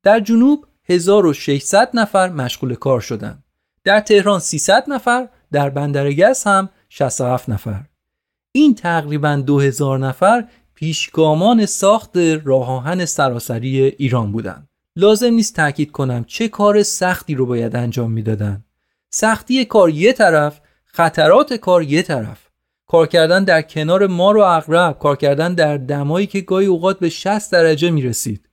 در 0.06 0.20
جنوب 0.20 0.66
1600 0.84 1.89
نفر 1.93 2.30
مشغول 2.30 2.76
کار 2.76 2.99
شدند. 3.01 3.43
در 3.84 3.99
تهران 3.99 4.39
300 4.39 4.84
نفر 4.88 5.28
در 5.51 5.70
بندر 5.70 6.12
گز 6.14 6.43
هم 6.43 6.70
67 6.89 7.49
نفر. 7.49 7.84
این 8.51 8.76
تقریبا 8.76 9.36
2000 9.36 9.99
نفر 9.99 10.45
پیشگامان 10.76 11.66
ساخت 11.66 12.18
راه 12.43 12.70
آهن 12.70 13.06
سراسری 13.06 13.82
ایران 13.82 14.32
بودند. 14.32 14.70
لازم 14.95 15.34
نیست 15.34 15.56
تاکید 15.56 15.91
کنم 15.91 16.24
چه 16.24 16.47
کار 16.47 16.84
سختی 16.84 17.36
رو 17.36 17.45
باید 17.45 17.76
انجام 17.76 18.12
می‌دادند. 18.12 18.66
سختی 19.10 19.66
کار 19.66 19.89
یه 19.89 20.14
طرف 20.14 20.62
خطرات 20.86 21.53
کار 21.53 21.84
یه 21.84 22.01
طرف. 22.01 22.45
کار 22.88 23.08
کردن 23.08 23.43
در 23.43 23.62
کنار 23.62 24.08
مار 24.08 24.38
و 24.38 24.41
اغرب 24.41 24.99
کار 24.99 25.16
کردن 25.16 25.53
در 25.53 25.78
دمایی 25.78 26.28
که 26.28 26.41
گاهی 26.41 26.66
اوقات 26.66 26.99
به 26.99 27.10
60 27.10 27.51
درجه 27.51 27.91
می 27.91 28.01
رسید 28.01 28.45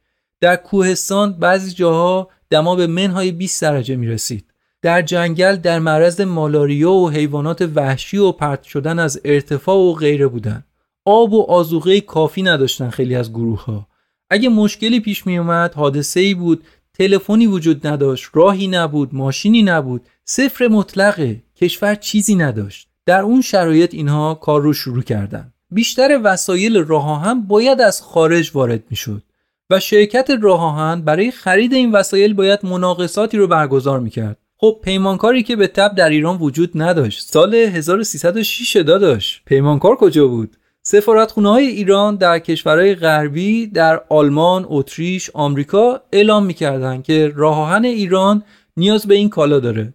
در 0.42 0.56
کوهستان 0.56 1.32
بعضی 1.32 1.70
جاها 1.70 2.28
دما 2.50 2.76
به 2.76 2.86
منهای 2.86 3.32
20 3.32 3.62
درجه 3.62 3.96
می 3.96 4.06
رسید 4.06 4.44
در 4.82 5.02
جنگل 5.02 5.56
در 5.56 5.78
معرض 5.78 6.20
مالاریا 6.20 6.92
و 6.92 7.10
حیوانات 7.10 7.68
وحشی 7.74 8.18
و 8.18 8.32
پرت 8.32 8.62
شدن 8.62 8.98
از 8.98 9.20
ارتفاع 9.24 9.76
و 9.76 9.92
غیره 9.92 10.26
بودن. 10.26 10.64
آب 11.04 11.32
و 11.32 11.42
آزوغه 11.42 12.00
کافی 12.00 12.42
نداشتن 12.42 12.90
خیلی 12.90 13.14
از 13.14 13.30
گروه 13.30 13.64
ها 13.64 13.86
اگه 14.30 14.48
مشکلی 14.48 15.00
پیش 15.00 15.26
می 15.26 15.38
اومد 15.38 15.74
حادثه 15.74 16.20
ای 16.20 16.34
بود 16.34 16.64
تلفنی 16.94 17.46
وجود 17.46 17.86
نداشت 17.86 18.30
راهی 18.34 18.68
نبود 18.68 19.14
ماشینی 19.14 19.62
نبود 19.62 20.02
صفر 20.24 20.68
مطلقه 20.68 21.42
کشور 21.56 21.94
چیزی 21.94 22.34
نداشت. 22.34 22.88
در 23.06 23.20
اون 23.20 23.40
شرایط 23.40 23.94
اینها 23.94 24.34
کار 24.34 24.62
رو 24.62 24.72
شروع 24.72 25.02
کردن. 25.02 25.52
بیشتر 25.70 26.20
وسایل 26.24 26.76
راه 26.76 27.24
هم 27.24 27.46
باید 27.46 27.80
از 27.80 28.02
خارج 28.02 28.50
وارد 28.54 28.82
می‌شد. 28.90 29.22
و 29.70 29.80
شرکت 29.80 30.30
راه 30.40 30.96
برای 30.96 31.30
خرید 31.30 31.72
این 31.72 31.92
وسایل 31.92 32.34
باید 32.34 32.66
مناقصاتی 32.66 33.36
رو 33.36 33.46
برگزار 33.46 34.00
می‌کرد. 34.00 34.38
خب 34.56 34.78
پیمانکاری 34.82 35.42
که 35.42 35.56
به 35.56 35.66
تب 35.66 35.94
در 35.94 36.08
ایران 36.10 36.38
وجود 36.38 36.70
نداشت. 36.74 37.28
سال 37.28 37.54
1306 37.54 38.76
داداش. 38.76 39.42
پیمانکار 39.46 39.96
کجا 39.96 40.26
بود؟ 40.26 40.56
سفارتخونه 40.82 41.48
های 41.48 41.66
ایران 41.66 42.16
در 42.16 42.38
کشورهای 42.38 42.94
غربی 42.94 43.66
در 43.66 44.00
آلمان، 44.08 44.66
اتریش، 44.68 45.30
آمریکا 45.34 46.00
اعلام 46.12 46.46
می‌کردند 46.46 47.04
که 47.04 47.32
راه 47.36 47.72
ایران 47.84 48.42
نیاز 48.76 49.06
به 49.06 49.14
این 49.14 49.28
کالا 49.28 49.60
داره. 49.60 49.94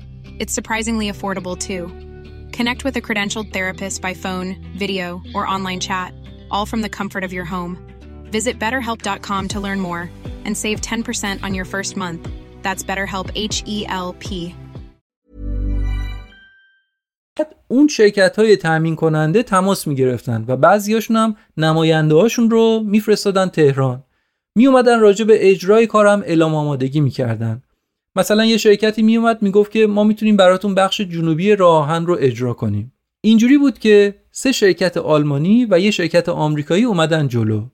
It's 0.41 0.55
surprisingly 0.59 1.07
affordable 1.13 1.55
too. 1.67 1.83
Connect 2.57 2.83
with 2.83 2.95
a 2.97 3.03
credentialed 3.07 3.53
therapist 3.53 4.01
by 4.01 4.13
phone, 4.15 4.49
video, 4.83 5.21
or 5.35 5.45
online 5.55 5.79
chat, 5.79 6.15
all 6.49 6.65
from 6.65 6.81
the 6.81 6.89
comfort 6.99 7.23
of 7.23 7.31
your 7.31 7.45
home. 7.45 7.73
Visit 8.37 8.57
betterhelp.com 8.63 9.43
to 9.49 9.59
learn 9.59 9.79
more 9.79 10.03
and 10.45 10.57
save 10.57 10.77
10% 10.81 11.43
on 11.43 11.53
your 11.53 11.65
first 11.73 11.95
month. 11.95 12.27
That's 12.63 12.83
BetterHelp 12.89 13.27
H 13.35 13.57
E 13.67 13.85
L 13.87 14.15
P. 14.23 14.55
اون 17.67 17.87
شرکت 17.87 18.35
های 18.35 18.55
تأمین 18.55 18.95
کننده 18.95 19.43
تماس 19.43 19.87
می 19.87 19.95
گرفتن 19.95 20.45
و 20.47 20.57
بعضیاشون 20.57 21.17
هم 21.17 21.35
نماینده 21.57 22.15
هاشون 22.15 22.49
رو 22.49 22.83
میفرستادن 22.85 23.47
تهران 23.47 24.03
می 24.55 24.67
اومدن 24.67 24.99
راجع 24.99 25.25
به 25.25 25.51
اجرای 25.51 25.87
کارم 25.87 26.21
اعلام 26.21 26.55
آمادگی 26.55 26.99
می‌کردن 26.99 27.61
مثلا 28.15 28.45
یه 28.45 28.57
شرکتی 28.57 29.01
میومد 29.01 29.41
می‌گفت 29.41 29.71
که 29.71 29.87
ما 29.87 30.03
می‌تونیم 30.03 30.37
براتون 30.37 30.75
بخش 30.75 31.01
جنوبی 31.01 31.55
راهن 31.55 32.05
رو 32.05 32.17
اجرا 32.19 32.53
کنیم. 32.53 32.93
اینجوری 33.21 33.57
بود 33.57 33.79
که 33.79 34.15
سه 34.31 34.51
شرکت 34.51 34.97
آلمانی 34.97 35.67
و 35.69 35.79
یه 35.79 35.91
شرکت 35.91 36.29
آمریکایی 36.29 36.83
اومدن 36.83 37.27
جلو. 37.27 37.65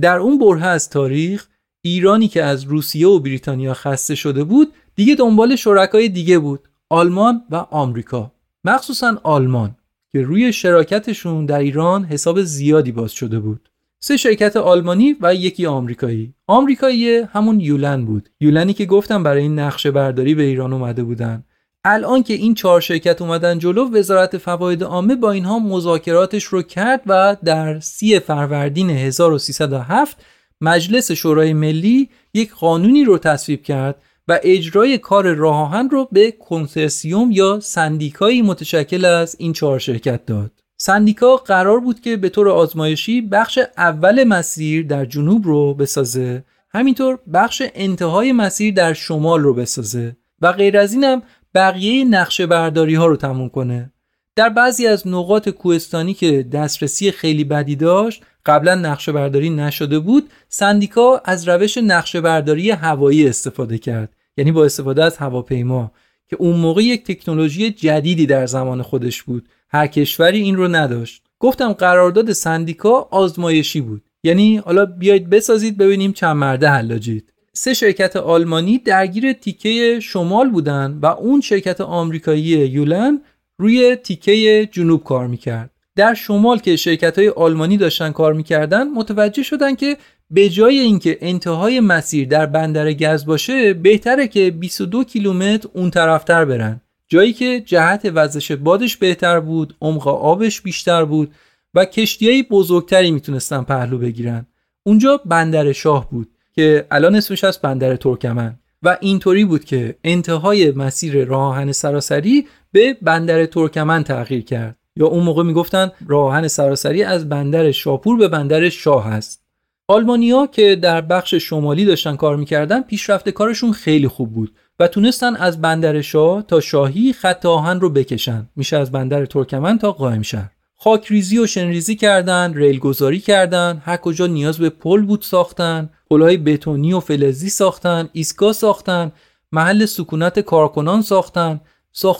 در 0.00 0.16
اون 0.16 0.38
بره 0.38 0.64
از 0.64 0.90
تاریخ 0.90 1.48
ایرانی 1.82 2.28
که 2.28 2.44
از 2.44 2.64
روسیه 2.64 3.06
و 3.06 3.18
بریتانیا 3.18 3.74
خسته 3.74 4.14
شده 4.14 4.44
بود 4.44 4.72
دیگه 4.94 5.14
دنبال 5.14 5.56
شرکای 5.56 6.08
دیگه 6.08 6.38
بود 6.38 6.68
آلمان 6.90 7.42
و 7.50 7.56
آمریکا. 7.56 8.32
مخصوصا 8.64 9.20
آلمان 9.22 9.76
که 10.12 10.22
روی 10.22 10.52
شراکتشون 10.52 11.46
در 11.46 11.58
ایران 11.58 12.04
حساب 12.04 12.42
زیادی 12.42 12.92
باز 12.92 13.12
شده 13.12 13.40
بود. 13.40 13.69
سه 14.02 14.16
شرکت 14.16 14.56
آلمانی 14.56 15.16
و 15.20 15.34
یکی 15.34 15.66
آمریکایی. 15.66 16.34
آمریکایی 16.46 17.18
همون 17.18 17.60
یولن 17.60 18.04
بود. 18.04 18.28
یولنی 18.40 18.72
که 18.72 18.86
گفتم 18.86 19.22
برای 19.22 19.42
این 19.42 19.58
نقشه 19.58 19.90
برداری 19.90 20.34
به 20.34 20.42
ایران 20.42 20.72
اومده 20.72 21.02
بودن. 21.02 21.44
الان 21.84 22.22
که 22.22 22.34
این 22.34 22.54
چهار 22.54 22.80
شرکت 22.80 23.22
اومدن 23.22 23.58
جلو 23.58 23.90
وزارت 23.90 24.38
فواید 24.38 24.84
عامه 24.84 25.16
با 25.16 25.30
اینها 25.30 25.58
مذاکراتش 25.58 26.44
رو 26.44 26.62
کرد 26.62 27.02
و 27.06 27.36
در 27.44 27.80
سی 27.80 28.18
فروردین 28.18 28.90
1307 28.90 30.24
مجلس 30.60 31.12
شورای 31.12 31.52
ملی 31.52 32.08
یک 32.34 32.54
قانونی 32.54 33.04
رو 33.04 33.18
تصویب 33.18 33.62
کرد 33.62 34.02
و 34.28 34.38
اجرای 34.42 34.98
کار 34.98 35.34
راه 35.34 35.88
رو 35.88 36.08
به 36.12 36.30
کنسرسیوم 36.30 37.30
یا 37.30 37.60
سندیکایی 37.60 38.42
متشکل 38.42 39.04
از 39.04 39.36
این 39.38 39.52
چهار 39.52 39.78
شرکت 39.78 40.26
داد. 40.26 40.59
سندیکا 40.82 41.36
قرار 41.36 41.80
بود 41.80 42.00
که 42.00 42.16
به 42.16 42.28
طور 42.28 42.48
آزمایشی 42.48 43.20
بخش 43.20 43.58
اول 43.76 44.24
مسیر 44.24 44.86
در 44.86 45.04
جنوب 45.04 45.46
رو 45.46 45.74
بسازه. 45.74 46.44
همینطور 46.70 47.18
بخش 47.32 47.62
انتهای 47.74 48.32
مسیر 48.32 48.74
در 48.74 48.92
شمال 48.92 49.40
رو 49.40 49.54
بسازه 49.54 50.16
و 50.40 50.52
غیر 50.52 50.78
از 50.78 50.92
اینم 50.92 51.22
بقیه 51.54 52.04
نقشه 52.04 52.46
برداری 52.46 52.94
ها 52.94 53.06
رو 53.06 53.16
تموم 53.16 53.48
کنه. 53.48 53.92
در 54.36 54.48
بعضی 54.48 54.86
از 54.86 55.08
نقاط 55.08 55.48
کوهستانی 55.48 56.14
که 56.14 56.42
دسترسی 56.42 57.10
خیلی 57.10 57.44
بدی 57.44 57.76
داشت 57.76 58.22
قبلا 58.46 58.74
نقشه 58.74 59.12
برداری 59.12 59.50
نشده 59.50 59.98
بود 59.98 60.30
سندیکا 60.48 61.22
از 61.24 61.48
روش 61.48 61.78
نقشه 61.78 62.20
برداری 62.20 62.70
هوایی 62.70 63.28
استفاده 63.28 63.78
کرد 63.78 64.16
یعنی 64.36 64.52
با 64.52 64.64
استفاده 64.64 65.04
از 65.04 65.16
هواپیما 65.16 65.92
که 66.28 66.36
اون 66.36 66.56
موقع 66.56 66.82
یک 66.82 67.04
تکنولوژی 67.04 67.70
جدیدی 67.70 68.26
در 68.26 68.46
زمان 68.46 68.82
خودش 68.82 69.22
بود. 69.22 69.48
هر 69.72 69.86
کشوری 69.86 70.40
این 70.40 70.56
رو 70.56 70.68
نداشت. 70.68 71.22
گفتم 71.38 71.72
قرارداد 71.72 72.32
سندیکا 72.32 73.08
آزمایشی 73.10 73.80
بود. 73.80 74.02
یعنی 74.24 74.56
حالا 74.56 74.86
بیاید 74.86 75.30
بسازید 75.30 75.78
ببینیم 75.78 76.12
چند 76.12 76.36
مرده 76.36 76.68
حلاجید. 76.68 77.32
سه 77.52 77.74
شرکت 77.74 78.16
آلمانی 78.16 78.78
درگیر 78.78 79.32
تیکه 79.32 80.00
شمال 80.00 80.50
بودن 80.50 80.98
و 81.02 81.06
اون 81.06 81.40
شرکت 81.40 81.80
آمریکایی 81.80 82.42
یولن 82.42 83.20
روی 83.58 83.96
تیکه 83.96 84.68
جنوب 84.72 85.04
کار 85.04 85.26
می‌کرد. 85.26 85.70
در 85.96 86.14
شمال 86.14 86.58
که 86.58 86.76
شرکت 86.76 87.18
های 87.18 87.28
آلمانی 87.28 87.76
داشتن 87.76 88.12
کار 88.12 88.32
می‌کردن 88.32 88.88
متوجه 88.88 89.42
شدن 89.42 89.74
که 89.74 89.96
به 90.30 90.48
جای 90.48 90.78
اینکه 90.78 91.18
انتهای 91.20 91.80
مسیر 91.80 92.28
در 92.28 92.46
بندر 92.46 92.92
گز 92.92 93.26
باشه 93.26 93.74
بهتره 93.74 94.28
که 94.28 94.50
22 94.50 95.04
کیلومتر 95.04 95.68
اون 95.72 95.90
طرفتر 95.90 96.44
برن. 96.44 96.80
جایی 97.12 97.32
که 97.32 97.60
جهت 97.60 98.10
وزش 98.14 98.52
بادش 98.52 98.96
بهتر 98.96 99.40
بود 99.40 99.76
عمق 99.80 100.08
آبش 100.08 100.60
بیشتر 100.60 101.04
بود 101.04 101.34
و 101.74 101.84
کشتیهای 101.84 102.42
بزرگتری 102.42 103.10
می‌تونستن 103.10 103.62
پهلو 103.62 103.98
بگیرن. 103.98 104.46
اونجا 104.82 105.20
بندر 105.26 105.72
شاه 105.72 106.10
بود 106.10 106.28
که 106.52 106.86
الان 106.90 107.14
اسمش 107.14 107.44
از 107.44 107.58
بندر 107.58 107.96
ترکمن 107.96 108.58
و 108.82 108.98
اینطوری 109.00 109.44
بود 109.44 109.64
که 109.64 109.96
انتهای 110.04 110.70
مسیر 110.70 111.24
راهن 111.24 111.72
سراسری 111.72 112.46
به 112.72 112.96
بندر 113.02 113.46
ترکمن 113.46 114.04
تغییر 114.04 114.44
کرد. 114.44 114.76
یا 114.96 115.06
اون 115.06 115.24
موقع 115.24 115.42
می‌گفتن 115.42 115.92
راهن 116.08 116.48
سراسری 116.48 117.02
از 117.02 117.28
بندر 117.28 117.70
شاپور 117.70 118.18
به 118.18 118.28
بندر 118.28 118.68
شاه 118.68 119.04
هست. 119.04 119.44
آلمانیا 119.88 120.46
که 120.46 120.76
در 120.76 121.00
بخش 121.00 121.34
شمالی 121.34 121.84
داشتن 121.84 122.16
کار 122.16 122.36
می‌کردن 122.36 122.82
پیشرفت 122.82 123.28
کارشون 123.28 123.72
خیلی 123.72 124.08
خوب 124.08 124.32
بود. 124.32 124.54
و 124.80 124.86
تونستن 124.86 125.36
از 125.36 125.60
بندر 125.60 126.00
شاه 126.00 126.42
تا 126.42 126.60
شاهی 126.60 127.12
خط 127.12 127.46
آهن 127.46 127.80
رو 127.80 127.90
بکشن. 127.90 128.48
میشه 128.56 128.76
از 128.76 128.92
بندر 128.92 129.26
ترکمن 129.26 129.78
تا 129.78 129.92
قائم 129.92 130.22
شهر. 130.22 130.50
خاکریزی 130.76 131.38
و 131.38 131.46
شنریزی 131.46 131.96
کردن 131.96 132.54
ریل 132.54 132.78
گذاری 132.78 133.20
کردن 133.20 133.82
هر 133.84 133.96
کجا 133.96 134.26
نیاز 134.26 134.58
به 134.58 134.70
پل 134.70 135.02
بود 135.02 135.22
ساختن 135.22 135.90
پلهای 136.10 136.36
بتونی 136.36 136.92
و 136.92 137.00
فلزی 137.00 137.48
ساختن 137.48 138.08
ایستگاه 138.12 138.52
ساختن 138.52 139.12
محل 139.52 139.86
سکونت 139.86 140.40
کارکنان 140.40 141.02
ساختن 141.02 141.60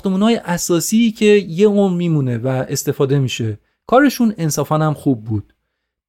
های 0.05 0.37
اساسی 0.37 1.13
که 1.13 1.27
یه 1.49 1.69
عمر 1.69 1.97
میمونه 1.97 2.39
و 2.39 2.49
استفاده 2.49 3.19
میشه. 3.19 3.59
کارشون 3.87 4.35
انصافا 4.39 4.79
هم 4.79 4.95
خوب 4.95 5.25
بود. 5.25 5.53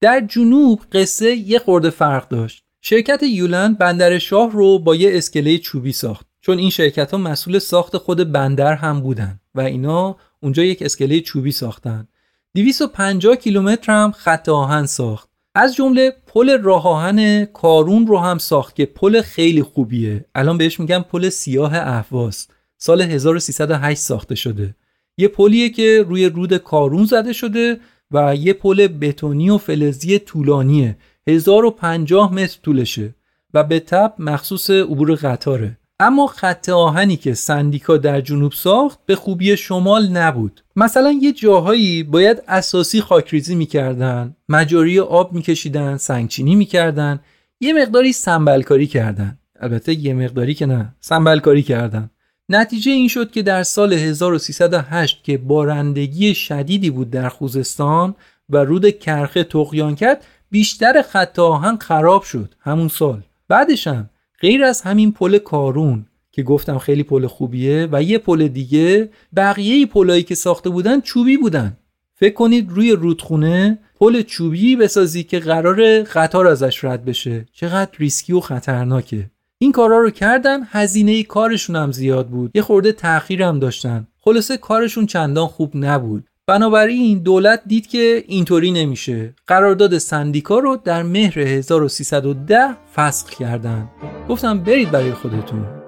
در 0.02 0.20
جنوب 0.30 0.82
قصه 0.92 1.36
یه 1.36 1.60
خورده 1.60 1.90
فرق 1.90 2.28
داشت. 2.28 2.64
شرکت 2.82 3.24
یولند 3.24 3.78
بندر 3.78 4.18
شاه 4.18 4.52
رو 4.52 4.80
با 4.80 4.96
یه 4.96 5.18
اسکله 5.18 5.58
چوبی 5.58 5.92
ساخت. 5.92 6.31
چون 6.42 6.58
این 6.58 6.70
شرکت 6.70 7.12
ها 7.12 7.18
مسئول 7.18 7.60
ساخت 7.60 7.98
خود 7.98 8.32
بندر 8.32 8.74
هم 8.74 9.02
بودن 9.02 9.40
و 9.56 9.62
اینا 9.62 10.18
اونجا 10.40 10.64
یک 10.64 10.82
اسکله 10.82 11.22
چوبی 11.22 11.52
ساختن. 11.52 12.08
250 12.56 13.36
کیلومتر 13.36 13.94
هم 13.94 14.12
خط 14.12 14.50
آهن 14.50 14.86
ساخت. 14.86 15.30
از 15.56 15.76
جمله 15.76 16.14
پل 16.28 16.62
راه 16.62 16.88
آهن 16.88 17.46
کارون 17.46 18.08
رو 18.08 18.18
هم 18.18 18.38
ساخت 18.38 18.76
که 18.76 18.86
پل 18.86 19.22
خیلی 19.22 19.64
خوبیه. 19.64 20.26
الان 20.36 20.58
بهش 20.58 20.80
میگن 20.80 21.00
پل 21.00 21.30
سیاه 21.30 21.74
اهواز. 21.76 22.48
سال 22.78 23.02
1308 23.02 24.02
ساخته 24.02 24.36
شده. 24.36 24.76
یه 25.18 25.28
پلیه 25.28 25.70
که 25.70 26.06
روی 26.08 26.26
رود 26.26 26.58
کارون 26.58 27.06
زده 27.06 27.34
شده 27.34 27.80
و 28.12 28.36
یه 28.36 28.54
پل 28.54 28.88
بتونی 28.88 29.50
و 29.50 29.58
فلزی 29.58 30.20
طولانیه. 30.20 30.98
1050 31.28 32.34
متر 32.34 32.60
طولشه 32.64 33.16
و 33.54 33.64
به 33.64 33.80
تب 33.80 34.14
مخصوص 34.20 34.70
عبور 34.70 35.16
قطاره. 35.16 35.78
اما 36.02 36.28
خط 36.28 36.70
آهنی 36.70 37.18
که 37.18 37.34
سندیکا 37.34 37.98
در 37.98 38.22
جنوب 38.22 38.52
ساخت 38.52 39.00
به 39.06 39.16
خوبی 39.16 39.58
شمال 39.58 40.08
نبود. 40.08 40.64
مثلا 40.76 41.12
یه 41.12 41.32
جاهایی 41.32 42.04
باید 42.04 42.44
اساسی 42.48 43.02
خاکریزی 43.02 43.56
می‌کردن 43.56 44.36
مجاری 44.50 45.00
آب 45.00 45.34
میکشیدن 45.34 45.98
سنگچینی 45.98 46.56
می‌کردن 46.56 47.20
یه 47.60 47.74
مقداری 47.74 48.14
سنبلکاری 48.14 48.88
کردن. 48.88 49.38
البته 49.60 49.94
یه 49.94 50.14
مقداری 50.14 50.54
که 50.54 50.66
نه 50.66 50.96
سنبلکاری 51.00 51.64
کردن. 51.64 52.10
نتیجه 52.50 52.92
این 52.92 53.08
شد 53.08 53.32
که 53.32 53.42
در 53.42 53.64
سال 53.64 53.94
1308 53.94 55.24
که 55.24 55.38
بارندگی 55.38 56.36
شدیدی 56.36 56.90
بود 56.90 57.10
در 57.10 57.30
خوزستان 57.30 58.16
و 58.50 58.58
رود 58.58 58.90
کرخه 58.90 59.44
تقیان 59.44 59.96
کرد 59.96 60.26
بیشتر 60.52 61.02
خط 61.02 61.40
آهن 61.40 61.78
خراب 61.78 62.24
شد 62.24 62.56
همون 62.60 62.88
سال. 62.88 63.22
بعدش 63.48 63.88
هم 63.88 64.10
غیر 64.42 64.64
از 64.64 64.82
همین 64.82 65.12
پل 65.12 65.38
کارون 65.38 66.06
که 66.32 66.44
گفتم 66.44 66.78
خیلی 66.78 67.04
پل 67.04 67.28
خوبیه 67.28 67.88
و 67.92 68.04
یه 68.04 68.18
پل 68.18 68.48
دیگه 68.48 69.10
بقیه 69.36 69.86
پلایی 69.86 70.24
که 70.24 70.36
ساخته 70.36 70.70
بودن 70.70 71.02
چوبی 71.02 71.38
بودن. 71.38 71.78
فکر 72.16 72.34
کنید 72.34 72.70
روی 72.70 72.92
رودخونه 72.92 73.80
پل 74.00 74.22
چوبی 74.22 74.76
بسازی 74.76 75.24
که 75.24 75.40
قرار 75.40 76.04
قطار 76.04 76.48
ازش 76.48 76.84
رد 76.84 77.06
بشه. 77.06 77.46
چقدر 77.54 77.92
ریسکی 77.98 78.34
و 78.34 78.40
خطرناکه. 78.40 79.32
این 79.58 79.72
کارا 79.72 80.00
رو 80.00 80.10
کردن 80.10 80.60
هزینه 80.72 81.24
کارشون 81.24 81.76
هم 81.76 81.92
زیاد 81.92 82.28
بود. 82.28 82.52
یه 82.56 82.62
خورده 82.62 82.92
تأخیر 82.92 83.44
هم 83.44 83.60
داشتن. 83.60 84.08
خلاصه 84.22 84.58
کارشون 84.58 85.06
چندان 85.06 85.48
خوب 85.48 85.72
نبود. 85.76 86.28
بنابراین 86.48 87.20
دولت 87.20 87.62
دید 87.68 87.88
که 87.88 88.24
اینطوری 88.28 88.72
نمیشه. 88.72 89.34
قرارداد 89.48 89.98
سندیکا 89.98 90.60
رو 90.60 90.78
در 90.84 91.04
مهر 91.04 91.40
1310 91.40 92.78
فسخ 92.96 93.30
کردن. 93.30 93.90
گفتم 94.32 94.60
برید 94.60 94.92
برای 94.92 95.14
خودتون. 95.14 95.81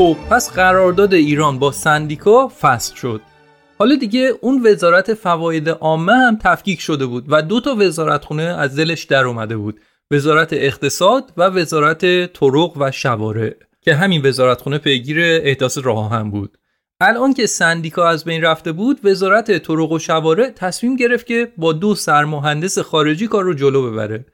خب 0.00 0.16
پس 0.30 0.52
قرارداد 0.52 1.14
ایران 1.14 1.58
با 1.58 1.72
سندیکا 1.72 2.48
فصل 2.60 2.94
شد. 2.94 3.20
حالا 3.78 3.94
دیگه 3.94 4.32
اون 4.40 4.66
وزارت 4.66 5.14
فواید 5.14 5.68
عامه 5.68 6.12
هم 6.12 6.38
تفکیک 6.42 6.80
شده 6.80 7.06
بود 7.06 7.24
و 7.28 7.42
دو 7.42 7.60
تا 7.60 7.76
وزارت 7.78 8.24
خونه 8.24 8.42
از 8.42 8.76
دلش 8.76 9.04
در 9.04 9.24
اومده 9.24 9.56
بود. 9.56 9.80
وزارت 10.10 10.52
اقتصاد 10.52 11.32
و 11.36 11.42
وزارت 11.42 12.32
طرق 12.32 12.72
و 12.76 12.90
شوارع 12.90 13.54
که 13.80 13.94
همین 13.94 14.26
وزارت 14.26 14.60
خونه 14.60 14.78
پیگیر 14.78 15.20
احداث 15.20 15.78
راه 15.78 16.10
هم 16.10 16.30
بود. 16.30 16.58
الان 17.00 17.34
که 17.34 17.46
سندیکا 17.46 18.08
از 18.08 18.24
بین 18.24 18.42
رفته 18.42 18.72
بود 18.72 19.00
وزارت 19.04 19.58
طرق 19.58 19.92
و 19.92 19.98
شوارع 19.98 20.50
تصمیم 20.50 20.96
گرفت 20.96 21.26
که 21.26 21.52
با 21.56 21.72
دو 21.72 21.94
سرمهندس 21.94 22.78
خارجی 22.78 23.26
کار 23.26 23.44
رو 23.44 23.54
جلو 23.54 23.90
ببره. 23.90 24.24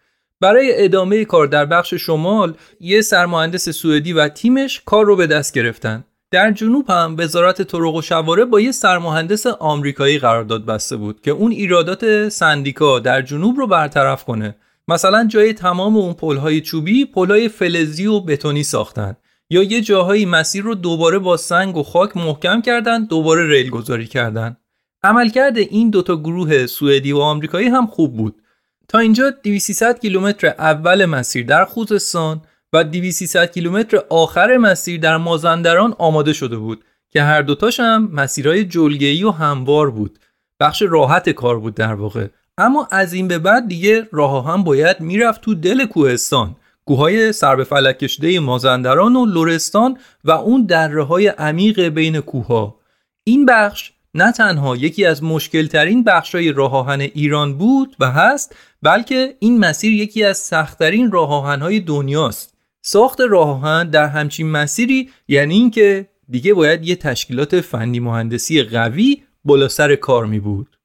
برای 0.41 0.85
ادامه 0.85 1.25
کار 1.25 1.47
در 1.47 1.67
بخش 1.67 1.95
شمال 1.95 2.55
یه 2.81 3.01
سرمهندس 3.01 3.69
سوئدی 3.69 4.13
و 4.13 4.29
تیمش 4.29 4.83
کار 4.85 5.05
رو 5.05 5.17
به 5.17 5.27
دست 5.27 5.55
گرفتن. 5.55 6.05
در 6.31 6.51
جنوب 6.51 6.91
هم 6.91 7.17
وزارت 7.19 7.63
طرق 7.63 7.95
و 7.95 8.03
شوارع 8.03 8.45
با 8.45 8.61
یه 8.61 8.73
سرمهندس 8.73 9.47
آمریکایی 9.47 10.19
قرارداد 10.19 10.67
بسته 10.67 10.97
بود 10.97 11.21
که 11.21 11.31
اون 11.31 11.53
ایرادات 11.53 12.29
سندیکا 12.29 12.99
در 12.99 13.23
جنوب 13.23 13.57
رو 13.57 13.67
برطرف 13.67 14.25
کنه. 14.25 14.57
مثلا 14.89 15.25
جای 15.25 15.53
تمام 15.53 15.97
اون 15.97 16.15
پلهای 16.15 16.61
چوبی 16.61 17.05
پلهای 17.05 17.49
فلزی 17.49 18.07
و 18.07 18.21
بتونی 18.21 18.63
ساختن. 18.63 19.17
یا 19.51 19.63
یه 19.63 19.81
جاهایی 19.81 20.27
مسیر 20.27 20.65
رو 20.65 20.75
دوباره 20.75 21.19
با 21.19 21.37
سنگ 21.37 21.77
و 21.77 21.83
خاک 21.83 22.17
محکم 22.17 22.63
کردن 22.63 23.05
دوباره 23.05 23.49
ریل 23.49 23.71
گذاری 23.71 24.07
کردن. 24.07 24.57
عملکرد 25.03 25.59
این 25.59 25.91
دوتا 25.91 26.17
گروه 26.17 26.67
سوئدی 26.67 27.13
و 27.13 27.19
آمریکایی 27.19 27.69
هم 27.69 27.87
خوب 27.87 28.17
بود. 28.17 28.43
تا 28.89 28.99
اینجا 28.99 29.31
2300 29.31 30.01
کیلومتر 30.01 30.47
اول 30.47 31.05
مسیر 31.05 31.47
در 31.47 31.65
خوزستان 31.65 32.43
و 32.73 32.85
2300 32.85 33.53
کیلومتر 33.53 33.99
آخر 34.11 34.57
مسیر 34.57 35.01
در 35.01 35.17
مازندران 35.17 35.95
آماده 35.99 36.33
شده 36.33 36.57
بود 36.57 36.85
که 37.11 37.23
هر 37.23 37.43
دوتاش 37.43 37.81
هم 37.81 38.11
مسیرهای 38.13 38.65
جلگه‌ای 38.65 39.25
و 39.25 39.31
هموار 39.31 39.91
بود. 39.91 40.19
بخش 40.61 40.83
راحت 40.83 41.31
کار 41.31 41.61
بود 41.61 41.75
در 41.75 41.95
واقع. 41.95 42.27
اما 42.59 42.89
از 42.91 43.13
این 43.13 43.29
به 43.29 43.39
بعد 43.39 43.69
دیگه 43.69 44.09
راه 44.13 44.53
هم 44.53 44.65
باید 44.65 45.01
می‌رفت 45.01 45.41
تو 45.41 45.55
دل 45.55 45.87
کوهستان. 45.87 46.57
کوههای 46.87 47.33
سر 47.33 47.57
به 47.57 47.65
فلک 47.65 47.99
کشیده 47.99 48.41
مازندران 48.41 49.17
و 49.17 49.27
لرستان 49.27 49.99
و 50.25 50.31
اون 50.31 50.67
دره 50.67 51.05
های 51.05 51.27
عمیق 51.29 51.81
بین 51.81 52.21
کوهها. 52.21 52.81
این 53.25 53.47
بخش 53.47 53.93
نه 54.17 54.33
تنها 54.33 54.77
یکی 54.77 55.05
از 55.05 55.23
مشکل 55.23 55.67
ترین 55.67 56.05
بخشای 56.05 56.53
راه 56.53 56.75
آهن 56.75 57.01
ایران 57.01 57.59
بود 57.59 57.97
و 58.01 58.11
هست 58.11 58.57
بلکه 58.83 59.37
این 59.39 59.59
مسیر 59.59 59.93
یکی 59.93 60.25
از 60.25 60.39
سختترین 60.39 61.13
راه 61.13 61.33
آهن‌های 61.33 61.81
دنیاست. 61.81 62.55
ساخت 62.83 63.21
راه 63.21 63.49
آهن 63.49 63.91
در 63.91 64.07
همچین 64.07 64.51
مسیری 64.51 65.11
یعنی 65.29 65.55
اینکه 65.55 66.09
دیگه 66.29 66.55
باید 66.55 66.85
یه 66.85 66.97
تشکیلات 66.97 67.61
فنی 67.61 68.01
مهندسی 68.01 68.63
قوی 68.63 69.23
بالا 69.45 69.69
سر 69.69 69.97
کار 69.97 70.27
می 70.27 70.41
بود. 70.41 70.79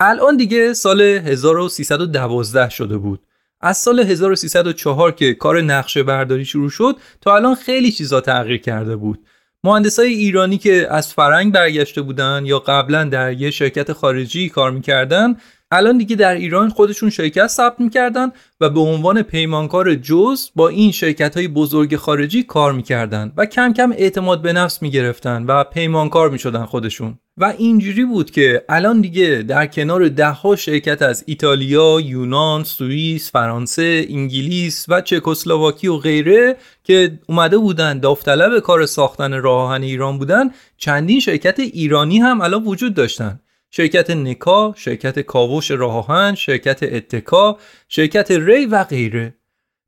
الان 0.00 0.36
دیگه 0.36 0.74
سال 0.74 1.00
1312 1.00 2.68
شده 2.68 2.98
بود. 2.98 3.26
از 3.60 3.76
سال 3.76 4.00
1304 4.00 5.12
که 5.12 5.34
کار 5.34 5.60
نقشه 5.60 6.02
برداری 6.02 6.44
شروع 6.44 6.70
شد 6.70 6.96
تا 7.20 7.36
الان 7.36 7.54
خیلی 7.54 7.92
چیزا 7.92 8.20
تغییر 8.20 8.60
کرده 8.60 8.96
بود. 8.96 9.26
مهندسای 9.64 10.08
ایرانی 10.08 10.58
که 10.58 10.86
از 10.90 11.12
فرنگ 11.12 11.52
برگشته 11.52 12.02
بودن 12.02 12.42
یا 12.44 12.58
قبلا 12.58 13.04
در 13.04 13.32
یه 13.32 13.50
شرکت 13.50 13.92
خارجی 13.92 14.48
کار 14.48 14.70
می‌کردن 14.70 15.36
الان 15.70 15.98
دیگه 15.98 16.16
در 16.16 16.34
ایران 16.34 16.68
خودشون 16.68 17.10
شرکت 17.10 17.46
ثبت 17.46 17.80
می‌کردن 17.80 18.32
و 18.60 18.70
به 18.70 18.80
عنوان 18.80 19.22
پیمانکار 19.22 19.94
جز 19.94 20.50
با 20.54 20.68
این 20.68 20.92
شرکت 20.92 21.36
های 21.36 21.48
بزرگ 21.48 21.96
خارجی 21.96 22.42
کار 22.42 22.72
می‌کردن 22.72 23.32
و 23.36 23.46
کم 23.46 23.72
کم 23.72 23.92
اعتماد 23.92 24.42
به 24.42 24.52
نفس 24.52 24.82
می‌گرفتن 24.82 25.44
و 25.48 25.64
پیمانکار 25.64 26.30
می‌شدن 26.30 26.64
خودشون. 26.64 27.18
و 27.36 27.54
اینجوری 27.58 28.04
بود 28.04 28.30
که 28.30 28.64
الان 28.68 29.00
دیگه 29.00 29.44
در 29.48 29.66
کنار 29.66 30.08
دهها 30.08 30.56
شرکت 30.56 31.02
از 31.02 31.24
ایتالیا، 31.26 32.00
یونان، 32.00 32.64
سوئیس، 32.64 33.30
فرانسه، 33.32 34.06
انگلیس 34.10 34.86
و 34.88 35.00
چکسلواکی 35.00 35.88
و 35.88 35.96
غیره 35.96 36.56
که 36.84 37.18
اومده 37.28 37.58
بودن 37.58 37.98
داوطلب 37.98 38.58
کار 38.58 38.86
ساختن 38.86 39.42
راه 39.42 39.70
ایران 39.70 40.18
بودن 40.18 40.50
چندین 40.76 41.20
شرکت 41.20 41.60
ایرانی 41.60 42.18
هم 42.18 42.40
الان 42.40 42.64
وجود 42.64 42.94
داشتن. 42.94 43.40
شرکت 43.76 44.10
نکا، 44.10 44.74
شرکت 44.76 45.20
کاوش 45.20 45.70
راهان، 45.70 46.34
شرکت 46.34 46.82
اتکا، 46.82 47.58
شرکت 47.88 48.30
ری 48.30 48.66
و 48.66 48.84
غیره. 48.84 49.34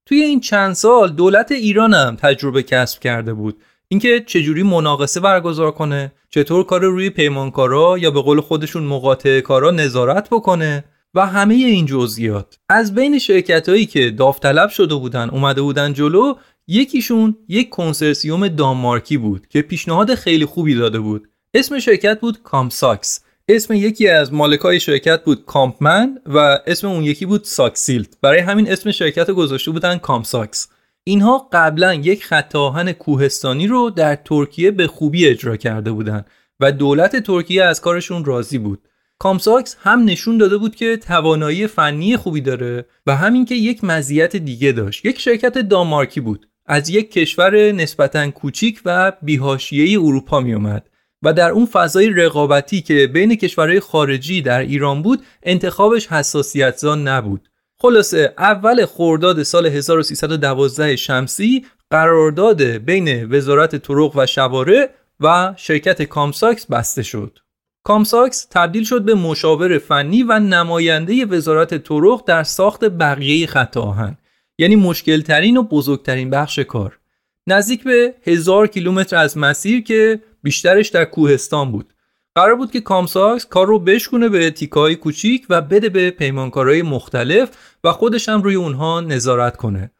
توی 0.06 0.22
این 0.22 0.40
چند 0.40 0.72
سال 0.72 1.12
دولت 1.12 1.52
ایران 1.52 1.94
هم 1.94 2.16
تجربه 2.16 2.62
کسب 2.62 3.00
کرده 3.00 3.34
بود. 3.34 3.56
اینکه 3.88 4.20
چجوری 4.26 4.62
مناقصه 4.62 5.20
برگزار 5.20 5.70
کنه 5.70 6.12
چطور 6.30 6.64
کار 6.64 6.84
روی 6.84 7.10
پیمانکارا 7.10 7.98
یا 7.98 8.10
به 8.10 8.20
قول 8.22 8.40
خودشون 8.40 8.82
مقاطع 8.82 9.40
کارا 9.40 9.70
نظارت 9.70 10.28
بکنه 10.30 10.84
و 11.14 11.26
همه 11.26 11.54
این 11.54 11.86
جزئیات. 11.86 12.58
از 12.68 12.94
بین 12.94 13.18
شرکت 13.18 13.68
هایی 13.68 13.86
که 13.86 14.10
داوطلب 14.10 14.68
شده 14.68 14.94
بودن 14.94 15.30
اومده 15.30 15.62
بودن 15.62 15.92
جلو 15.92 16.34
یکیشون 16.66 17.36
یک 17.48 17.70
کنسرسیوم 17.70 18.48
دانمارکی 18.48 19.16
بود 19.16 19.46
که 19.46 19.62
پیشنهاد 19.62 20.14
خیلی 20.14 20.44
خوبی 20.44 20.74
داده 20.74 21.00
بود. 21.00 21.28
اسم 21.54 21.78
شرکت 21.78 22.20
بود 22.20 22.42
کامساکس. 22.42 23.20
اسم 23.50 23.74
یکی 23.74 24.08
از 24.08 24.32
مالکای 24.32 24.80
شرکت 24.80 25.24
بود 25.24 25.44
کامپمن 25.44 26.18
و 26.26 26.58
اسم 26.66 26.88
اون 26.88 27.04
یکی 27.04 27.26
بود 27.26 27.44
ساکسیلد. 27.44 28.08
برای 28.22 28.38
همین 28.38 28.72
اسم 28.72 28.90
شرکت 28.90 29.30
گذاشته 29.30 29.70
بودن 29.70 29.98
کامساکس. 29.98 30.68
اینها 31.04 31.48
قبلا 31.52 31.94
یک 31.94 32.24
خط 32.24 32.56
آهن 32.56 32.92
کوهستانی 32.92 33.66
رو 33.66 33.90
در 33.90 34.16
ترکیه 34.16 34.70
به 34.70 34.86
خوبی 34.86 35.26
اجرا 35.26 35.56
کرده 35.56 35.92
بودند 35.92 36.26
و 36.60 36.72
دولت 36.72 37.16
ترکیه 37.16 37.64
از 37.64 37.80
کارشون 37.80 38.24
راضی 38.24 38.58
بود. 38.58 38.88
کامساکس 39.18 39.76
هم 39.80 40.04
نشون 40.04 40.38
داده 40.38 40.58
بود 40.58 40.76
که 40.76 40.96
توانایی 40.96 41.66
فنی 41.66 42.16
خوبی 42.16 42.40
داره 42.40 42.84
و 43.06 43.16
همین 43.16 43.44
که 43.44 43.54
یک 43.54 43.84
مزیت 43.84 44.36
دیگه 44.36 44.72
داشت. 44.72 45.04
یک 45.04 45.20
شرکت 45.20 45.58
دانمارکی 45.58 46.20
بود. 46.20 46.48
از 46.66 46.88
یک 46.88 47.12
کشور 47.12 47.72
نسبتا 47.72 48.30
کوچیک 48.30 48.80
و 48.84 49.12
بی‌حاشیه 49.22 50.00
اروپا 50.00 50.40
می 50.40 50.54
اومد 50.54 50.87
و 51.22 51.32
در 51.32 51.50
اون 51.50 51.66
فضای 51.66 52.10
رقابتی 52.10 52.80
که 52.80 53.06
بین 53.06 53.34
کشورهای 53.36 53.80
خارجی 53.80 54.42
در 54.42 54.60
ایران 54.60 55.02
بود 55.02 55.22
انتخابش 55.42 56.06
حساسیت 56.06 56.76
زان 56.76 57.08
نبود. 57.08 57.48
خلاصه 57.80 58.34
اول 58.38 58.86
خرداد 58.86 59.42
سال 59.42 59.66
1312 59.66 60.96
شمسی 60.96 61.66
قرارداد 61.90 62.62
بین 62.62 63.32
وزارت 63.32 63.76
طرق 63.76 64.12
و 64.16 64.26
شوارع 64.26 64.90
و 65.20 65.54
شرکت 65.56 66.02
کامساکس 66.02 66.66
بسته 66.66 67.02
شد. 67.02 67.38
کامساکس 67.84 68.46
تبدیل 68.50 68.84
شد 68.84 69.02
به 69.02 69.14
مشاور 69.14 69.78
فنی 69.78 70.22
و 70.22 70.38
نماینده 70.38 71.26
وزارت 71.26 71.74
طرق 71.74 72.22
در 72.26 72.42
ساخت 72.42 72.84
بقیه 72.84 73.46
خط 73.46 73.76
آهن 73.76 74.18
یعنی 74.58 74.76
مشکل 74.76 75.20
ترین 75.20 75.56
و 75.56 75.62
بزرگترین 75.62 76.30
بخش 76.30 76.58
کار. 76.58 76.98
نزدیک 77.46 77.84
به 77.84 78.14
هزار 78.26 78.66
کیلومتر 78.66 79.16
از 79.16 79.38
مسیر 79.38 79.82
که 79.82 80.20
بیشترش 80.48 80.88
در 80.88 81.04
کوهستان 81.04 81.72
بود. 81.72 81.94
قرار 82.34 82.54
بود 82.54 82.70
که 82.70 82.80
کامساکس 82.80 83.46
کار 83.46 83.66
رو 83.66 83.78
بشکونه 83.78 84.28
به 84.28 84.50
تیکه‌های 84.50 84.96
کوچیک 84.96 85.46
و 85.50 85.60
بده 85.60 85.88
به 85.88 86.10
پیمانکارهای 86.10 86.82
مختلف 86.82 87.48
و 87.84 87.92
خودش 87.92 88.28
هم 88.28 88.42
روی 88.42 88.54
اونها 88.54 89.00
نظارت 89.00 89.56
کنه. 89.56 89.90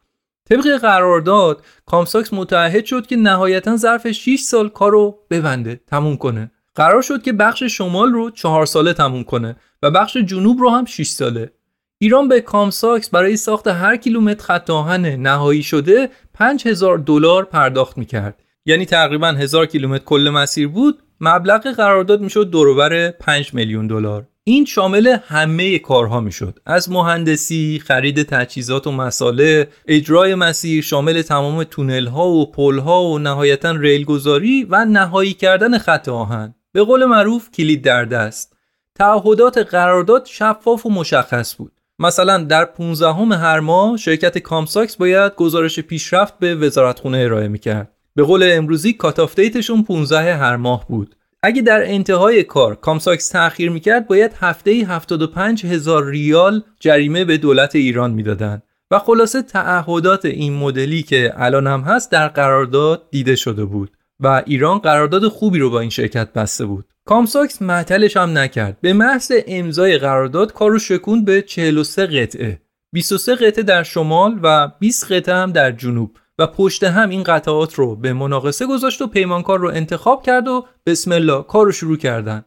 طبق 0.49 0.78
قرارداد 0.78 1.64
کامساکس 1.86 2.32
متعهد 2.32 2.84
شد 2.84 3.07
که 3.07 3.16
نهایتا 3.16 3.76
ظرف 3.76 4.11
6 4.11 4.40
سال 4.40 4.68
کار 4.68 4.92
رو 4.92 5.18
ببنده 5.30 5.80
تموم 5.86 6.16
کنه. 6.16 6.51
قرار 6.74 7.03
شد 7.03 7.22
که 7.22 7.32
بخش 7.32 7.62
شمال 7.62 8.12
رو 8.12 8.30
چهار 8.30 8.66
ساله 8.66 8.92
تموم 8.92 9.24
کنه 9.24 9.57
و 9.82 9.90
بخش 9.90 10.16
جنوب 10.16 10.61
رو 10.61 10.70
هم 10.70 10.84
6 10.84 11.09
ساله. 11.09 11.53
ایران 11.99 12.28
به 12.28 12.40
کامساکس 12.40 13.11
برای 13.11 13.36
ساخت 13.36 13.66
هر 13.66 13.96
کیلومتر 13.96 14.44
خط 14.44 14.70
آهن 14.70 15.07
نهایی 15.07 15.62
شده 15.62 16.11
5000 16.34 16.99
دلار 16.99 17.44
پرداخت 17.44 17.99
می‌کرد. 17.99 18.42
یعنی 18.68 18.86
تقریبا 18.86 19.28
1000 19.28 19.66
کیلومتر 19.66 20.04
کل 20.04 20.30
مسیر 20.34 20.68
بود 20.68 21.02
مبلغ 21.20 21.72
قرارداد 21.72 22.20
می‌شد 22.20 22.50
دور 22.51 22.80
و 22.80 22.90
ور 22.90 23.11
5 23.10 23.54
میلیون 23.54 23.86
دلار. 23.86 24.26
این 24.44 24.64
شامل 24.64 25.16
همه 25.28 25.78
کارها 25.78 26.20
می‌شد. 26.20 26.58
از 26.66 26.90
مهندسی 26.90 27.82
خرید 27.86 28.22
تجهیزات 28.22 28.86
و 28.86 28.92
مساله 28.92 29.68
اجرای 29.86 30.34
مسیر 30.34 30.82
شامل 30.82 31.22
تمام 31.22 31.64
تونل 31.64 32.06
ها 32.06 32.28
و 32.28 32.50
پل 32.50 32.78
ها 32.78 33.04
و 33.04 33.18
نهایتا 33.18 33.70
ریلگذاری 33.70 34.66
و 34.70 34.84
نهایی 34.84 35.32
کردن 35.32 35.78
خط 35.78 36.08
آهن. 36.08 36.54
به 36.72 36.82
قول 36.82 37.04
معروف 37.04 37.50
کلید 37.50 37.84
در 37.84 38.04
دست. 38.04 38.56
تعهدات 38.94 39.58
قرارداد 39.58 40.26
شفاف 40.26 40.86
و 40.86 40.90
مشخص 40.90 41.56
بود. 41.56 41.72
مثلا 41.98 42.38
در 42.38 42.64
15 42.64 43.36
هر 43.36 43.60
ماه 43.60 43.96
شرکت 43.96 44.38
کامساکس 44.38 44.96
باید 44.96 45.34
گزارش 45.34 45.80
پیشرفت 45.80 46.38
به 46.38 46.54
وزارتخونه 46.54 47.18
ارائه 47.18 47.48
می‌کرد. 47.48 47.97
به 48.18 48.24
قول 48.24 48.50
امروزی 48.52 48.92
cut-off 48.92 49.34
date 49.34 49.59
شون 49.59 49.82
15 49.82 50.34
هر 50.36 50.56
ماه 50.56 50.86
بود. 50.88 51.16
اگه 51.42 51.62
در 51.62 51.90
انتهای 51.90 52.44
کار 52.44 52.74
کامساکس 52.74 53.28
تأخیر 53.28 53.70
می‌کرد 53.70 54.06
باید 54.06 54.32
هفته 54.40 54.70
75 54.70 55.66
هزار 55.66 56.06
ریال 56.06 56.62
جریمه 56.80 57.24
به 57.24 57.36
دولت 57.36 57.76
ایران 57.76 58.10
می‌دادند 58.10 58.62
و 58.90 58.98
خلاصه 58.98 59.42
تعهدات 59.42 60.24
این 60.24 60.52
مدلی 60.52 61.02
که 61.02 61.32
الان 61.36 61.66
هم 61.66 61.80
هست 61.80 62.12
در 62.12 62.28
قرارداد 62.28 63.02
دیده 63.10 63.36
شده 63.36 63.64
بود. 63.64 63.90
و 64.20 64.42
ایران 64.46 64.78
قرارداد 64.78 65.28
خوبی 65.28 65.58
رو 65.58 65.70
با 65.70 65.80
این 65.80 65.90
شرکت 65.90 66.32
بسته 66.32 66.66
بود. 66.66 66.84
کامساکس 67.04 67.62
معطلش 67.62 68.16
هم 68.16 68.38
نکرد. 68.38 68.78
به 68.80 68.92
محض 68.92 69.32
امضای 69.46 69.98
قرارداد 69.98 70.52
کار 70.52 70.70
رو 70.70 70.78
شکوند 70.78 71.24
به 71.24 71.42
43 71.42 72.06
قطعه. 72.06 72.60
23 72.92 73.34
قطعه 73.34 73.62
در 73.62 73.82
شمال 73.82 74.38
و 74.42 74.70
20 74.80 75.12
قطعه 75.12 75.34
هم 75.34 75.52
در 75.52 75.72
جنوب. 75.72 76.16
و 76.39 76.47
پشت 76.47 76.84
هم 76.84 77.09
این 77.11 77.22
قطعات 77.22 77.74
رو 77.74 77.97
به 77.97 78.12
مناقصه 78.12 78.66
گذاشت 78.66 79.03
و 79.03 79.07
پیمانکار 79.07 79.59
رو 79.59 79.68
انتخاب 79.68 80.22
کرد 80.22 80.49
و 80.49 80.66
بسم 80.86 81.12
الله 81.12 81.43
کار 81.43 81.66
رو 81.66 81.72
شروع 81.72 81.97
کردن. 81.97 82.45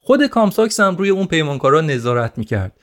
خود 0.00 0.26
کامساکس 0.26 0.80
هم 0.80 0.96
روی 0.96 1.08
اون 1.10 1.26
پیمانکارا 1.26 1.80
نظارت 1.80 2.38
می‌کرد. 2.38 2.80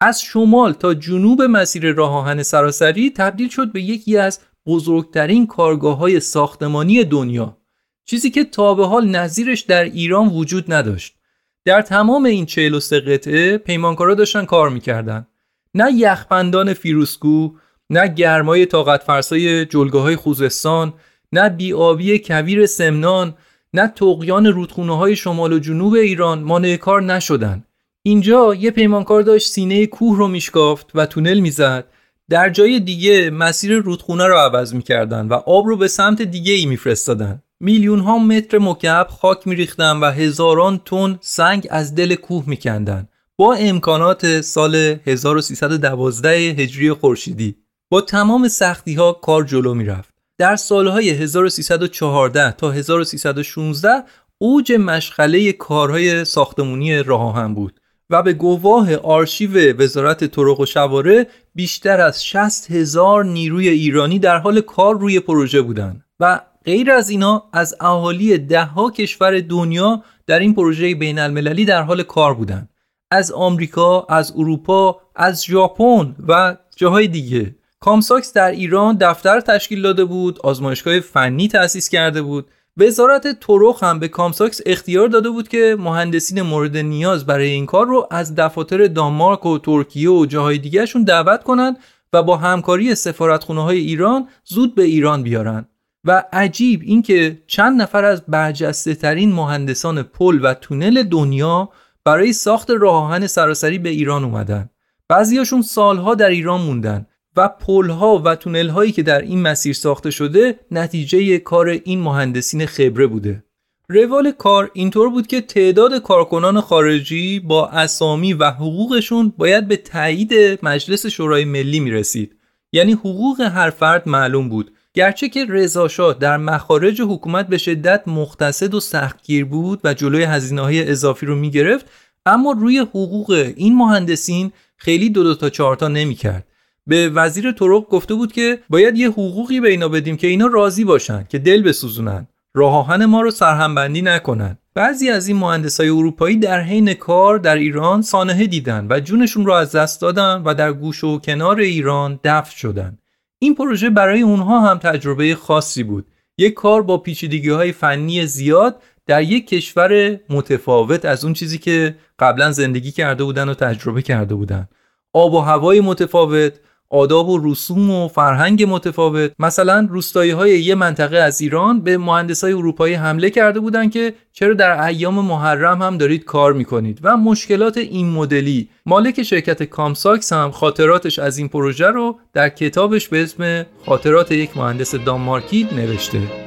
از 0.00 0.22
شمال 0.22 0.72
تا 0.72 0.94
جنوب 0.94 1.42
مسیر 1.42 1.92
راه 1.92 2.14
آهن 2.14 2.42
سراسری 2.42 3.10
تبدیل 3.10 3.48
شد 3.48 3.72
به 3.72 3.82
یکی 3.82 4.16
از 4.16 4.40
بزرگترین 4.66 5.46
کارگاه 5.46 5.96
های 5.96 6.20
ساختمانی 6.20 7.04
دنیا 7.04 7.56
چیزی 8.04 8.30
که 8.30 8.44
تا 8.44 8.74
به 8.74 8.86
حال 8.86 9.08
نظیرش 9.08 9.60
در 9.60 9.84
ایران 9.84 10.28
وجود 10.28 10.72
نداشت. 10.72 11.16
در 11.64 11.82
تمام 11.82 12.24
این 12.24 12.46
43 12.46 13.00
قطعه 13.00 13.58
پیمانکارا 13.58 14.14
داشتن 14.14 14.44
کار 14.44 14.70
می‌کردن. 14.70 15.26
نه 15.74 15.92
یخبندان 15.92 16.74
فیروزکوه 16.74 17.50
نه 17.90 18.08
گرمای 18.08 18.66
طاقت 18.66 19.02
فرسای 19.02 19.64
جلگه 19.64 19.98
های 19.98 20.16
خوزستان 20.16 20.94
نه 21.32 21.48
بی‌آبی 21.48 22.18
کویر 22.18 22.66
سمنان 22.66 23.34
نه 23.74 23.88
تقیان 23.88 24.46
رودخونه 24.46 24.96
های 24.96 25.16
شمال 25.16 25.52
و 25.52 25.58
جنوب 25.58 25.94
ایران 25.94 26.42
مانع 26.42 26.76
کار 26.76 27.02
نشدن. 27.02 27.64
اینجا 28.02 28.54
یه 28.54 28.70
پیمانکار 28.70 29.22
داشت 29.22 29.48
سینه 29.48 29.86
کوه 29.86 30.18
رو 30.18 30.28
میشکافت 30.28 30.90
و 30.94 31.06
تونل 31.06 31.40
می‌زد. 31.40 31.84
در 32.28 32.50
جای 32.50 32.80
دیگه 32.80 33.30
مسیر 33.30 33.78
رودخونه 33.78 34.26
رو 34.26 34.36
عوض 34.36 34.74
می‌کردن 34.74 35.28
و 35.28 35.32
آب 35.32 35.66
رو 35.66 35.76
به 35.76 35.88
سمت 35.88 36.22
دیگه 36.22 36.52
ای 36.52 36.66
میفرستادن. 36.66 37.42
میلیون 37.60 38.00
ها 38.00 38.18
متر 38.18 38.58
مکعب 38.58 39.06
خاک 39.08 39.46
میریختن 39.46 39.96
و 39.96 40.10
هزاران 40.10 40.80
تن 40.84 41.18
سنگ 41.20 41.66
از 41.70 41.94
دل 41.94 42.14
کوه 42.14 42.44
میکندن. 42.46 43.08
با 43.36 43.54
امکانات 43.54 44.40
سال 44.40 44.74
1312 45.06 46.30
هجری 46.30 46.92
خورشیدی. 46.92 47.65
با 47.90 48.00
تمام 48.00 48.48
سختی 48.48 48.94
ها 48.94 49.12
کار 49.12 49.44
جلو 49.44 49.74
می‌رفت. 49.74 50.14
در 50.38 50.56
سالهای 50.56 51.10
1314 51.10 52.52
تا 52.52 52.70
1316 52.70 53.90
اوج 54.38 54.72
مشغله 54.72 55.52
کارهای 55.52 56.24
ساختمونی 56.24 57.02
راه 57.02 57.36
هم 57.36 57.54
بود 57.54 57.80
و 58.10 58.22
به 58.22 58.32
گواه 58.32 58.96
آرشیو 58.96 59.82
وزارت 59.82 60.24
طرق 60.24 60.60
و 60.60 60.66
شواره 60.66 61.26
بیشتر 61.54 62.00
از 62.00 62.24
60 62.24 62.70
هزار 62.70 63.24
نیروی 63.24 63.68
ایرانی 63.68 64.18
در 64.18 64.38
حال 64.38 64.60
کار 64.60 64.98
روی 64.98 65.20
پروژه 65.20 65.62
بودند 65.62 66.04
و 66.20 66.40
غیر 66.64 66.90
از 66.90 67.10
اینا 67.10 67.44
از 67.52 67.74
اهالی 67.80 68.38
دهها 68.38 68.90
کشور 68.90 69.40
دنیا 69.40 70.02
در 70.26 70.38
این 70.38 70.54
پروژه 70.54 70.94
بین 70.94 71.18
المللی 71.18 71.64
در 71.64 71.82
حال 71.82 72.02
کار 72.02 72.34
بودند. 72.34 72.68
از 73.10 73.32
آمریکا، 73.32 74.06
از 74.08 74.32
اروپا، 74.36 75.00
از 75.14 75.44
ژاپن 75.44 76.16
و 76.28 76.56
جاهای 76.76 77.08
دیگه. 77.08 77.54
کامساکس 77.80 78.32
در 78.32 78.50
ایران 78.50 78.96
دفتر 78.96 79.40
تشکیل 79.40 79.82
داده 79.82 80.04
بود 80.04 80.38
آزمایشگاه 80.44 81.00
فنی 81.00 81.48
تأسیس 81.48 81.88
کرده 81.88 82.22
بود. 82.22 82.50
وزارت 82.76 83.40
طرق 83.40 83.84
هم 83.84 83.98
به 83.98 84.08
کامساکس 84.08 84.60
اختیار 84.66 85.08
داده 85.08 85.30
بود 85.30 85.48
که 85.48 85.76
مهندسین 85.78 86.42
مورد 86.42 86.76
نیاز 86.76 87.26
برای 87.26 87.48
این 87.48 87.66
کار 87.66 87.86
رو 87.86 88.08
از 88.10 88.34
دفاتر 88.34 88.86
دانمارک 88.86 89.46
و 89.46 89.58
ترکیه 89.58 90.10
و 90.10 90.26
جاهای 90.26 90.58
دیگهشون 90.58 91.02
دعوت 91.02 91.44
کنند 91.44 91.78
و 92.12 92.22
با 92.22 92.36
همکاری 92.36 92.94
سفارتخونه 92.94 93.62
های 93.62 93.78
ایران 93.78 94.28
زود 94.44 94.74
به 94.74 94.82
ایران 94.82 95.22
بیارن. 95.22 95.68
و 96.04 96.24
عجیب 96.32 96.80
اینکه 96.84 97.42
چند 97.46 97.82
نفر 97.82 98.04
از 98.04 98.22
برجسته 98.28 98.94
ترین 98.94 99.32
مهندسان 99.32 100.02
پل 100.02 100.40
و 100.42 100.54
تونل 100.54 101.02
دنیا 101.02 101.68
برای 102.04 102.32
ساخت 102.32 102.70
راه 102.70 103.26
سراسری 103.26 103.78
به 103.78 103.88
ایران 103.88 104.24
اومدن. 104.24 104.70
بعضیاشون 105.08 105.62
سالها 105.62 106.14
در 106.14 106.28
ایران 106.28 106.60
موندن. 106.60 107.06
و 107.36 107.48
ها 107.92 108.22
و 108.24 108.34
تونل 108.34 108.68
هایی 108.68 108.92
که 108.92 109.02
در 109.02 109.20
این 109.20 109.42
مسیر 109.42 109.74
ساخته 109.74 110.10
شده 110.10 110.58
نتیجه 110.70 111.38
کار 111.38 111.68
این 111.68 112.00
مهندسین 112.00 112.66
خبره 112.66 113.06
بوده. 113.06 113.44
روال 113.88 114.32
کار 114.32 114.70
اینطور 114.74 115.10
بود 115.10 115.26
که 115.26 115.40
تعداد 115.40 116.02
کارکنان 116.02 116.60
خارجی 116.60 117.40
با 117.40 117.68
اسامی 117.68 118.32
و 118.32 118.50
حقوقشون 118.50 119.32
باید 119.38 119.68
به 119.68 119.76
تایید 119.76 120.34
مجلس 120.62 121.06
شورای 121.06 121.44
ملی 121.44 121.80
می 121.80 121.90
رسید 121.90 122.36
یعنی 122.72 122.92
حقوق 122.92 123.40
هر 123.40 123.70
فرد 123.70 124.08
معلوم 124.08 124.48
بود. 124.48 124.72
گرچه 124.94 125.28
که 125.28 125.46
رضا 125.48 126.12
در 126.12 126.36
مخارج 126.36 127.02
حکومت 127.02 127.46
به 127.46 127.58
شدت 127.58 128.02
مختصد 128.06 128.74
و 128.74 128.80
سختگیر 128.80 129.44
بود 129.44 129.80
و 129.84 129.94
جلوی 129.94 130.22
هزینه 130.22 130.60
های 130.60 130.90
اضافی 130.90 131.26
رو 131.26 131.36
می 131.36 131.50
گرفت 131.50 131.86
اما 132.26 132.52
روی 132.52 132.78
حقوق 132.78 133.52
این 133.56 133.76
مهندسین 133.76 134.52
خیلی 134.76 135.10
دو 135.10 135.22
دو 135.22 135.34
تا 135.34 135.50
چهار 135.50 135.76
تا 135.76 135.88
نمی 135.88 136.14
کرد 136.14 136.46
به 136.86 137.08
وزیر 137.08 137.52
طرق 137.52 137.84
گفته 137.88 138.14
بود 138.14 138.32
که 138.32 138.58
باید 138.70 138.98
یه 138.98 139.10
حقوقی 139.10 139.60
به 139.60 139.68
اینا 139.68 139.88
بدیم 139.88 140.16
که 140.16 140.26
اینا 140.26 140.46
راضی 140.46 140.84
باشن 140.84 141.26
که 141.28 141.38
دل 141.38 141.62
بسوزونن. 141.62 142.26
راه 142.54 142.76
آهن 142.76 143.04
ما 143.04 143.20
رو 143.20 143.30
سرهمبندی 143.30 144.02
نکنن. 144.02 144.58
بعضی 144.74 145.10
از 145.10 145.28
این 145.28 145.36
مهندسای 145.36 145.88
اروپایی 145.88 146.36
در 146.36 146.60
حین 146.60 146.94
کار 146.94 147.38
در 147.38 147.56
ایران 147.56 148.02
سانحه 148.02 148.46
دیدن 148.46 148.86
و 148.90 149.00
جونشون 149.00 149.46
رو 149.46 149.52
از 149.52 149.72
دست 149.72 150.00
دادن 150.00 150.42
و 150.44 150.54
در 150.54 150.72
گوش 150.72 151.04
و 151.04 151.18
کنار 151.18 151.60
ایران 151.60 152.20
دفن 152.24 152.50
شدن. 152.56 152.98
این 153.38 153.54
پروژه 153.54 153.90
برای 153.90 154.20
اونها 154.20 154.60
هم 154.60 154.78
تجربه 154.78 155.34
خاصی 155.34 155.82
بود. 155.82 156.06
یک 156.38 156.54
کار 156.54 156.82
با 156.82 156.98
پیچیدگی 156.98 157.50
های 157.50 157.72
فنی 157.72 158.26
زیاد 158.26 158.82
در 159.06 159.22
یک 159.22 159.48
کشور 159.48 160.20
متفاوت 160.30 161.04
از 161.04 161.24
اون 161.24 161.32
چیزی 161.32 161.58
که 161.58 161.96
قبلا 162.18 162.52
زندگی 162.52 162.92
کرده 162.92 163.24
بودن 163.24 163.48
و 163.48 163.54
تجربه 163.54 164.02
کرده 164.02 164.34
بودن. 164.34 164.68
آب 165.12 165.34
و 165.34 165.40
هوای 165.40 165.80
متفاوت 165.80 166.52
آداب 166.90 167.28
و 167.28 167.50
رسوم 167.50 167.90
و 167.90 168.08
فرهنگ 168.08 168.64
متفاوت. 168.68 169.32
مثلا 169.38 169.86
روستایی 169.90 170.30
های 170.30 170.60
یه 170.60 170.74
منطقه 170.74 171.16
از 171.16 171.40
ایران 171.40 171.80
به 171.80 171.98
مهندس 171.98 172.44
های 172.44 172.52
اروپایی 172.52 172.94
حمله 172.94 173.30
کرده 173.30 173.60
بودن 173.60 173.88
که 173.88 174.14
چرا 174.32 174.54
در 174.54 174.82
ایام 174.82 175.14
محرم 175.14 175.82
هم 175.82 175.98
دارید 175.98 176.24
کار 176.24 176.52
می‌کنید 176.52 177.00
و 177.02 177.16
مشکلات 177.16 177.76
این 177.76 178.10
مدلی. 178.10 178.68
مالک 178.86 179.22
شرکت 179.22 179.62
کامساکس 179.62 180.32
هم 180.32 180.50
خاطراتش 180.50 181.18
از 181.18 181.38
این 181.38 181.48
پروژه 181.48 181.86
رو 181.86 182.18
در 182.32 182.48
کتابش 182.48 183.08
به 183.08 183.22
اسم 183.22 183.66
خاطرات 183.86 184.32
یک 184.32 184.56
مهندس 184.56 184.94
دانمارکی 184.94 185.68
نوشته. 185.76 186.45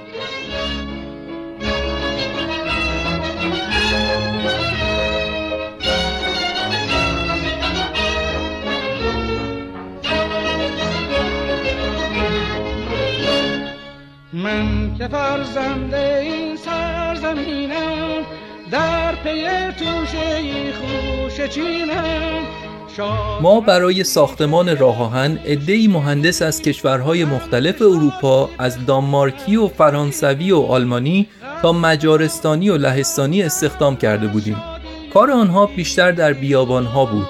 در 18.72 19.16
پی 19.16 19.48
توشه 19.80 20.74
خوش 20.74 21.58
ما 23.42 23.62
برای 23.62 24.04
ساختمان 24.04 24.78
راه 24.78 25.02
آهن 25.02 25.40
مهندس 25.90 26.42
از 26.42 26.62
کشورهای 26.62 27.26
مختلف 27.26 27.82
اروپا 27.82 28.50
از 28.60 28.86
دانمارکی 28.86 29.56
و 29.56 29.68
فرانسوی 29.68 30.52
و 30.52 30.60
آلمانی 30.60 31.28
تا 31.62 31.72
مجارستانی 31.72 32.70
و 32.70 32.78
لهستانی 32.78 33.44
استخدام 33.44 33.96
کرده 33.96 34.28
بودیم. 34.28 34.58
کار 35.14 35.32
آنها 35.32 35.66
بیشتر 35.66 36.12
در 36.12 36.34
بیابانها 36.34 37.06
بود. 37.06 37.28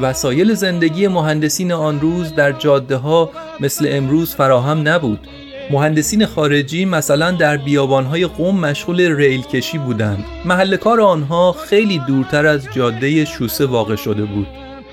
وسایل 0.00 0.54
زندگی 0.54 1.08
مهندسین 1.08 1.72
آن 1.72 2.00
روز 2.00 2.34
در 2.34 2.52
جاده 2.52 2.96
ها 2.96 3.30
مثل 3.60 3.86
امروز 3.88 4.34
فراهم 4.34 4.88
نبود. 4.88 5.28
مهندسین 5.70 6.26
خارجی 6.26 6.84
مثلا 6.84 7.30
در 7.30 7.56
بیابانهای 7.56 8.26
قوم 8.26 8.60
مشغول 8.60 9.16
ریل 9.16 9.42
کشی 9.42 9.78
بودند. 9.78 10.24
محل 10.44 10.76
کار 10.76 11.00
آنها 11.00 11.52
خیلی 11.52 11.98
دورتر 11.98 12.46
از 12.46 12.68
جاده 12.74 13.24
شوسه 13.24 13.66
واقع 13.66 13.96
شده 13.96 14.24
بود. 14.24 14.46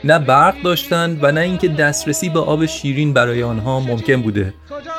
نه 0.03 0.19
برق 0.19 0.61
داشتند 0.63 1.19
و 1.21 1.31
نه 1.31 1.41
اینکه 1.41 1.67
دسترسی 1.67 2.29
به 2.29 2.39
آب 2.39 2.65
شیرین 2.65 3.13
برای 3.13 3.43
آنها 3.43 3.79
ممکن 3.79 4.21
بوده. 4.21 4.53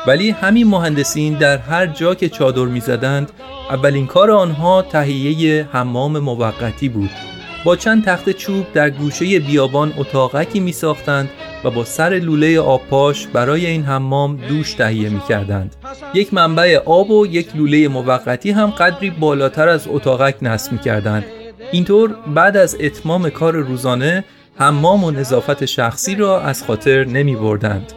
ولی 0.06 0.30
همین 0.30 0.66
مهندسین 0.66 1.34
در 1.34 1.58
هر 1.58 1.86
جا 1.86 2.14
که 2.14 2.28
چادر 2.28 2.64
می‌زدند 2.64 3.30
اولین 3.70 4.06
کار 4.06 4.30
آنها 4.30 4.82
تهیه 4.82 5.68
حمام 5.72 6.18
موقتی 6.18 6.88
بود. 6.88 7.10
با 7.64 7.76
چند 7.76 8.04
تخت 8.04 8.30
چوب 8.30 8.66
در 8.74 8.90
گوشه 8.90 9.38
بیابان 9.38 9.92
اتاقکی 9.96 10.60
می 10.60 10.72
ساختند 10.72 11.30
و 11.64 11.70
با 11.70 11.84
سر 11.84 12.10
لوله 12.10 12.60
آبپاش 12.60 13.26
برای 13.26 13.66
این 13.66 13.82
حمام 13.82 14.36
دوش 14.36 14.74
تهیه 14.74 15.08
می 15.08 15.20
کردند. 15.28 15.76
یک 16.14 16.34
منبع 16.34 16.78
آب 16.84 17.10
و 17.10 17.26
یک 17.26 17.56
لوله 17.56 17.88
موقتی 17.88 18.50
هم 18.50 18.70
قدری 18.70 19.10
بالاتر 19.10 19.68
از 19.68 19.88
اتاقک 19.88 20.34
نصب 20.42 20.72
می 20.72 20.78
کردند. 20.78 21.24
اینطور 21.72 22.16
بعد 22.34 22.56
از 22.56 22.76
اتمام 22.80 23.30
کار 23.30 23.56
روزانه 23.56 24.24
حمام 24.56 25.04
و 25.04 25.10
نظافت 25.10 25.64
شخصی 25.64 26.14
را 26.14 26.40
از 26.40 26.62
خاطر 26.62 27.04
نمی 27.04 27.36
بردند. 27.36 27.92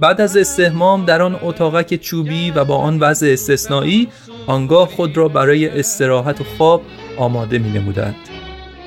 بعد 0.00 0.20
از 0.20 0.36
استهمام 0.36 1.04
در 1.04 1.22
آن 1.22 1.38
اتاقک 1.42 1.96
چوبی 1.96 2.50
و 2.50 2.64
با 2.64 2.76
آن 2.76 2.98
وضع 2.98 3.26
استثنایی 3.32 4.08
آنگاه 4.46 4.88
خود 4.88 5.16
را 5.16 5.28
برای 5.28 5.68
استراحت 5.68 6.40
و 6.40 6.44
خواب 6.44 6.82
آماده 7.16 7.58
می 7.58 7.70
نمودند. 7.70 8.37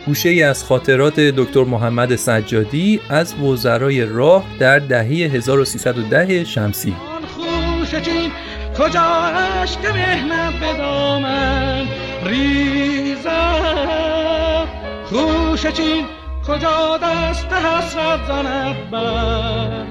گوشه 0.05 0.29
ای 0.29 0.43
از 0.43 0.63
خاطرات 0.63 1.19
دکتر 1.19 1.63
محمد 1.63 2.15
سجادی 2.15 2.99
از 3.09 3.35
وزرای 3.35 4.05
راه 4.05 4.43
در 4.59 4.79
دهه 4.79 5.07
1310 5.07 6.43
شمسی. 6.43 6.95
کجا 8.77 9.01
عشق 9.01 9.85
مهنت 9.85 10.53
به 10.59 10.77
دامن؟ 10.77 11.87
ریزم 12.25 13.31
خوش 15.05 15.65
چین 15.67 16.05
کجا 16.47 16.97
دست 16.97 17.53
حسرت 17.53 18.27
زند 18.27 18.89
بر 18.91 19.85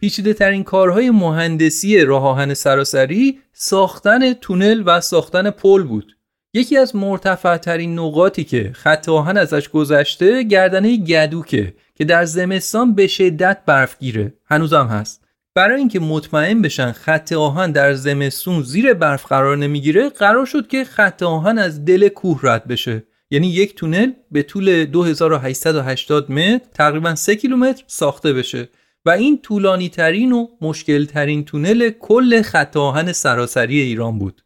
پیچیده 0.00 0.34
ترین 0.34 0.64
کارهای 0.64 1.10
مهندسی 1.10 2.04
راه 2.04 2.26
آهن 2.26 2.54
سراسری 2.54 3.38
ساختن 3.52 4.32
تونل 4.32 4.82
و 4.86 5.00
ساختن 5.00 5.50
پل 5.50 5.82
بود. 5.82 6.16
یکی 6.54 6.76
از 6.76 6.96
مرتفع 6.96 7.56
ترین 7.56 7.98
نقاطی 7.98 8.44
که 8.44 8.70
خط 8.74 9.08
آهن 9.08 9.36
ازش 9.36 9.68
گذشته 9.68 10.42
گردنه 10.42 10.96
گدوکه 10.96 11.74
که 11.94 12.04
در 12.04 12.24
زمستان 12.24 12.94
به 12.94 13.06
شدت 13.06 13.58
برفگیره. 13.66 14.34
هنوزم 14.44 14.86
هست. 14.86 15.24
برای 15.54 15.78
اینکه 15.78 16.00
مطمئن 16.00 16.62
بشن 16.62 16.92
خط 16.92 17.32
آهن 17.32 17.72
در 17.72 17.94
زمستون 17.94 18.62
زیر 18.62 18.94
برف 18.94 19.26
قرار 19.26 19.56
نمی‌گیره 19.56 20.08
قرار 20.08 20.46
شد 20.46 20.68
که 20.68 20.84
خط 20.84 21.22
آهن 21.22 21.58
از 21.58 21.84
دل 21.84 22.08
کوه 22.08 22.40
رد 22.42 22.68
بشه. 22.68 23.02
یعنی 23.30 23.48
یک 23.48 23.74
تونل 23.74 24.12
به 24.30 24.42
طول 24.42 24.84
2880 24.84 26.32
متر 26.32 26.60
تقریبا 26.74 27.14
3 27.14 27.36
کیلومتر 27.36 27.84
ساخته 27.86 28.32
بشه. 28.32 28.68
و 29.08 29.10
این 29.10 29.38
طولانی 29.42 29.88
ترین 29.88 30.32
و 30.32 30.46
مشکل 30.60 31.04
ترین 31.04 31.44
تونل 31.44 31.90
کل 31.90 32.42
خط 32.42 32.76
آهن 32.76 33.12
سراسری 33.12 33.80
ایران 33.80 34.18
بود. 34.18 34.42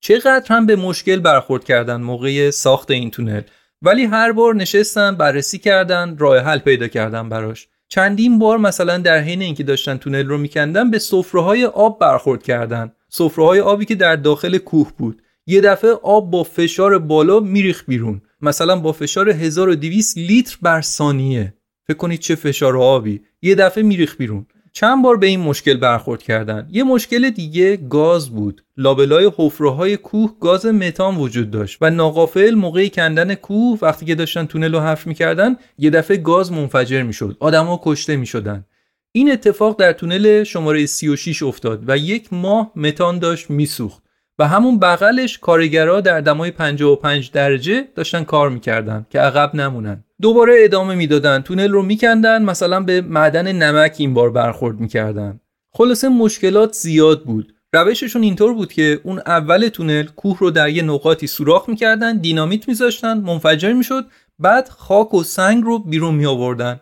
چقدر 0.00 0.44
هم 0.48 0.66
به 0.66 0.76
مشکل 0.76 1.20
برخورد 1.20 1.64
کردن 1.64 1.96
موقع 1.96 2.50
ساخت 2.50 2.90
این 2.90 3.10
تونل. 3.10 3.42
ولی 3.82 4.04
هر 4.04 4.32
بار 4.32 4.54
نشستن 4.54 5.16
بررسی 5.16 5.58
کردن 5.58 6.16
راه 6.18 6.38
حل 6.38 6.58
پیدا 6.58 6.88
کردن 6.88 7.28
براش. 7.28 7.68
چندین 7.88 8.38
بار 8.38 8.58
مثلا 8.58 8.98
در 8.98 9.18
حین 9.18 9.42
اینکه 9.42 9.62
داشتن 9.62 9.96
تونل 9.96 10.26
رو 10.26 10.38
میکندن 10.38 10.90
به 10.90 10.98
سفره 10.98 11.66
آب 11.66 12.00
برخورد 12.00 12.42
کردن. 12.42 12.92
سفره 13.08 13.62
آبی 13.62 13.84
که 13.84 13.94
در 13.94 14.16
داخل 14.16 14.58
کوه 14.58 14.92
بود. 14.98 15.22
یه 15.46 15.60
دفعه 15.60 15.90
آب 15.90 16.30
با 16.30 16.42
فشار 16.42 16.98
بالا 16.98 17.40
میریخ 17.40 17.84
بیرون. 17.88 18.22
مثلا 18.40 18.76
با 18.76 18.92
فشار 18.92 19.30
1200 19.30 20.18
لیتر 20.18 20.56
بر 20.62 20.80
ثانیه. 20.80 21.55
فکر 21.88 21.96
کنید 21.96 22.20
چه 22.20 22.34
فشار 22.34 22.76
آبی. 22.76 23.20
یه 23.42 23.54
دفعه 23.54 23.82
میریخ 23.82 24.16
بیرون. 24.16 24.46
چند 24.72 25.02
بار 25.02 25.16
به 25.16 25.26
این 25.26 25.40
مشکل 25.40 25.76
برخورد 25.76 26.22
کردن. 26.22 26.68
یه 26.70 26.84
مشکل 26.84 27.30
دیگه 27.30 27.76
گاز 27.76 28.30
بود. 28.30 28.64
لابلای 28.76 29.30
حفره 29.36 29.96
کوه 29.96 30.34
گاز 30.40 30.66
متان 30.66 31.16
وجود 31.16 31.50
داشت 31.50 31.78
و 31.80 31.90
ناقافل 31.90 32.54
موقع 32.54 32.88
کندن 32.88 33.34
کوه 33.34 33.78
وقتی 33.82 34.06
که 34.06 34.14
داشتن 34.14 34.46
تونل 34.46 34.74
رو 34.74 34.80
حفر 34.80 35.08
می‌کردن 35.08 35.56
یه 35.78 35.90
دفعه 35.90 36.16
گاز 36.16 36.52
منفجر 36.52 37.02
می‌شد. 37.02 37.36
آدما 37.40 37.80
کشته 37.84 38.16
می‌شدن. 38.16 38.64
این 39.12 39.32
اتفاق 39.32 39.80
در 39.80 39.92
تونل 39.92 40.44
شماره 40.44 40.86
36 40.86 41.42
افتاد 41.42 41.84
و 41.88 41.98
یک 41.98 42.32
ماه 42.32 42.72
متان 42.76 43.18
داشت 43.18 43.50
میسوخت. 43.50 44.02
و 44.38 44.48
همون 44.48 44.78
بغلش 44.78 45.38
کارگرها 45.38 46.00
در 46.00 46.20
دمای 46.20 46.50
55 46.50 47.30
درجه 47.30 47.84
داشتن 47.94 48.24
کار 48.24 48.50
می‌کردن 48.50 49.06
که 49.10 49.20
عقب 49.20 49.54
نمونن. 49.54 50.04
دوباره 50.22 50.54
ادامه 50.58 50.94
می‌دادن 50.94 51.42
تونل 51.42 51.70
رو 51.70 51.82
میکندن 51.82 52.42
مثلا 52.42 52.80
به 52.80 53.00
معدن 53.00 53.52
نمک 53.52 53.94
این 53.98 54.14
بار 54.14 54.30
برخورد 54.30 54.80
می‌کردن. 54.80 55.40
خلاصه 55.72 56.08
مشکلات 56.08 56.72
زیاد 56.72 57.24
بود. 57.24 57.52
روششون 57.72 58.22
اینطور 58.22 58.54
بود 58.54 58.72
که 58.72 59.00
اون 59.04 59.18
اول 59.26 59.68
تونل 59.68 60.02
کوه 60.02 60.38
رو 60.38 60.50
در 60.50 60.68
یه 60.68 60.82
نقاطی 60.82 61.26
سوراخ 61.26 61.68
می‌کردن 61.68 62.16
دینامیت 62.16 62.68
میذاشتن 62.68 63.18
منفجر 63.18 63.72
می‌شد 63.72 64.04
بعد 64.38 64.68
خاک 64.68 65.14
و 65.14 65.22
سنگ 65.22 65.64
رو 65.64 65.78
بیرون 65.78 66.14
می 66.14 66.26
آوردن 66.26 66.80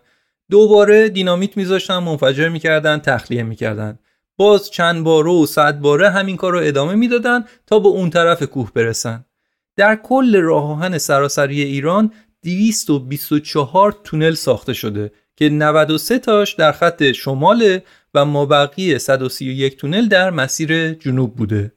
دوباره 0.51 1.09
دینامیت 1.09 1.57
میذاشتن 1.57 1.99
منفجر 1.99 2.49
می‌کردن 2.49 2.99
تخلیه 2.99 3.43
می‌کردن. 3.43 3.99
باز 4.37 4.71
چند 4.71 5.05
باره 5.05 5.31
و 5.31 5.47
صد 5.47 5.79
باره 5.79 6.11
همین 6.11 6.37
کار 6.37 6.53
رو 6.53 6.61
ادامه 6.63 6.95
می‌دادن 6.95 7.45
تا 7.67 7.79
به 7.79 7.89
اون 7.89 8.11
طرف 8.11 8.43
کوه 8.43 8.71
برسن. 8.75 9.25
در 9.77 9.97
کل 9.97 10.37
راه 10.37 10.71
آهن 10.71 10.99
سراسری 10.99 11.63
ایران 11.63 12.13
224 12.43 13.97
تونل 14.05 14.35
ساخته 14.35 14.73
شده 14.73 15.13
که 15.37 15.49
93 15.49 16.19
تاش 16.19 16.53
در 16.55 16.73
خط 16.73 17.13
شمال 17.13 17.79
و 18.15 18.25
مابقی 18.25 18.99
131 18.99 19.77
تونل 19.77 20.09
در 20.09 20.31
مسیر 20.31 20.93
جنوب 20.93 21.37
بوده. 21.37 21.73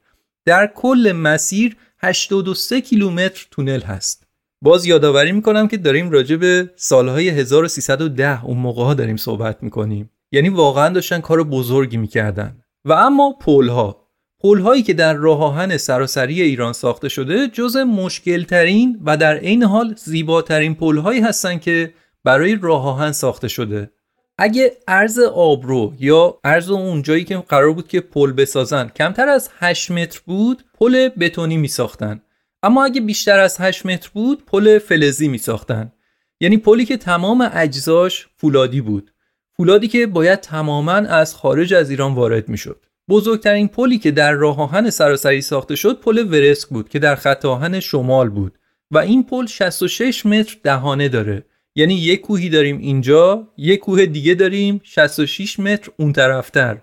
در 0.46 0.68
کل 0.76 1.14
مسیر 1.16 1.76
83 2.00 2.82
کیلومتر 2.82 3.48
تونل 3.52 3.82
هست. 3.82 4.28
باز 4.62 4.86
یادآوری 4.86 5.32
می‌کنم 5.32 5.68
که 5.68 5.78
داریم 5.78 6.12
راجع 6.12 6.36
به 6.36 6.70
سالهای 6.76 7.30
1310 7.30 8.46
اون 8.46 8.58
موقع 8.58 8.84
ها 8.84 8.94
داریم 8.94 9.18
صحبت 9.18 9.64
می‌کنیم. 9.64 10.10
یعنی 10.32 10.50
واقعا 10.50 10.90
داشتن 10.90 11.22
کار 11.22 11.44
بزرگی 11.44 11.98
می‌کردن. 11.98 12.62
و 12.86 12.92
اما 12.92 13.34
پل 13.42 13.70
ها 13.70 14.08
پل 14.40 14.60
هایی 14.60 14.84
که 14.84 14.94
در 14.94 15.14
راه 15.14 15.44
آهن 15.44 15.78
سراسری 15.78 16.42
ایران 16.42 16.74
ساخته 16.74 17.10
شده 17.10 17.48
جز 17.48 17.78
مشکل 17.78 18.44
ترین 18.44 19.00
و 19.06 19.18
در 19.18 19.38
عین 19.38 19.64
حال 19.64 19.96
زیباترین 19.98 20.76
پل 20.76 20.98
هایی 20.98 21.22
هستند 21.22 21.62
که 21.62 21.94
برای 22.24 22.56
راه 22.62 22.88
آهن 22.88 23.12
ساخته 23.12 23.48
شده. 23.48 23.92
اگه 24.38 24.72
عرض 24.88 25.20
آبرو 25.20 25.94
یا 26.00 26.40
عرض 26.44 26.70
اون 26.70 27.02
جایی 27.02 27.24
که 27.24 27.38
قرار 27.38 27.74
بود 27.74 27.88
که 27.88 28.02
پل 28.02 28.32
بسازن 28.32 28.88
کمتر 28.96 29.30
از 29.30 29.50
8 29.60 29.92
متر 29.92 30.22
بود 30.26 30.64
پل 30.80 31.10
بتونی 31.10 31.58
می 31.58 31.68
ساختن 31.68 32.22
اما 32.64 32.86
اگه 32.86 33.02
بیشتر 33.02 33.40
از 33.40 33.62
8 33.62 33.86
متر 33.86 34.10
بود 34.14 34.46
پل 34.46 34.80
فلزی 34.80 35.28
می 35.28 35.38
ساختن 35.38 35.92
یعنی 36.40 36.58
پلی 36.58 36.86
که 36.86 36.98
تمام 36.98 37.50
اجزاش 37.54 38.28
فولادی 38.36 38.82
بود. 38.82 39.12
فولادی 39.58 39.88
که 39.88 40.08
باید 40.08 40.40
تماما 40.40 40.92
از 40.92 41.36
خارج 41.36 41.74
از 41.74 41.90
ایران 41.90 42.14
وارد 42.14 42.50
می‌شد. 42.50 42.86
بزرگترین 43.10 43.68
پلی 43.68 43.98
که 43.98 44.12
در 44.12 44.32
راه 44.32 44.62
آهن 44.62 44.90
سراسری 44.90 45.42
ساخته 45.42 45.76
شد 45.76 46.00
پل 46.00 46.18
ورسک 46.18 46.70
بود 46.70 46.90
که 46.90 47.00
در 47.00 47.16
خط 47.16 47.46
آهن 47.46 47.80
شمال 47.80 48.30
بود 48.30 48.58
و 48.92 48.98
این 48.98 49.24
پل 49.24 49.46
66 49.46 50.26
متر 50.26 50.58
دهانه 50.64 51.10
داره. 51.10 51.46
یعنی 51.76 51.94
یک 51.94 52.22
کوهی 52.22 52.50
داریم 52.50 52.78
اینجا 52.78 53.48
یک 53.58 53.80
کوه 53.80 54.06
دیگه 54.06 54.34
داریم 54.34 54.82
66 54.84 55.60
متر 55.60 55.92
اون 55.98 56.14
طرفتر. 56.14 56.78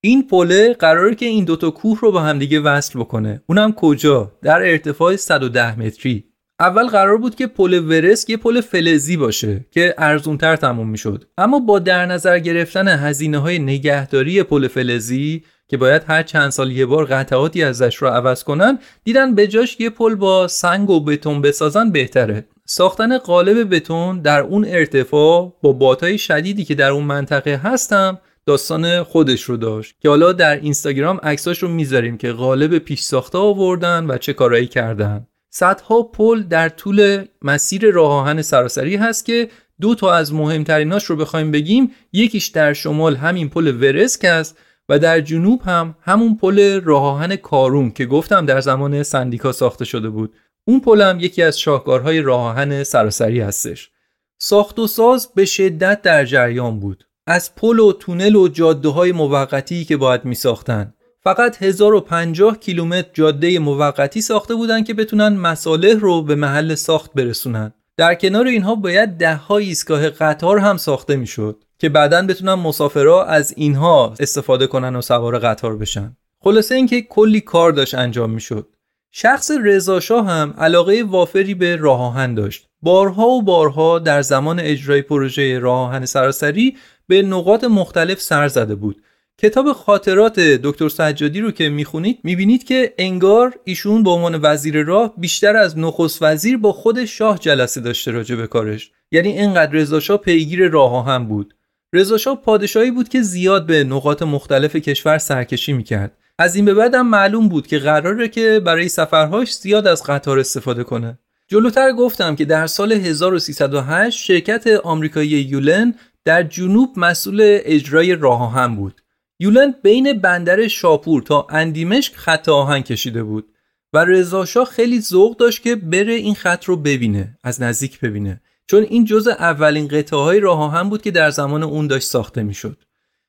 این 0.00 0.26
پله 0.28 0.74
قراره 0.74 1.14
که 1.14 1.26
این 1.26 1.44
دوتا 1.44 1.70
کوه 1.70 1.98
رو 2.00 2.12
با 2.12 2.20
همدیگه 2.20 2.60
وصل 2.60 2.98
بکنه. 2.98 3.42
اونم 3.46 3.72
کجا؟ 3.72 4.32
در 4.42 4.60
ارتفاع 4.62 5.16
110 5.16 5.80
متری. 5.80 6.31
اول 6.62 6.86
قرار 6.86 7.18
بود 7.18 7.34
که 7.34 7.46
پل 7.46 7.74
ورسک 7.74 8.30
یه 8.30 8.36
پل 8.36 8.60
فلزی 8.60 9.16
باشه 9.16 9.64
که 9.70 9.94
ارزونتر 9.98 10.56
تموم 10.56 10.88
می‌شد. 10.88 11.24
اما 11.38 11.58
با 11.58 11.78
در 11.78 12.06
نظر 12.06 12.38
گرفتن 12.38 12.88
هزینه 12.88 13.38
های 13.38 13.58
نگهداری 13.58 14.42
پل 14.42 14.68
فلزی 14.68 15.42
که 15.68 15.76
باید 15.76 16.02
هر 16.06 16.22
چند 16.22 16.50
سال 16.50 16.72
یه 16.72 16.86
بار 16.86 17.04
قطعاتی 17.04 17.62
ازش 17.62 17.96
رو 17.96 18.08
عوض 18.08 18.44
کنن 18.44 18.78
دیدن 19.04 19.34
به 19.34 19.46
جاش 19.46 19.80
یه 19.80 19.90
پل 19.90 20.14
با 20.14 20.48
سنگ 20.48 20.90
و 20.90 21.00
بتون 21.00 21.42
بسازن 21.42 21.90
بهتره. 21.90 22.44
ساختن 22.66 23.18
قالب 23.18 23.74
بتون 23.74 24.20
در 24.20 24.40
اون 24.40 24.64
ارتفاع 24.68 25.56
با 25.62 25.72
باتای 25.72 26.18
شدیدی 26.18 26.64
که 26.64 26.74
در 26.74 26.90
اون 26.90 27.04
منطقه 27.04 27.60
هستم 27.64 28.18
داستان 28.46 29.02
خودش 29.02 29.42
رو 29.42 29.56
داشت. 29.56 29.94
که 30.00 30.08
حالا 30.08 30.32
در 30.32 30.56
اینستاگرام 30.56 31.20
عکساش 31.22 31.58
رو 31.58 31.68
می‌ذاریم 31.68 32.16
که 32.16 32.32
قالب 32.32 32.78
پیش 32.78 33.00
ساخته 33.00 33.38
آوردن 33.38 34.06
و 34.10 34.18
چه 34.18 34.32
کارایی 34.32 34.66
کردن. 34.66 35.26
صدها 35.54 36.02
پل 36.02 36.42
در 36.42 36.68
طول 36.68 37.24
مسیر 37.42 37.90
راه 37.90 38.12
آهن 38.12 38.42
سراسری 38.42 38.96
هست 38.96 39.24
که 39.24 39.48
دو 39.80 39.94
تا 39.94 40.14
از 40.14 40.34
مهمتریناش 40.34 41.04
رو 41.04 41.16
بخوایم 41.16 41.50
بگیم. 41.50 41.90
یکیش 42.12 42.46
در 42.46 42.72
شمال 42.72 43.16
همین 43.16 43.48
پل 43.48 43.66
ورسک 43.66 44.24
است 44.24 44.58
و 44.88 44.98
در 44.98 45.20
جنوب 45.20 45.62
هم 45.64 45.94
همون 46.00 46.36
پل 46.36 46.80
راه 46.80 47.02
آهن 47.04 47.36
کاروم 47.36 47.90
که 47.90 48.06
گفتم 48.06 48.46
در 48.46 48.60
زمان 48.60 49.02
سندیکا 49.02 49.52
ساخته 49.52 49.84
شده 49.84 50.08
بود. 50.08 50.34
اون 50.64 50.80
پل 50.80 51.00
هم 51.00 51.20
یکی 51.20 51.42
از 51.42 51.60
شاهکارهای 51.60 52.20
راه 52.20 52.40
آهن 52.40 52.84
سراسری 52.84 53.40
هستش. 53.40 53.90
ساخت 54.38 54.78
و 54.78 54.86
ساز 54.86 55.28
به 55.34 55.44
شدت 55.44 56.02
در 56.02 56.24
جریان 56.24 56.80
بود. 56.80 57.04
از 57.26 57.54
پل 57.54 57.78
و 57.78 57.92
تونل 57.92 58.36
و 58.36 58.48
جاده 58.48 58.88
های 58.88 59.12
موقتی 59.12 59.84
که 59.84 59.96
باید 59.96 60.24
می 60.24 60.34
ساختن. 60.34 60.94
فقط 61.24 61.62
1050 61.62 62.58
کیلومتر 62.58 63.08
جاده 63.14 63.58
موقتی 63.58 64.20
ساخته 64.20 64.54
بودند 64.54 64.86
که 64.86 64.94
بتونن 64.94 65.28
مصالح 65.28 65.98
رو 66.00 66.22
به 66.22 66.34
محل 66.34 66.74
ساخت 66.74 67.12
برسونن. 67.14 67.72
در 67.96 68.14
کنار 68.14 68.46
اینها 68.46 68.74
باید 68.74 69.08
ده 69.08 69.34
ها 69.34 69.58
ایستگاه 69.58 70.10
قطار 70.10 70.58
هم 70.58 70.76
ساخته 70.76 71.16
می‌شد 71.16 71.64
که 71.78 71.88
بعدا 71.88 72.26
بتونن 72.26 72.54
مسافرها 72.54 73.24
از 73.24 73.54
اینها 73.56 74.14
استفاده 74.20 74.66
کنن 74.66 74.96
و 74.96 75.00
سوار 75.00 75.38
قطار 75.38 75.76
بشن. 75.76 76.16
خلاصه 76.40 76.74
اینکه 76.74 77.02
کلی 77.02 77.40
کار 77.40 77.72
داشت 77.72 77.94
انجام 77.94 78.30
می‌شد. 78.30 78.68
شخص 79.10 79.50
رضا 79.64 80.22
هم 80.22 80.54
علاقه 80.58 81.02
وافری 81.02 81.54
به 81.54 81.76
راه 81.76 82.00
آهن 82.00 82.34
داشت. 82.34 82.66
بارها 82.82 83.26
و 83.26 83.42
بارها 83.42 83.98
در 83.98 84.22
زمان 84.22 84.60
اجرای 84.60 85.02
پروژه 85.02 85.58
راه 85.58 85.78
آهن 85.78 86.06
سراسری 86.06 86.76
به 87.08 87.22
نقاط 87.22 87.64
مختلف 87.64 88.20
سر 88.20 88.48
زده 88.48 88.74
بود 88.74 89.02
کتاب 89.38 89.72
خاطرات 89.72 90.40
دکتر 90.40 90.88
سجادی 90.88 91.40
رو 91.40 91.50
که 91.50 91.68
می‌خونید 91.68 92.18
می‌بینید 92.24 92.64
که 92.64 92.94
انگار 92.98 93.54
ایشون 93.64 94.02
به 94.02 94.10
عنوان 94.10 94.38
وزیر 94.42 94.82
راه 94.82 95.14
بیشتر 95.16 95.56
از 95.56 95.78
نخست 95.78 96.22
وزیر 96.22 96.56
با 96.56 96.72
خود 96.72 97.04
شاه 97.04 97.38
جلسه 97.38 97.80
داشته 97.80 98.10
راجع 98.10 98.36
به 98.36 98.46
کارش. 98.46 98.90
یعنی 99.12 99.28
اینقدر 99.28 99.72
رضا 99.72 100.16
پیگیر 100.16 100.68
راه 100.68 100.92
آهن 100.92 101.24
بود. 101.24 101.54
رضا 101.92 102.34
پادشاهی 102.34 102.90
بود 102.90 103.08
که 103.08 103.22
زیاد 103.22 103.66
به 103.66 103.84
نقاط 103.84 104.22
مختلف 104.22 104.76
کشور 104.76 105.18
سرکشی 105.18 105.72
می‌کرد. 105.72 106.16
از 106.38 106.56
این 106.56 106.64
به 106.64 106.74
بعدم 106.74 107.06
معلوم 107.06 107.48
بود 107.48 107.66
که 107.66 107.78
قراره 107.78 108.28
که 108.28 108.60
برای 108.64 108.88
سفرهاش 108.88 109.54
زیاد 109.54 109.86
از 109.86 110.02
قطار 110.02 110.38
استفاده 110.38 110.84
کنه. 110.84 111.18
جلوتر 111.48 111.92
گفتم 111.92 112.36
که 112.36 112.44
در 112.44 112.66
سال 112.66 112.92
1308 112.92 114.24
شرکت 114.24 114.66
آمریکایی 114.66 115.28
یولن 115.28 115.94
در 116.24 116.42
جنوب 116.42 116.90
مسئول 116.96 117.40
اجرای 117.64 118.14
راه 118.14 118.42
آهن 118.42 118.76
بود. 118.76 119.01
یولن 119.42 119.74
بین 119.82 120.20
بندر 120.20 120.68
شاپور 120.68 121.22
تا 121.22 121.46
اندیمشک 121.50 122.14
خط 122.16 122.48
آهن 122.48 122.80
کشیده 122.80 123.22
بود 123.22 123.52
و 123.92 124.04
رضا 124.04 124.64
خیلی 124.64 125.00
ذوق 125.00 125.36
داشت 125.36 125.62
که 125.62 125.76
بره 125.76 126.12
این 126.12 126.34
خط 126.34 126.64
رو 126.64 126.76
ببینه 126.76 127.38
از 127.44 127.62
نزدیک 127.62 128.00
ببینه. 128.00 128.40
چون 128.66 128.82
این 128.82 129.04
جزء 129.04 129.30
اولین 129.30 129.88
قطعه 129.88 130.18
های 130.18 130.40
راه 130.40 130.60
آهن 130.60 130.88
بود 130.88 131.02
که 131.02 131.10
در 131.10 131.30
زمان 131.30 131.62
اون 131.62 131.86
داشت 131.86 132.08
ساخته 132.08 132.42
می‌شد. 132.42 132.76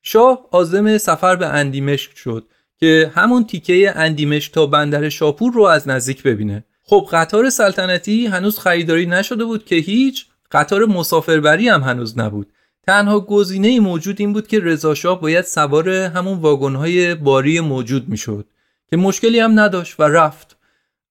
شاه 0.02 0.48
عازم 0.52 0.98
سفر 0.98 1.36
به 1.36 1.46
اندیمشک 1.46 2.16
شد 2.16 2.48
که 2.80 3.12
همون 3.14 3.44
تیکه 3.44 3.92
اندیمشک 3.96 4.52
تا 4.52 4.66
بندر 4.66 5.08
شاپور 5.08 5.52
رو 5.52 5.62
از 5.62 5.88
نزدیک 5.88 6.22
ببینه. 6.22 6.64
خب 6.82 7.08
قطار 7.12 7.50
سلطنتی 7.50 8.26
هنوز 8.26 8.58
خریداری 8.58 9.06
نشده 9.06 9.44
بود 9.44 9.64
که 9.64 9.76
هیچ 9.76 10.26
قطار 10.50 10.86
مسافربری 10.86 11.68
هم 11.68 11.82
هنوز 11.82 12.18
نبود. 12.18 12.52
تنها 12.86 13.20
گزینه 13.20 13.80
موجود 13.80 14.16
این 14.18 14.32
بود 14.32 14.46
که 14.46 14.60
رضا 14.60 15.14
باید 15.14 15.44
سوار 15.44 15.88
همون 15.88 16.38
واگن‌های 16.38 17.14
باری 17.14 17.60
موجود 17.60 18.08
می‌شد 18.08 18.46
که 18.90 18.96
مشکلی 18.96 19.38
هم 19.38 19.60
نداشت 19.60 20.00
و 20.00 20.02
رفت. 20.02 20.56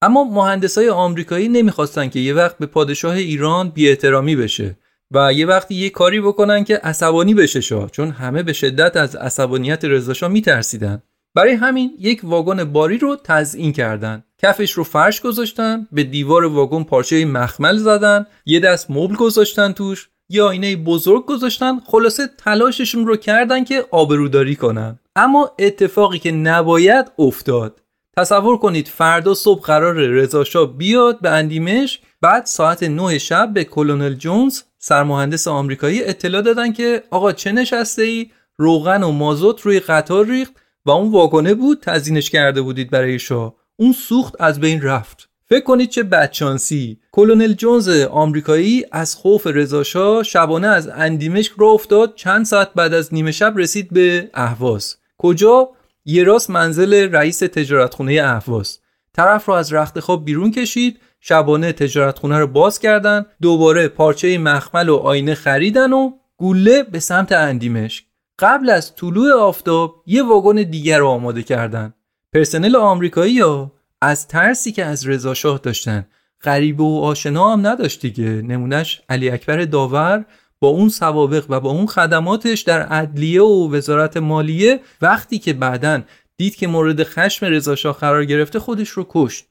اما 0.02 0.24
مهندسای 0.24 0.88
آمریکایی 0.88 1.48
نمی‌خواستن 1.48 2.08
که 2.08 2.20
یه 2.20 2.34
وقت 2.34 2.58
به 2.58 2.66
پادشاه 2.66 3.14
ایران 3.14 3.68
بیاحترامی 3.68 4.36
بشه 4.36 4.76
و 5.10 5.32
یه 5.32 5.46
وقتی 5.46 5.74
یه 5.74 5.90
کاری 5.90 6.20
بکنن 6.20 6.64
که 6.64 6.76
عصبانی 6.76 7.34
بشه 7.34 7.60
شاه 7.60 7.90
چون 7.90 8.10
همه 8.10 8.42
به 8.42 8.52
شدت 8.52 8.96
از 8.96 9.16
عصبانیت 9.16 9.84
رضا 9.84 10.28
میترسیدن. 10.28 11.02
برای 11.34 11.52
همین 11.52 11.90
یک 11.98 12.20
واگن 12.24 12.64
باری 12.64 12.98
رو 12.98 13.16
تزیین 13.24 13.72
کردن. 13.72 14.24
کفش 14.38 14.72
رو 14.72 14.84
فرش 14.84 15.20
گذاشتن 15.20 15.88
به 15.92 16.04
دیوار 16.04 16.44
واگن 16.44 16.84
پارچه 16.84 17.24
مخمل 17.24 17.76
زدن 17.76 18.26
یه 18.46 18.60
دست 18.60 18.90
مبل 18.90 19.14
گذاشتن 19.14 19.72
توش 19.72 20.08
یه 20.28 20.42
آینه 20.42 20.76
بزرگ 20.76 21.26
گذاشتن 21.26 21.80
خلاصه 21.80 22.26
تلاششون 22.38 23.06
رو 23.06 23.16
کردن 23.16 23.64
که 23.64 23.86
آبروداری 23.90 24.56
کنن. 24.56 24.98
اما 25.16 25.50
اتفاقی 25.58 26.18
که 26.18 26.32
نباید 26.32 27.10
افتاد. 27.18 27.80
تصور 28.16 28.58
کنید 28.58 28.88
فردا 28.88 29.34
صبح 29.34 29.62
قرار 29.62 29.94
رضا 29.94 30.66
بیاد 30.66 31.20
به 31.20 31.30
اندیمش 31.30 32.00
بعد 32.20 32.46
ساعت 32.46 32.82
9 32.82 33.18
شب 33.18 33.50
به 33.54 33.64
کلونل 33.64 34.14
جونز 34.14 34.62
سرمهندس 34.78 35.48
آمریکایی 35.48 36.04
اطلاع 36.04 36.42
دادن 36.42 36.72
که 36.72 37.02
آقا 37.10 37.32
چه 37.32 37.52
نشسته 37.52 38.02
ای 38.02 38.30
روغن 38.56 39.02
و 39.02 39.12
مازوت 39.12 39.60
روی 39.60 39.80
قطار 39.80 40.26
ریخت 40.26 40.52
و 40.86 40.90
اون 40.90 41.12
واگنه 41.12 41.54
بود 41.54 41.80
تزینش 41.82 42.30
کرده 42.30 42.62
بودید 42.62 42.90
برای 42.90 43.18
شاه. 43.18 43.54
اون 43.76 43.92
سوخت 43.92 44.34
از 44.40 44.60
بین 44.60 44.82
رفت. 44.82 45.28
فکر 45.48 45.64
کنید 45.64 45.90
چه 45.90 46.02
بدشانسی. 46.02 46.98
کلونل 47.12 47.52
جونز 47.52 47.88
آمریکایی 48.10 48.84
از 48.92 49.14
خوف 49.14 49.46
رضاشاه 49.46 50.22
شبانه 50.22 50.66
از 50.66 50.88
اندیمشک 50.88 51.52
را 51.58 51.68
افتاد 51.68 52.14
چند 52.14 52.44
ساعت 52.44 52.74
بعد 52.74 52.94
از 52.94 53.14
نیمه 53.14 53.32
شب 53.32 53.54
رسید 53.56 53.92
به 53.92 54.30
اهواز. 54.34 54.96
کجا؟ 55.18 55.68
یه 56.04 56.24
راست 56.24 56.50
منزل 56.50 57.14
رئیس 57.14 57.38
تجارتخونه 57.38 58.22
اهواز. 58.24 58.78
طرف 59.12 59.46
رو 59.46 59.54
از 59.54 59.72
رخت 59.72 60.00
خواب 60.00 60.24
بیرون 60.24 60.50
کشید 60.50 61.00
شبانه 61.20 61.72
تجارتخونه 61.72 62.38
رو 62.38 62.46
باز 62.46 62.78
کردن 62.78 63.26
دوباره 63.42 63.88
پارچه 63.88 64.38
مخمل 64.38 64.88
و 64.88 64.96
آینه 64.96 65.34
خریدن 65.34 65.92
و 65.92 66.10
گوله 66.36 66.82
به 66.82 66.98
سمت 67.00 67.32
اندیمشک. 67.32 68.04
قبل 68.38 68.70
از 68.70 68.94
طلوع 68.94 69.32
آفتاب 69.32 70.02
یه 70.06 70.22
واگن 70.22 70.62
دیگر 70.62 70.98
رو 70.98 71.08
آماده 71.08 71.42
کردن. 71.42 71.94
پرسنل 72.32 72.76
آمریکایی 72.76 73.40
ها 73.40 73.72
از 74.02 74.28
ترسی 74.28 74.72
که 74.72 74.84
از 74.84 75.06
رضا 75.06 75.34
شاه 75.34 75.60
داشتن. 75.62 76.06
غریب 76.42 76.80
و 76.80 77.02
آشنا 77.02 77.52
هم 77.52 77.66
نداشت 77.66 78.00
دیگه. 78.00 78.28
نمونهش 78.28 79.02
علی 79.08 79.30
اکبر 79.30 79.64
داور 79.64 80.24
با 80.60 80.68
اون 80.68 80.88
سوابق 80.88 81.44
و 81.48 81.60
با 81.60 81.70
اون 81.70 81.86
خدماتش 81.86 82.60
در 82.60 82.82
عدلیه 82.82 83.42
و 83.42 83.74
وزارت 83.76 84.16
مالیه 84.16 84.80
وقتی 85.02 85.38
که 85.38 85.52
بعدا 85.52 86.02
دید 86.36 86.56
که 86.56 86.66
مورد 86.66 87.02
خشم 87.02 87.46
رضا 87.46 87.74
شاه 87.76 87.98
قرار 87.98 88.24
گرفته 88.24 88.58
خودش 88.58 88.88
رو 88.88 89.06
کشت. 89.08 89.44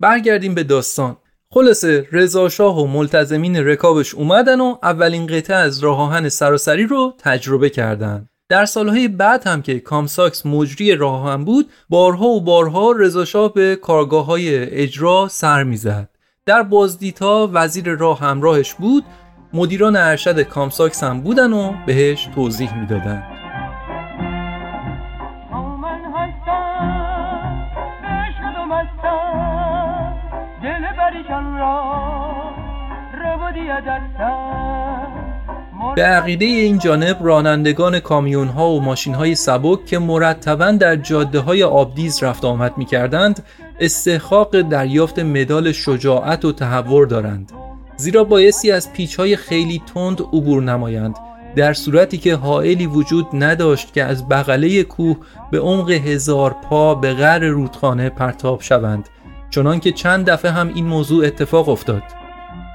برگردیم 0.00 0.54
به 0.54 0.62
داستان. 0.62 1.16
خلاصه 1.50 2.08
رضا 2.12 2.48
شاه 2.48 2.82
و 2.82 2.86
ملتزمین 2.86 3.56
رکابش 3.56 4.14
اومدن 4.14 4.60
و 4.60 4.76
اولین 4.82 5.26
قطعه 5.26 5.56
از 5.56 5.78
راه 5.78 6.00
آهن 6.00 6.28
سراسری 6.28 6.86
رو 6.86 7.14
تجربه 7.18 7.70
کردند. 7.70 8.28
در 8.48 8.64
سالهای 8.64 9.08
بعد 9.08 9.46
هم 9.46 9.62
که 9.62 9.80
کامساکس 9.80 10.46
مجری 10.46 10.94
راه 10.94 11.32
هم 11.32 11.44
بود 11.44 11.70
بارها 11.88 12.26
و 12.26 12.40
بارها 12.40 12.92
رضا 12.92 13.48
به 13.48 13.76
کارگاه 13.76 14.26
های 14.26 14.58
اجرا 14.82 15.28
سر 15.30 15.62
می‌زد. 15.62 16.08
در 16.46 16.62
بازدیدها 16.62 17.50
وزیر 17.52 17.94
راه 17.94 18.20
همراهش 18.20 18.74
بود 18.74 19.04
مدیران 19.52 19.96
ارشد 19.96 20.40
کامساکس 20.40 21.04
هم 21.04 21.20
بودن 21.20 21.52
و 21.52 21.72
بهش 21.86 22.28
توضیح 22.34 22.80
می‌دادن. 22.80 23.22
دل 30.62 30.82
را 31.58 32.14
به 35.94 36.02
عقیده 36.02 36.44
این 36.44 36.78
جانب 36.78 37.18
رانندگان 37.20 38.00
کامیون 38.00 38.48
ها 38.48 38.70
و 38.70 38.80
ماشین 38.80 39.14
های 39.14 39.34
سبک 39.34 39.86
که 39.86 39.98
مرتبا 39.98 40.70
در 40.70 40.96
جاده 40.96 41.40
های 41.40 41.62
آبدیز 41.62 42.22
رفت 42.22 42.44
آمد 42.44 42.78
می 42.78 42.84
کردند 42.84 43.44
استحقاق 43.80 44.60
دریافت 44.60 45.18
مدال 45.18 45.72
شجاعت 45.72 46.44
و 46.44 46.52
تحور 46.52 47.06
دارند. 47.06 47.52
زیرا 47.96 48.24
بایستی 48.24 48.70
از 48.70 48.92
پیچ 48.92 49.16
های 49.16 49.36
خیلی 49.36 49.82
تند 49.94 50.20
عبور 50.20 50.62
نمایند 50.62 51.16
در 51.56 51.72
صورتی 51.72 52.18
که 52.18 52.34
حائلی 52.34 52.86
وجود 52.86 53.26
نداشت 53.32 53.92
که 53.92 54.04
از 54.04 54.28
بغله 54.28 54.82
کوه 54.82 55.16
به 55.50 55.60
عمق 55.60 55.90
هزار 55.90 56.56
پا 56.70 56.94
به 56.94 57.14
غر 57.14 57.38
رودخانه 57.38 58.10
پرتاب 58.10 58.60
شوند. 58.60 59.08
چنان 59.50 59.80
که 59.80 59.92
چند 59.92 60.30
دفعه 60.30 60.50
هم 60.50 60.68
این 60.74 60.86
موضوع 60.86 61.26
اتفاق 61.26 61.68
افتاد. 61.68 62.02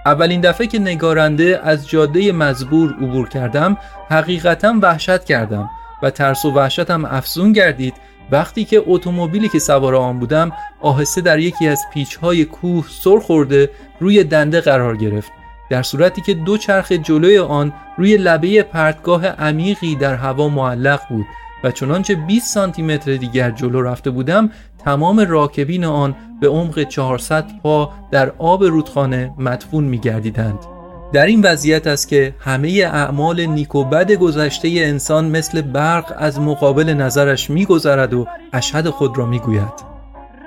اولین 0.10 0.42
دفعه 0.42 0.68
که 0.68 0.80
نگارنده 0.80 1.60
از 1.64 1.90
جاده 1.90 2.32
مزبور 2.32 2.94
عبور 2.94 3.30
کردم 3.30 3.78
حقیقتا 4.10 4.76
وحشت 4.82 5.24
کردم 5.24 5.70
و 6.04 6.10
ترس 6.10 6.46
و 6.46 6.52
وحشتم 6.52 7.06
افزون 7.06 7.54
گردید. 7.54 7.94
وقتی 8.32 8.66
که 8.66 8.84
اتومبیلی 8.88 9.50
که 9.50 9.60
سوار 9.60 9.96
آن 9.96 10.20
بودم 10.20 10.52
آهسته 10.82 11.22
در 11.22 11.40
یکی 11.40 11.68
از 11.68 11.80
پیچهای 11.94 12.46
کوه 12.46 12.86
سر 12.90 13.20
خورده 13.20 13.70
روی 14.00 14.24
دنده 14.24 14.62
قرار 14.62 14.98
گرفت. 14.98 15.32
در 15.70 15.84
صورتی 15.84 16.22
که 16.22 16.34
دو 16.34 16.58
چرخ 16.58 16.92
جلوی 16.92 17.38
آن 17.38 17.74
روی 17.98 18.18
لبه 18.18 18.64
پرتگاه 18.64 19.28
عمیقی 19.28 19.96
در 19.96 20.16
هوا 20.16 20.50
معلق 20.50 21.02
بود 21.10 21.26
و 21.64 21.72
چنانچه 21.72 22.16
20 22.16 22.54
سانتی 22.54 22.82
متر 22.82 23.16
دیگر 23.16 23.52
جلو 23.52 23.82
رفته 23.82 24.10
بودم 24.10 24.50
تمام 24.86 25.20
راکبین 25.20 25.86
آن 25.86 26.16
به 26.42 26.48
عمق 26.48 26.84
400 26.84 27.46
پا 27.64 27.92
در 28.12 28.32
آب 28.38 28.64
رودخانه 28.64 29.34
مدفون 29.38 29.84
می 29.84 29.98
گردیدند. 29.98 30.60
در 31.14 31.26
این 31.26 31.42
وضعیت 31.42 31.88
است 31.88 32.08
که 32.08 32.36
همه 32.40 32.90
اعمال 32.94 33.46
نیک 33.46 33.76
و 33.76 33.84
بد 33.84 34.12
گذشته 34.12 34.70
انسان 34.76 35.26
مثل 35.26 35.62
برق 35.62 36.14
از 36.18 36.40
مقابل 36.40 36.94
نظرش 36.94 37.50
میگذرد 37.50 38.14
و 38.14 38.28
اشهد 38.54 38.90
خود 38.90 39.18
را 39.18 39.26
می‌گوید. 39.26 39.90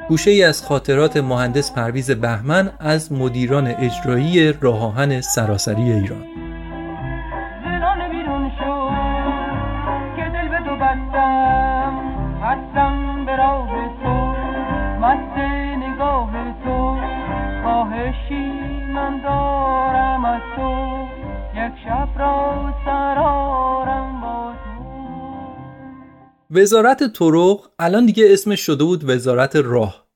گوشه 0.09 0.31
ای 0.31 0.45
از 0.45 0.63
خاطرات 0.63 1.17
مهندس 1.17 1.73
پرویز 1.73 2.11
بهمن 2.11 2.71
از 2.81 3.13
مدیران 3.13 3.67
اجرایی 3.67 4.53
راهان 4.61 5.21
سراسری 5.21 5.93
ایران 5.93 6.25
وزارت 26.51 27.03
طرق 27.13 27.61
الان 27.79 28.07
دیگه 28.07 28.25
اسمش 28.33 28.61
شده 28.61 28.85
بود 28.85 29.11
وزارت 29.11 29.57
راه. 29.57 30.07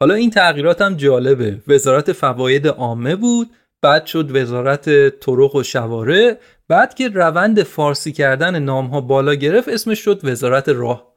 حالا 0.00 0.14
این 0.14 0.30
تغییرات 0.30 0.82
هم 0.82 0.94
جالبه. 0.94 1.62
وزارت 1.68 2.12
فواید 2.12 2.66
عامه 2.66 3.16
بود 3.16 3.50
بعد 3.82 4.06
شد 4.06 4.36
وزارت 4.36 5.08
طرق 5.20 5.54
و 5.54 5.62
شوارع 5.62 6.36
بعد 6.68 6.94
که 6.94 7.08
روند 7.08 7.62
فارسی 7.62 8.12
کردن 8.12 8.58
نام 8.58 8.86
ها 8.86 9.00
بالا 9.00 9.34
گرفت 9.34 9.68
اسمش 9.68 9.98
شد 9.98 10.20
وزارت 10.24 10.68
راه. 10.68 11.13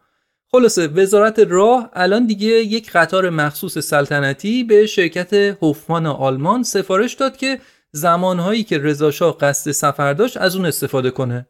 خلاصه 0.58 0.88
وزارت 0.88 1.39
راه 1.39 1.89
الان 1.93 2.26
دیگه 2.26 2.47
یک 2.47 2.91
قطار 2.91 3.30
مخصوص 3.30 3.78
سلطنتی 3.78 4.64
به 4.64 4.86
شرکت 4.86 5.34
هوفمان 5.34 6.05
آلمان 6.05 6.64
سفارش 6.64 7.14
داد 7.14 7.38
که 7.38 7.60
زمانهایی 7.91 8.64
که 8.64 8.78
رضاشاه 8.78 9.38
قصد 9.38 9.72
سفر 9.72 10.14
داشت 10.14 10.38
از 10.38 10.55
اون 10.55 10.66
استفاده 10.66 11.12
کنه. 11.12 11.47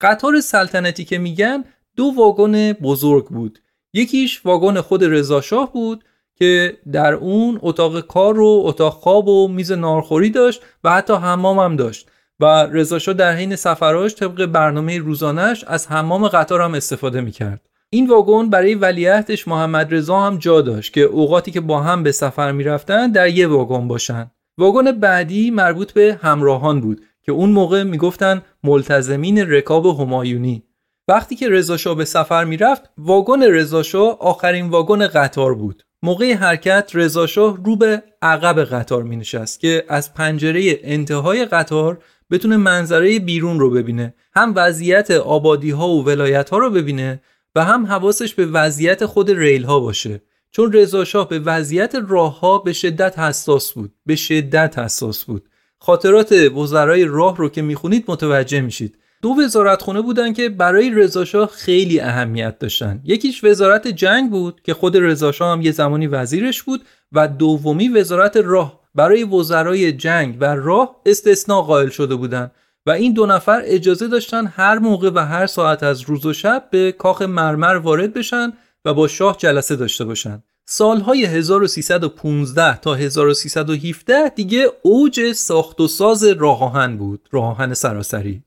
قطار 0.00 0.40
سلطنتی 0.40 1.04
که 1.04 1.18
میگن 1.18 1.64
دو 1.96 2.12
واگن 2.16 2.72
بزرگ 2.72 3.26
بود. 3.26 3.58
یکیش 3.92 4.46
واگن 4.46 4.80
خود 4.80 5.04
رضاشاه 5.04 5.72
بود 5.72 6.04
که 6.36 6.78
در 6.92 7.14
اون 7.14 7.58
اتاق 7.62 8.00
کار 8.00 8.40
و 8.40 8.62
اتاق 8.64 8.92
خواب 8.92 9.28
و 9.28 9.48
میز 9.48 9.72
نارخوری 9.72 10.30
داشت 10.30 10.62
و 10.84 10.90
حتی 10.90 11.14
حمام 11.14 11.58
هم 11.58 11.76
داشت 11.76 12.08
و 12.40 12.44
رضاشاه 12.66 13.14
در 13.14 13.32
حین 13.32 13.56
سفراش 13.56 14.14
طبق 14.14 14.46
برنامه 14.46 14.98
روزانش 14.98 15.64
از 15.64 15.88
حمام 15.88 16.28
قطار 16.28 16.60
هم 16.60 16.74
استفاده 16.74 17.20
می‌کرد. 17.20 17.69
این 17.92 18.06
واگن 18.06 18.50
برای 18.50 18.74
ولیعهدش 18.74 19.48
محمد 19.48 19.94
رضا 19.94 20.20
هم 20.20 20.38
جا 20.38 20.60
داشت 20.60 20.92
که 20.92 21.00
اوقاتی 21.00 21.50
که 21.50 21.60
با 21.60 21.80
هم 21.80 22.02
به 22.02 22.12
سفر 22.12 22.52
می‌رفتن 22.52 23.10
در 23.10 23.28
یه 23.28 23.46
واگن 23.46 23.88
باشن. 23.88 24.30
واگن 24.58 24.92
بعدی 24.92 25.50
مربوط 25.50 25.92
به 25.92 26.18
همراهان 26.22 26.80
بود 26.80 27.00
که 27.22 27.32
اون 27.32 27.50
موقع 27.50 27.82
می‌گفتن 27.82 28.42
ملتزمین 28.64 29.38
رکاب 29.38 29.86
همایونی. 29.86 30.62
وقتی 31.08 31.36
که 31.36 31.48
رضاشاه 31.48 31.94
به 31.94 32.04
سفر 32.04 32.44
می‌رفت 32.44 32.90
واگن 32.98 33.42
رضاشاه 33.42 34.18
آخرین 34.20 34.68
واگن 34.68 35.06
قطار 35.06 35.54
بود. 35.54 35.82
موقع 36.02 36.32
حرکت 36.32 36.90
رضاشاه 36.94 37.58
رو 37.64 37.76
به 37.76 38.02
عقب 38.22 38.64
قطار 38.64 39.02
می 39.02 39.16
نشست 39.16 39.60
که 39.60 39.84
از 39.88 40.14
پنجره 40.14 40.80
انتهای 40.82 41.44
قطار 41.44 41.98
بتونه 42.30 42.56
منظره 42.56 43.18
بیرون 43.18 43.60
رو 43.60 43.70
ببینه 43.70 44.14
هم 44.34 44.52
وضعیت 44.56 45.10
آبادی 45.10 45.70
ها 45.70 45.88
و 45.88 46.04
ولایت 46.04 46.50
ها 46.50 46.58
رو 46.58 46.70
ببینه 46.70 47.20
و 47.54 47.64
هم 47.64 47.86
حواسش 47.86 48.34
به 48.34 48.46
وضعیت 48.46 49.06
خود 49.06 49.30
ریل 49.30 49.64
ها 49.64 49.80
باشه. 49.80 50.22
چون 50.50 50.72
رضاشاه 50.72 51.28
به 51.28 51.38
وضعیت 51.38 51.94
راه 52.08 52.40
ها 52.40 52.58
به 52.58 52.72
شدت 52.72 53.18
حساس 53.18 53.72
بود. 53.72 53.92
به 54.06 54.16
شدت 54.16 54.78
حساس 54.78 55.24
بود. 55.24 55.48
خاطرات 55.78 56.32
وزرای 56.32 57.04
راه 57.04 57.36
رو 57.36 57.48
که 57.48 57.62
می‌خونید 57.62 58.04
متوجه 58.08 58.60
میشید. 58.60 58.96
دو 59.22 59.28
وزارتخونه 59.28 60.00
بودن 60.00 60.32
که 60.32 60.48
برای 60.48 60.90
رضاشاه 60.90 61.48
خیلی 61.48 62.00
اهمیت 62.00 62.58
داشتن. 62.58 63.00
یکیش 63.04 63.44
وزارت 63.44 63.88
جنگ 63.88 64.30
بود 64.30 64.60
که 64.64 64.74
خود 64.74 64.96
رضاشاه 64.96 65.52
هم 65.52 65.62
یه 65.62 65.72
زمانی 65.72 66.06
وزیرش 66.06 66.62
بود 66.62 66.84
و 67.12 67.28
دومی 67.28 67.88
وزارت 67.88 68.36
راه. 68.36 68.80
برای 68.94 69.24
وزرای 69.24 69.92
جنگ 69.92 70.36
و 70.40 70.44
راه 70.44 70.96
استثناء 71.06 71.62
قائل 71.62 71.88
شده 71.88 72.14
بودن. 72.14 72.50
و 72.86 72.90
این 72.90 73.12
دو 73.12 73.26
نفر 73.26 73.62
اجازه 73.64 74.08
داشتن 74.08 74.46
هر 74.46 74.78
موقع 74.78 75.10
و 75.14 75.18
هر 75.18 75.46
ساعت 75.46 75.82
از 75.82 76.00
روز 76.00 76.26
و 76.26 76.32
شب 76.32 76.68
به 76.70 76.92
کاخ 76.92 77.22
مرمر 77.22 77.76
وارد 77.76 78.14
بشن 78.14 78.52
و 78.84 78.94
با 78.94 79.08
شاه 79.08 79.36
جلسه 79.36 79.76
داشته 79.76 80.04
باشن. 80.04 80.42
سالهای 80.64 81.24
1315 81.24 82.76
تا 82.76 82.94
1317 82.94 84.28
دیگه 84.28 84.72
اوج 84.82 85.32
ساخت 85.32 85.80
و 85.80 85.88
ساز 85.88 86.24
راه 86.24 86.88
بود 86.88 87.28
راه 87.32 87.74
سراسری. 87.74 88.42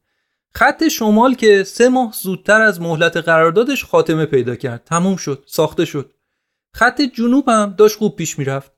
خط 0.56 0.88
شمال 0.88 1.34
که 1.34 1.64
سه 1.64 1.90
ماه 1.90 2.14
زودتر 2.22 2.62
از 2.62 2.82
مهلت 2.82 3.18
قراردادش 3.18 3.86
خاتمه 3.86 4.26
پیدا 4.26 4.56
کرد. 4.56 4.84
تموم 4.86 5.16
شد 5.16 5.44
ساخته 5.46 5.86
شد. 5.86 6.14
خط 6.74 7.02
جنوب 7.02 7.50
هم 7.50 7.76
داشت 7.78 7.98
خوب 7.98 8.16
پیش 8.16 8.40
می‌رفت. 8.40 8.72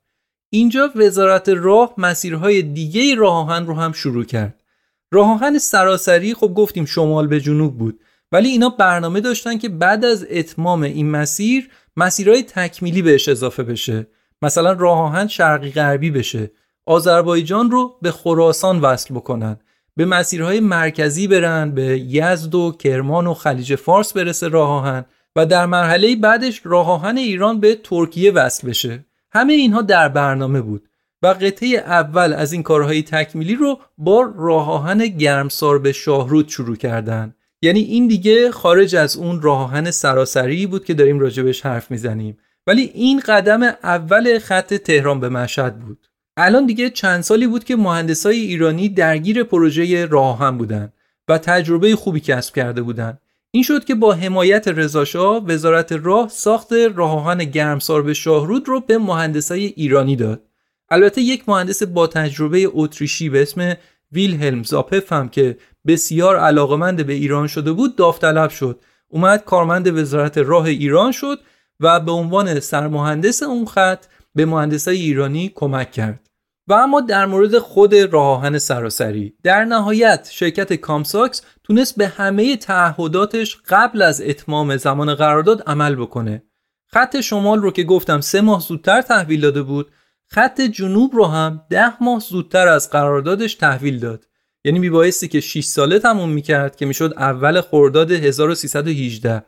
اینجا 0.49 0.91
وزارت 0.95 1.49
راه 1.49 1.93
مسیرهای 1.97 2.61
دیگه 2.61 3.15
راه 3.15 3.33
آهن 3.33 3.65
رو 3.65 3.73
هم 3.75 3.91
شروع 3.91 4.23
کرد. 4.23 4.61
راه 5.11 5.31
آهن 5.31 5.57
سراسری 5.57 6.33
خب 6.33 6.53
گفتیم 6.53 6.85
شمال 6.85 7.27
به 7.27 7.39
جنوب 7.39 7.77
بود. 7.77 7.99
ولی 8.31 8.49
اینا 8.49 8.69
برنامه 8.69 9.21
داشتن 9.21 9.57
که 9.57 9.69
بعد 9.69 10.05
از 10.05 10.27
اتمام 10.29 10.81
این 10.83 11.11
مسیر 11.11 11.69
مسیرهای 11.97 12.43
تکمیلی 12.43 13.01
بهش 13.01 13.29
اضافه 13.29 13.63
بشه. 13.63 14.07
مثلا 14.41 14.71
راه 14.71 14.99
آهن 14.99 15.27
شرقی 15.27 15.71
غربی 15.71 16.11
بشه. 16.11 16.51
آذربایجان 16.85 17.71
رو 17.71 17.97
به 18.01 18.11
خراسان 18.11 18.79
وصل 18.79 19.13
بکنن. 19.13 19.57
به 19.95 20.05
مسیرهای 20.05 20.59
مرکزی 20.59 21.27
برن 21.27 21.71
به 21.71 21.99
یزد 21.99 22.55
و 22.55 22.71
کرمان 22.71 23.27
و 23.27 23.33
خلیج 23.33 23.75
فارس 23.75 24.13
برسه 24.13 24.47
راه 24.47 24.69
آهن 24.69 25.05
و 25.35 25.45
در 25.45 25.65
مرحله 25.65 26.15
بعدش 26.15 26.61
راه 26.63 26.89
آهن 26.89 27.17
ایران 27.17 27.59
به 27.59 27.75
ترکیه 27.75 28.31
وصل 28.31 28.67
بشه. 28.67 29.05
همه 29.31 29.53
اینها 29.53 29.81
در 29.81 30.09
برنامه 30.09 30.61
بود. 30.61 30.87
و 31.25 31.27
قطعه 31.27 31.77
اول 31.77 32.33
از 32.33 32.53
این 32.53 32.63
کارهای 32.63 33.03
تکمیلی 33.03 33.55
رو 33.55 33.79
با 33.97 34.33
راه 34.37 34.69
آهن 34.71 35.07
گرمسار 35.07 35.79
به 35.79 35.91
شاهرود 35.91 36.49
شروع 36.49 36.75
کردن 36.75 37.35
یعنی 37.61 37.79
این 37.79 38.07
دیگه 38.07 38.51
خارج 38.51 38.95
از 38.95 39.17
اون 39.17 39.41
راه 39.41 39.61
آهن 39.61 39.91
سراسری 39.91 40.67
بود 40.67 40.85
که 40.85 40.93
داریم 40.93 41.19
راجبش 41.19 41.61
حرف 41.61 41.91
می‌زنیم 41.91 42.37
ولی 42.67 42.91
این 42.93 43.19
قدم 43.19 43.63
اول 43.63 44.39
خط 44.39 44.73
تهران 44.73 45.19
به 45.19 45.29
مشهد 45.29 45.79
بود 45.79 46.07
الان 46.37 46.65
دیگه 46.65 46.89
چند 46.89 47.21
سالی 47.21 47.47
بود 47.47 47.63
که 47.63 47.75
مهندسای 47.75 48.39
ایرانی 48.39 48.89
درگیر 48.89 49.43
پروژه 49.43 50.05
راه 50.05 50.39
هم 50.39 50.57
بودن 50.57 50.93
و 51.27 51.37
تجربه 51.37 51.95
خوبی 51.95 52.19
کسب 52.19 52.55
کرده 52.55 52.81
بودند. 52.81 53.19
این 53.51 53.63
شد 53.63 53.85
که 53.85 53.95
با 53.95 54.13
حمایت 54.13 54.67
رضاشاه 54.67 55.45
وزارت 55.45 55.91
راه 55.91 56.29
ساخت 56.29 56.73
راه 56.73 57.11
آهن 57.11 57.43
گرمسار 57.43 58.01
به 58.01 58.13
شاهرود 58.13 58.67
رو 58.67 58.79
به 58.79 58.97
مهندسای 58.97 59.65
ایرانی 59.65 60.15
داد. 60.15 60.41
البته 60.89 61.21
یک 61.21 61.49
مهندس 61.49 61.83
با 61.83 62.07
تجربه 62.07 62.69
اتریشی 62.73 63.29
به 63.29 63.41
اسم 63.41 63.73
ویلهلم 64.11 64.63
زاپف 64.63 65.13
هم 65.13 65.29
که 65.29 65.57
بسیار 65.87 66.37
علاقمند 66.37 67.05
به 67.05 67.13
ایران 67.13 67.47
شده 67.47 67.71
بود 67.71 67.95
داوطلب 67.95 68.49
شد. 68.49 68.79
اومد 69.07 69.43
کارمند 69.43 69.97
وزارت 69.97 70.37
راه 70.37 70.65
ایران 70.65 71.11
شد 71.11 71.39
و 71.79 71.99
به 71.99 72.11
عنوان 72.11 72.59
سرمهندس 72.59 73.43
اون 73.43 73.65
خط 73.65 74.05
به 74.35 74.45
مهندسای 74.45 74.97
ایرانی 74.97 75.51
کمک 75.55 75.91
کرد. 75.91 76.25
و 76.67 76.73
اما 76.73 77.01
در 77.01 77.25
مورد 77.25 77.59
خود 77.59 77.95
راه 77.95 78.57
سراسری 78.57 79.33
در 79.43 79.65
نهایت 79.65 80.29
شرکت 80.31 80.73
کامساکس 80.73 81.41
تونست 81.63 81.97
به 81.97 82.07
همه 82.07 82.57
تعهداتش 82.57 83.57
قبل 83.69 84.01
از 84.01 84.21
اتمام 84.21 84.77
زمان 84.77 85.15
قرارداد 85.15 85.63
عمل 85.67 85.95
بکنه 85.95 86.43
خط 86.87 87.19
شمال 87.19 87.61
رو 87.61 87.71
که 87.71 87.83
گفتم 87.83 88.21
سه 88.21 88.41
ماه 88.41 88.59
زودتر 88.59 89.01
تحویل 89.01 89.41
داده 89.41 89.61
بود 89.63 89.91
خط 90.35 90.61
جنوب 90.61 91.15
رو 91.15 91.25
هم 91.25 91.61
ده 91.69 92.03
ماه 92.03 92.19
زودتر 92.19 92.67
از 92.67 92.89
قراردادش 92.89 93.55
تحویل 93.55 93.99
داد. 93.99 94.27
یعنی 94.63 94.79
میبایستی 94.79 95.27
که 95.27 95.39
6 95.39 95.63
ساله 95.63 95.99
تموم 95.99 96.29
می‌کرد 96.29 96.75
که 96.75 96.85
می‌شد 96.85 97.13
اول 97.17 97.61
خرداد 97.61 98.11
1318 98.11 99.43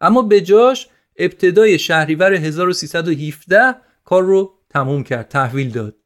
اما 0.00 0.22
به 0.22 0.40
جاش 0.40 0.88
ابتدای 1.16 1.78
شهریور 1.78 2.32
1317 2.32 3.74
کار 4.04 4.22
رو 4.22 4.54
تموم 4.70 5.04
کرد 5.04 5.28
تحویل 5.28 5.70
داد. 5.70 5.96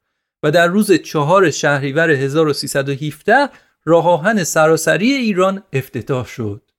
و 0.42 0.50
در 0.50 0.66
روز 0.66 0.92
چهار 0.92 1.50
شهریور 1.50 2.10
1317 2.10 3.48
راه 3.84 4.08
آهن 4.08 4.44
سراسری 4.44 5.12
ایران 5.12 5.62
افتتاح 5.72 6.26
شد. 6.26 6.70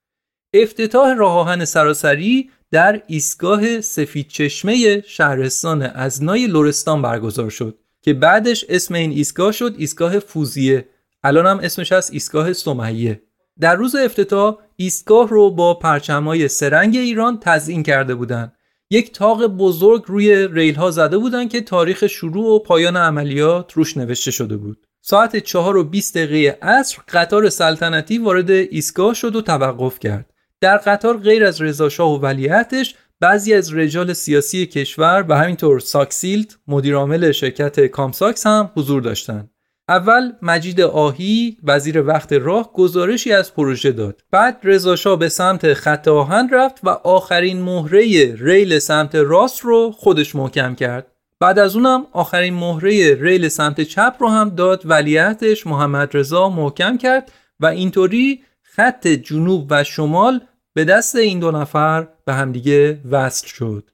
افتتاح 0.53 1.13
راه 1.13 1.37
آهن 1.37 1.65
سراسری 1.65 2.49
در 2.71 3.01
ایستگاه 3.07 3.81
سفید 3.81 4.27
چشمه 4.27 5.01
شهرستان 5.01 5.81
ازنای 5.81 6.47
لرستان 6.47 7.01
برگزار 7.01 7.49
شد 7.49 7.77
که 8.01 8.13
بعدش 8.13 8.65
اسم 8.69 8.93
این 8.93 9.11
ایستگاه 9.11 9.51
شد 9.51 9.75
ایستگاه 9.77 10.19
فوزیه. 10.19 10.89
الان 11.23 11.45
هم 11.45 11.59
اسمش 11.59 11.91
از 11.91 12.11
ایستگاه 12.11 12.53
سمیه. 12.53 13.21
در 13.59 13.75
روز 13.75 13.95
افتتاح 13.95 14.57
ایستگاه 14.75 15.29
رو 15.29 15.51
با 15.51 15.73
پرچمای 15.73 16.47
سرنگ 16.47 16.95
ایران 16.95 17.39
تزیین 17.41 17.83
کرده 17.83 18.15
بودند. 18.15 18.53
یک 18.89 19.13
تاق 19.13 19.47
بزرگ 19.47 20.03
روی 20.07 20.47
ریل 20.47 20.75
ها 20.75 20.91
زده 20.91 21.17
بودند 21.17 21.49
که 21.49 21.61
تاریخ 21.61 22.07
شروع 22.07 22.55
و 22.55 22.59
پایان 22.59 22.97
عملیات 22.97 23.73
روش 23.73 23.97
نوشته 23.97 24.31
شده 24.31 24.57
بود. 24.57 24.87
ساعت 25.01 25.37
چهار 25.37 25.77
و 25.77 25.83
20 25.83 26.17
دقیقه 26.17 26.57
عصر 26.61 26.97
قطار 27.07 27.49
سلطنتی 27.49 28.17
وارد 28.17 28.49
ایستگاه 28.49 29.13
شد 29.13 29.35
و 29.35 29.41
توقف 29.41 29.99
کرد. 29.99 30.33
در 30.61 30.77
قطار 30.77 31.17
غیر 31.17 31.45
از 31.45 31.61
رضاشاه 31.61 32.15
و 32.15 32.19
ولیعتش 32.21 32.95
بعضی 33.19 33.53
از 33.53 33.73
رجال 33.73 34.13
سیاسی 34.13 34.65
کشور 34.65 35.25
و 35.27 35.37
همینطور 35.37 35.79
ساکسیلت 35.79 36.57
مدیرعامل 36.67 37.31
شرکت 37.31 37.79
کامساکس 37.79 38.47
هم 38.47 38.71
حضور 38.75 39.01
داشتند 39.01 39.49
اول 39.89 40.31
مجید 40.41 40.81
آهی 40.81 41.57
وزیر 41.63 42.01
وقت 42.01 42.33
راه 42.33 42.73
گزارشی 42.73 43.33
از 43.33 43.53
پروژه 43.53 43.91
داد. 43.91 44.21
بعد 44.31 44.59
رضا 44.63 45.15
به 45.15 45.29
سمت 45.29 45.73
خط 45.73 46.07
آهن 46.07 46.49
رفت 46.53 46.79
و 46.83 46.89
آخرین 46.89 47.61
مهره 47.61 48.35
ریل 48.39 48.79
سمت 48.79 49.15
راست 49.15 49.59
رو 49.59 49.91
خودش 49.91 50.35
محکم 50.35 50.75
کرد. 50.75 51.07
بعد 51.39 51.59
از 51.59 51.75
اونم 51.75 52.05
آخرین 52.11 52.53
مهره 52.53 53.15
ریل 53.21 53.49
سمت 53.49 53.81
چپ 53.81 54.15
رو 54.19 54.29
هم 54.29 54.49
داد 54.49 54.81
ولیعتش 54.85 55.67
محمد 55.67 56.17
رضا 56.17 56.49
محکم 56.49 56.97
کرد 56.97 57.31
و 57.59 57.65
اینطوری 57.65 58.43
خط 58.77 59.07
جنوب 59.07 59.67
و 59.69 59.83
شمال 59.83 60.41
به 60.73 60.85
دست 60.85 61.15
این 61.15 61.39
دو 61.39 61.51
نفر 61.51 62.07
به 62.25 62.33
همدیگه 62.33 62.99
وصل 63.11 63.47
شد. 63.47 63.89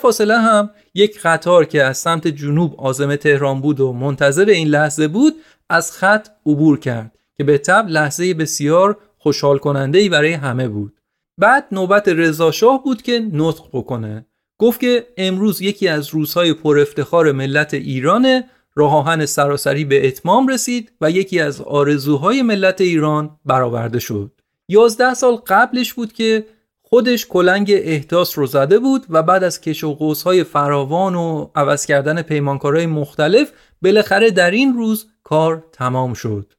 فاصله 0.00 0.38
هم 0.38 0.70
یک 0.94 1.20
قطار 1.20 1.64
که 1.64 1.84
از 1.84 1.98
سمت 1.98 2.28
جنوب 2.28 2.80
آزم 2.80 3.16
تهران 3.16 3.60
بود 3.60 3.80
و 3.80 3.92
منتظر 3.92 4.44
این 4.44 4.68
لحظه 4.68 5.08
بود 5.08 5.34
از 5.70 5.92
خط 5.92 6.28
عبور 6.46 6.78
کرد 6.78 7.18
که 7.36 7.44
به 7.44 7.58
تب 7.58 7.88
لحظه 7.88 8.34
بسیار 8.34 8.98
خوشحال 9.18 9.58
کننده 9.58 9.98
ای 9.98 10.08
برای 10.08 10.32
همه 10.32 10.68
بود. 10.68 11.00
بعد 11.40 11.66
نوبت 11.72 12.08
رضا 12.08 12.50
شاه 12.50 12.84
بود 12.84 13.02
که 13.02 13.28
نطق 13.32 13.64
بکنه. 13.72 14.26
گفت 14.60 14.80
که 14.80 15.06
امروز 15.16 15.62
یکی 15.62 15.88
از 15.88 16.08
روزهای 16.08 16.52
پر 16.52 16.78
افتخار 16.78 17.32
ملت 17.32 17.74
ایران 17.74 18.44
راه 18.78 19.26
سراسری 19.26 19.84
به 19.84 20.08
اتمام 20.08 20.48
رسید 20.48 20.92
و 21.00 21.10
یکی 21.10 21.40
از 21.40 21.60
آرزوهای 21.60 22.42
ملت 22.42 22.80
ایران 22.80 23.38
برآورده 23.44 23.98
شد. 23.98 24.32
یازده 24.68 25.14
سال 25.14 25.36
قبلش 25.36 25.94
بود 25.94 26.12
که 26.12 26.44
خودش 26.82 27.26
کلنگ 27.26 27.72
احداث 27.74 28.38
رو 28.38 28.46
زده 28.46 28.78
بود 28.78 29.06
و 29.10 29.22
بعد 29.22 29.44
از 29.44 29.60
کش 29.60 29.84
و 29.84 29.94
قوسهای 29.94 30.44
فراوان 30.44 31.14
و 31.14 31.50
عوض 31.54 31.86
کردن 31.86 32.22
پیمانکارهای 32.22 32.86
مختلف 32.86 33.52
بالاخره 33.82 34.30
در 34.30 34.50
این 34.50 34.74
روز 34.74 35.06
کار 35.24 35.64
تمام 35.72 36.14
شد. 36.14 36.52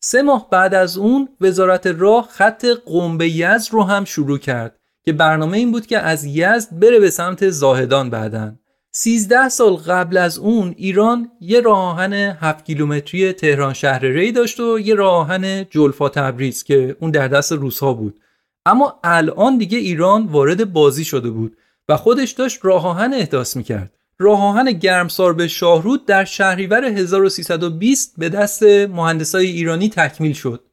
سه 0.00 0.22
ماه 0.22 0.50
بعد 0.50 0.74
از 0.74 0.96
اون 0.98 1.28
وزارت 1.40 1.86
راه 1.86 2.28
خط 2.30 2.66
قنبه 2.86 3.28
یزد 3.28 3.72
رو 3.72 3.82
هم 3.82 4.04
شروع 4.04 4.38
کرد 4.38 4.78
که 5.04 5.12
برنامه 5.12 5.58
این 5.58 5.72
بود 5.72 5.86
که 5.86 5.98
از 5.98 6.24
یزد 6.24 6.68
بره 6.72 7.00
به 7.00 7.10
سمت 7.10 7.50
زاهدان 7.50 8.10
بعدن 8.10 8.58
13 8.98 9.48
سال 9.48 9.74
قبل 9.74 10.16
از 10.16 10.38
اون 10.38 10.74
ایران 10.76 11.30
یه 11.40 11.60
راه 11.60 11.78
آهن 11.78 12.12
7 12.12 12.64
کیلومتری 12.64 13.32
تهران 13.32 13.72
شهر 13.72 14.00
ری 14.04 14.32
داشت 14.32 14.60
و 14.60 14.78
یه 14.80 14.94
راه 14.94 15.14
آهن 15.14 15.66
جلفا 15.70 16.08
تبریز 16.08 16.64
که 16.64 16.96
اون 17.00 17.10
در 17.10 17.28
دست 17.28 17.52
روسها 17.52 17.92
بود. 17.92 18.20
اما 18.66 19.00
الان 19.04 19.58
دیگه 19.58 19.78
ایران 19.78 20.26
وارد 20.26 20.72
بازی 20.72 21.04
شده 21.04 21.30
بود 21.30 21.56
و 21.88 21.96
خودش 21.96 22.30
داشت 22.30 22.58
راه 22.62 22.86
آهن 22.86 23.14
احداث 23.14 23.56
می‌کرد. 23.56 23.92
راه 24.18 24.42
آهن 24.42 24.72
گرمسار 24.72 25.34
به 25.34 25.48
شاهرود 25.48 26.06
در 26.06 26.24
شهریور 26.24 26.84
1320 26.84 28.14
به 28.18 28.28
دست 28.28 28.62
مهندسای 28.62 29.46
ایرانی 29.46 29.88
تکمیل 29.88 30.32
شد. 30.32 30.64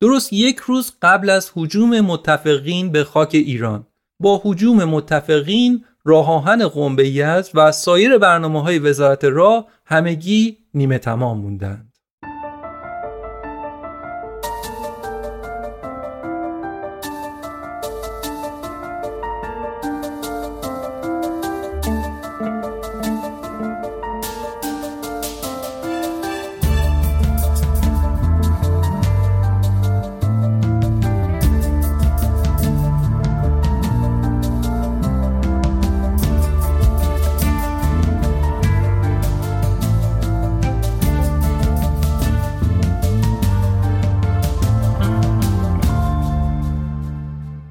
درست 0.00 0.32
یک 0.32 0.58
روز 0.58 0.92
قبل 1.02 1.30
از 1.30 1.50
حجوم 1.54 2.00
متفقین 2.00 2.92
به 2.92 3.04
خاک 3.04 3.30
ایران. 3.32 3.86
با 4.20 4.40
حجوم 4.44 4.84
متفقین 4.84 5.84
راه 6.08 6.30
آهن 6.30 6.68
قنبه 6.68 7.42
و 7.54 7.72
سایر 7.72 8.18
برنامه 8.18 8.62
های 8.62 8.78
وزارت 8.78 9.24
راه 9.24 9.66
همگی 9.84 10.58
نیمه 10.74 10.98
تمام 10.98 11.38
موندند 11.38 11.87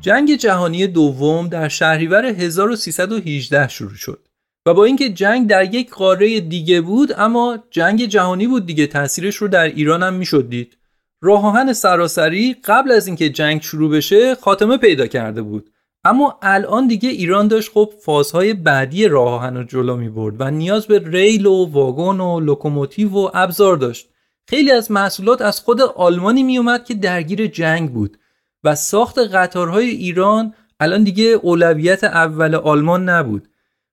جنگ 0.07 0.35
جهانی 0.35 0.87
دوم 0.87 1.47
در 1.47 1.67
شهریور 1.67 2.25
1318 2.25 3.67
شروع 3.67 3.95
شد 3.95 4.27
و 4.65 4.73
با 4.73 4.85
اینکه 4.85 5.09
جنگ 5.09 5.47
در 5.47 5.73
یک 5.73 5.91
قاره 5.91 6.39
دیگه 6.39 6.81
بود 6.81 7.13
اما 7.17 7.57
جنگ 7.71 8.05
جهانی 8.05 8.47
بود 8.47 8.65
دیگه 8.65 8.87
تاثیرش 8.87 9.35
رو 9.35 9.47
در 9.47 9.63
ایران 9.63 10.03
هم 10.03 10.13
می‌شد 10.13 10.49
دید. 10.49 10.77
راه 11.21 11.45
آهن 11.45 11.73
سراسری 11.73 12.55
قبل 12.63 12.91
از 12.91 13.07
اینکه 13.07 13.29
جنگ 13.29 13.61
شروع 13.61 13.91
بشه 13.91 14.35
خاتمه 14.35 14.77
پیدا 14.77 15.07
کرده 15.07 15.41
بود. 15.41 15.69
اما 16.03 16.39
الان 16.41 16.87
دیگه 16.87 17.09
ایران 17.09 17.47
داشت 17.47 17.71
خب 17.73 17.93
فازهای 18.05 18.53
بعدی 18.53 19.07
راه 19.07 19.33
آهن 19.33 19.57
رو 19.57 19.63
جلو 19.63 19.97
می 19.97 20.09
برد 20.09 20.35
و 20.39 20.51
نیاز 20.51 20.87
به 20.87 21.01
ریل 21.05 21.45
و 21.45 21.65
واگن 21.65 22.19
و 22.19 22.39
لوکوموتیو 22.39 23.09
و 23.09 23.29
ابزار 23.33 23.77
داشت. 23.77 24.09
خیلی 24.49 24.71
از 24.71 24.91
محصولات 24.91 25.41
از 25.41 25.59
خود 25.59 25.81
آلمانی 25.81 26.43
می 26.43 26.57
اومد 26.57 26.85
که 26.85 26.93
درگیر 26.93 27.47
جنگ 27.47 27.93
بود. 27.93 28.17
و 28.63 28.75
ساخت 28.75 29.19
قطارهای 29.19 29.89
ایران 29.89 30.53
الان 30.79 31.03
دیگه 31.03 31.23
اولویت 31.23 32.03
اول 32.03 32.55
آلمان 32.55 33.09
نبود. 33.09 33.47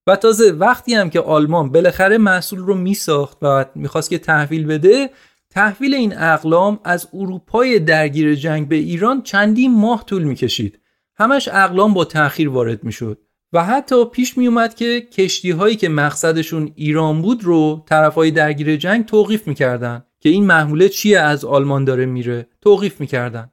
و 0.06 0.16
تازه 0.16 0.52
وقتی 0.52 0.94
هم 0.94 1.10
که 1.10 1.20
آلمان 1.20 1.72
بالاخره 1.72 2.18
محصول 2.18 2.58
رو 2.58 2.74
میساخت 2.74 3.38
و 3.42 3.64
می‌خواست 3.74 4.10
که 4.10 4.18
تحویل 4.18 4.66
بده 4.66 5.10
تحویل 5.50 5.94
این 5.94 6.18
اقلام 6.18 6.80
از 6.84 7.08
اروپای 7.14 7.78
درگیر 7.78 8.34
جنگ 8.34 8.68
به 8.68 8.76
ایران 8.76 9.22
چندین 9.22 9.74
ماه 9.74 10.04
طول 10.06 10.22
می‌کشید. 10.22 10.80
همش 11.16 11.48
اقلام 11.52 11.94
با 11.94 12.04
تأخیر 12.04 12.48
وارد 12.48 12.84
می‌شد. 12.84 13.18
و 13.52 13.64
حتی 13.64 14.04
پیش 14.04 14.38
می 14.38 14.46
اومد 14.46 14.74
که 14.74 15.00
کشتی 15.00 15.50
هایی 15.50 15.76
که 15.76 15.88
مقصدشون 15.88 16.72
ایران 16.74 17.22
بود 17.22 17.44
رو 17.44 17.84
طرف 17.88 18.14
های 18.14 18.30
درگیر 18.30 18.76
جنگ 18.76 19.06
توقیف 19.06 19.48
می‌کردن. 19.48 20.04
که 20.20 20.28
این 20.28 20.46
محموله 20.46 20.88
چیه 20.88 21.20
از 21.20 21.44
آلمان 21.44 21.84
داره 21.84 22.06
میره؟ 22.06 22.46
توقیف 22.60 23.00
می‌کردن. 23.00 23.50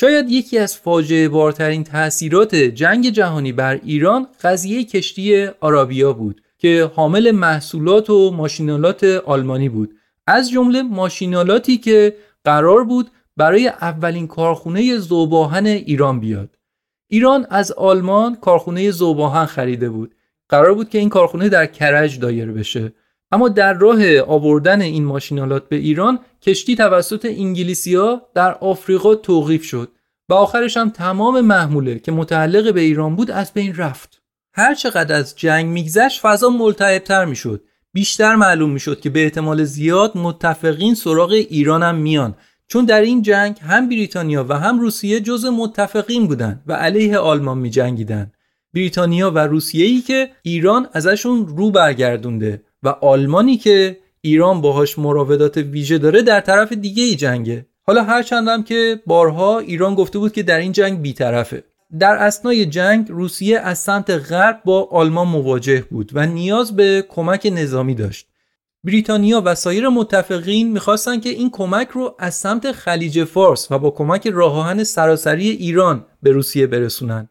شاید 0.00 0.30
یکی 0.30 0.58
از 0.58 0.76
فاجعه 0.76 1.28
بارترین 1.28 1.84
تاثیرات 1.84 2.54
جنگ 2.54 3.10
جهانی 3.10 3.52
بر 3.52 3.80
ایران 3.84 4.26
قضیه 4.42 4.84
کشتی 4.84 5.46
آرابیا 5.46 6.12
بود 6.12 6.42
که 6.58 6.90
حامل 6.94 7.30
محصولات 7.30 8.10
و 8.10 8.30
ماشینالات 8.30 9.04
آلمانی 9.04 9.68
بود. 9.68 9.94
از 10.26 10.50
جمله 10.50 10.82
ماشینالاتی 10.82 11.78
که 11.78 12.16
قرار 12.44 12.84
بود 12.84 13.10
برای 13.36 13.68
اولین 13.68 14.26
کارخونه 14.26 14.98
زوباهن 14.98 15.66
ایران 15.66 16.20
بیاد. 16.20 16.56
ایران 17.08 17.46
از 17.50 17.72
آلمان 17.72 18.34
کارخونه 18.34 18.90
زوباهن 18.90 19.44
خریده 19.44 19.90
بود. 19.90 20.14
قرار 20.48 20.74
بود 20.74 20.88
که 20.88 20.98
این 20.98 21.08
کارخونه 21.08 21.48
در 21.48 21.66
کرج 21.66 22.18
دایر 22.18 22.52
بشه. 22.52 22.92
اما 23.32 23.48
در 23.48 23.74
راه 23.74 24.20
آوردن 24.20 24.80
این 24.80 25.04
ماشینالات 25.04 25.68
به 25.68 25.76
ایران 25.76 26.18
کشتی 26.42 26.76
توسط 26.76 27.24
انگلیسیا 27.24 28.22
در 28.34 28.54
آفریقا 28.54 29.14
توقیف 29.14 29.64
شد 29.64 29.92
و 30.28 30.34
آخرش 30.34 30.76
هم 30.76 30.90
تمام 30.90 31.40
محموله 31.40 31.98
که 31.98 32.12
متعلق 32.12 32.74
به 32.74 32.80
ایران 32.80 33.16
بود 33.16 33.30
از 33.30 33.52
بین 33.52 33.76
رفت. 33.76 34.22
هر 34.54 34.74
چقدر 34.74 35.16
از 35.16 35.36
جنگ 35.36 35.66
میگذشت 35.66 36.20
فضا 36.20 36.50
ملتهبتر 36.50 37.24
می‌شد. 37.24 37.64
بیشتر 37.92 38.36
معلوم 38.36 38.70
می‌شد 38.70 39.00
که 39.00 39.10
به 39.10 39.22
احتمال 39.22 39.64
زیاد 39.64 40.16
متفقین 40.18 40.94
سراغ 40.94 41.30
ایران 41.30 41.82
هم 41.82 41.94
میان. 41.94 42.34
چون 42.68 42.84
در 42.84 43.00
این 43.00 43.22
جنگ 43.22 43.58
هم 43.58 43.88
بریتانیا 43.88 44.46
و 44.48 44.58
هم 44.58 44.80
روسیه 44.80 45.20
جز 45.20 45.44
متفقین 45.44 46.26
بودند 46.26 46.62
و 46.66 46.72
علیه 46.72 47.18
آلمان 47.18 47.58
می 47.58 47.70
جنگیدن. 47.70 48.32
بریتانیا 48.74 49.30
و 49.30 49.38
روسیه 49.38 49.86
ای 49.86 50.00
که 50.00 50.30
ایران 50.42 50.88
ازشون 50.92 51.46
رو 51.46 51.70
برگردونده. 51.70 52.62
و 52.82 52.88
آلمانی 52.88 53.56
که 53.56 53.98
ایران 54.20 54.60
باهاش 54.60 54.98
مراودات 54.98 55.56
ویژه 55.56 55.98
داره 55.98 56.22
در 56.22 56.40
طرف 56.40 56.72
دیگه 56.72 57.02
ای 57.02 57.16
جنگه. 57.16 57.66
حالا 57.82 58.02
هرچندم 58.02 58.62
که 58.62 59.00
بارها 59.06 59.58
ایران 59.58 59.94
گفته 59.94 60.18
بود 60.18 60.32
که 60.32 60.42
در 60.42 60.58
این 60.58 60.72
جنگ 60.72 61.02
بیطرفه. 61.02 61.64
در 61.98 62.16
اسنای 62.16 62.66
جنگ 62.66 63.06
روسیه 63.10 63.58
از 63.58 63.78
سمت 63.78 64.10
غرب 64.10 64.60
با 64.64 64.88
آلمان 64.90 65.28
مواجه 65.28 65.84
بود 65.90 66.10
و 66.14 66.26
نیاز 66.26 66.76
به 66.76 67.04
کمک 67.08 67.52
نظامی 67.54 67.94
داشت. 67.94 68.26
بریتانیا 68.84 69.42
و 69.44 69.54
سایر 69.54 69.88
متفقین 69.88 70.72
می‌خواستند 70.72 71.22
که 71.22 71.28
این 71.28 71.50
کمک 71.50 71.88
رو 71.88 72.14
از 72.18 72.34
سمت 72.34 72.72
خلیج 72.72 73.24
فارس 73.24 73.70
و 73.70 73.78
با 73.78 73.90
کمک 73.90 74.26
راهان 74.26 74.84
سراسری 74.84 75.48
ایران 75.48 76.06
به 76.22 76.32
روسیه 76.32 76.66
برسونن. 76.66 77.28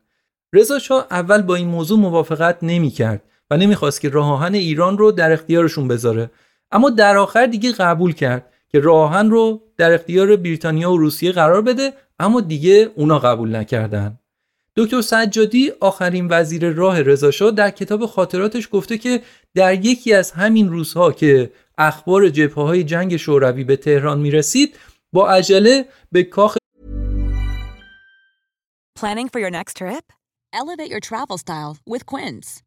رضا 0.53 1.07
اول 1.11 1.41
با 1.41 1.56
این 1.56 1.68
موضوع 1.68 1.99
موافقت 1.99 2.57
نمی‌کرد. 2.61 3.24
و 3.52 3.57
نمی‌خواست 3.57 4.02
که 4.02 4.10
راهان 4.10 4.56
ایران 4.56 4.98
رو 4.98 5.11
در 5.11 5.32
اختیارشون 5.32 5.88
بذاره 5.88 6.32
اما 6.72 6.90
در 6.90 7.18
آخر 7.18 7.45
دیگه 7.45 7.72
قبول 7.72 8.14
کرد 8.14 8.53
که 8.69 8.80
راهان 8.80 9.32
رو 9.32 9.61
در 9.78 9.94
اختیار 9.94 10.36
بریتانیا 10.36 10.91
و 10.91 10.98
روسیه 10.98 11.32
قرار 11.32 11.61
بده 11.61 11.94
اما 12.19 12.41
دیگه 12.41 12.91
اونا 12.95 13.19
قبول 13.19 13.56
نکردن. 13.56 14.19
دکتر 14.76 15.02
سجادی 15.02 15.72
آخرین 15.80 16.28
وزیر 16.30 16.69
راه 16.69 17.02
رضاشاه 17.02 17.52
در 17.52 17.69
کتاب 17.69 18.06
خاطراتش 18.06 18.69
گفته 18.72 18.98
که 18.98 19.22
در 19.56 19.86
یکی 19.86 20.14
از 20.14 20.32
همین 20.32 20.69
روزها 20.69 21.11
که 21.11 21.52
اخبار 21.78 22.30
جبهه 22.30 22.64
های 22.64 22.84
جنگ 22.84 23.18
شوروی 23.18 23.64
به 23.64 23.76
تهران 23.76 24.19
می 24.19 24.32
رسید 24.32 24.76
با 25.14 25.30
عجله 25.30 25.86
به 26.11 26.24
کاخ 26.24 26.57
Planning 28.99 29.30
for 29.34 29.40
your 29.40 29.52
next 29.52 29.78
trip? 29.78 30.06
Elevate 30.61 30.90
your 30.94 30.99
travel 30.99 31.38
style 31.38 31.78
with 31.86 32.03
Quince. 32.11 32.66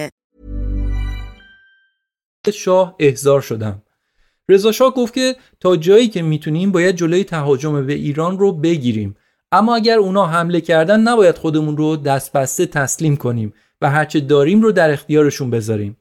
شاه 2.49 2.95
احضار 2.99 3.41
شدم. 3.41 3.81
رضا 4.49 4.71
شاه 4.71 4.93
گفت 4.93 5.13
که 5.13 5.35
تا 5.59 5.75
جایی 5.75 6.07
که 6.07 6.21
می‌تونیم 6.21 6.71
باید 6.71 6.95
جلوی 6.95 7.23
تهاجم 7.23 7.85
به 7.85 7.93
ایران 7.93 8.39
رو 8.39 8.51
بگیریم. 8.51 9.15
اما 9.51 9.75
اگر 9.75 9.97
اونا 9.97 10.25
حمله 10.25 10.61
کردن 10.61 10.99
نباید 10.99 11.37
خودمون 11.37 11.77
رو 11.77 11.95
دست 11.95 12.31
بسته 12.31 12.65
تسلیم 12.65 13.17
کنیم 13.17 13.53
و 13.81 13.89
هرچه 13.89 14.19
داریم 14.19 14.61
رو 14.61 14.71
در 14.71 14.91
اختیارشون 14.91 15.49
بذاریم. 15.49 15.97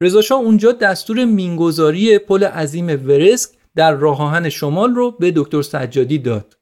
رضا 0.00 0.20
شاه 0.20 0.40
اونجا 0.40 0.72
دستور 0.72 1.24
مینگذاری 1.24 2.18
پل 2.18 2.44
عظیم 2.44 2.86
ورسک 2.86 3.50
در 3.76 3.94
راه 3.94 4.48
شمال 4.48 4.94
رو 4.94 5.10
به 5.10 5.32
دکتر 5.36 5.62
سجادی 5.62 6.18
داد. 6.18 6.56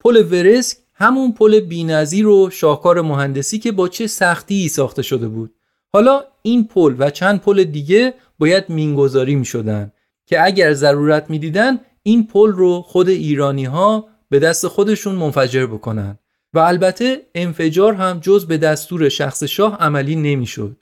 پل 0.00 0.16
ورسک 0.16 0.76
همون 0.94 1.32
پل 1.32 1.60
بینظیر 1.60 2.26
و 2.26 2.50
شاهکار 2.50 3.00
مهندسی 3.00 3.58
که 3.58 3.72
با 3.72 3.88
چه 3.88 4.06
سختی 4.06 4.68
ساخته 4.68 5.02
شده 5.02 5.28
بود. 5.28 5.54
حالا 5.92 6.24
این 6.42 6.64
پل 6.64 6.96
و 6.98 7.10
چند 7.10 7.40
پل 7.40 7.64
دیگه 7.64 8.14
باید 8.38 8.64
مینگذاری 8.68 9.34
می 9.34 9.44
شدن 9.44 9.92
که 10.26 10.44
اگر 10.44 10.72
ضرورت 10.72 11.30
می 11.30 11.38
دیدن 11.38 11.78
این 12.02 12.26
پل 12.26 12.52
رو 12.52 12.82
خود 12.82 13.08
ایرانی 13.08 13.64
ها 13.64 14.08
به 14.30 14.38
دست 14.38 14.68
خودشون 14.68 15.14
منفجر 15.14 15.66
بکنن 15.66 16.18
و 16.54 16.58
البته 16.58 17.22
انفجار 17.34 17.94
هم 17.94 18.18
جز 18.20 18.46
به 18.46 18.58
دستور 18.58 19.08
شخص 19.08 19.44
شاه 19.44 19.76
عملی 19.76 20.16
نمی‌شد. 20.16 20.76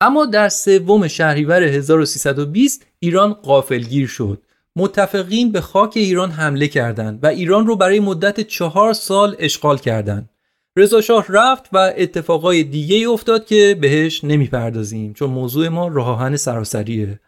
اما 0.00 0.26
در 0.26 0.48
سوم 0.48 1.08
شهریور 1.08 1.62
1320 1.62 2.86
ایران 2.98 3.32
قافلگیر 3.32 4.06
شد. 4.06 4.42
متفقین 4.76 5.52
به 5.52 5.60
خاک 5.60 5.92
ایران 5.96 6.30
حمله 6.30 6.68
کردند 6.68 7.24
و 7.24 7.26
ایران 7.26 7.66
رو 7.66 7.76
برای 7.76 8.00
مدت 8.00 8.40
چهار 8.40 8.92
سال 8.92 9.36
اشغال 9.38 9.78
کردند. 9.78 10.30
رضا 10.78 11.00
شاه 11.00 11.26
رفت 11.28 11.68
و 11.72 11.92
اتفاقای 11.96 12.62
دیگه 12.62 13.08
افتاد 13.08 13.46
که 13.46 13.78
بهش 13.80 14.24
نمی‌پردازیم 14.24 15.12
چون 15.12 15.30
موضوع 15.30 15.68
ما 15.68 15.88
راهن 15.88 16.36
سراسریه. 16.36 17.20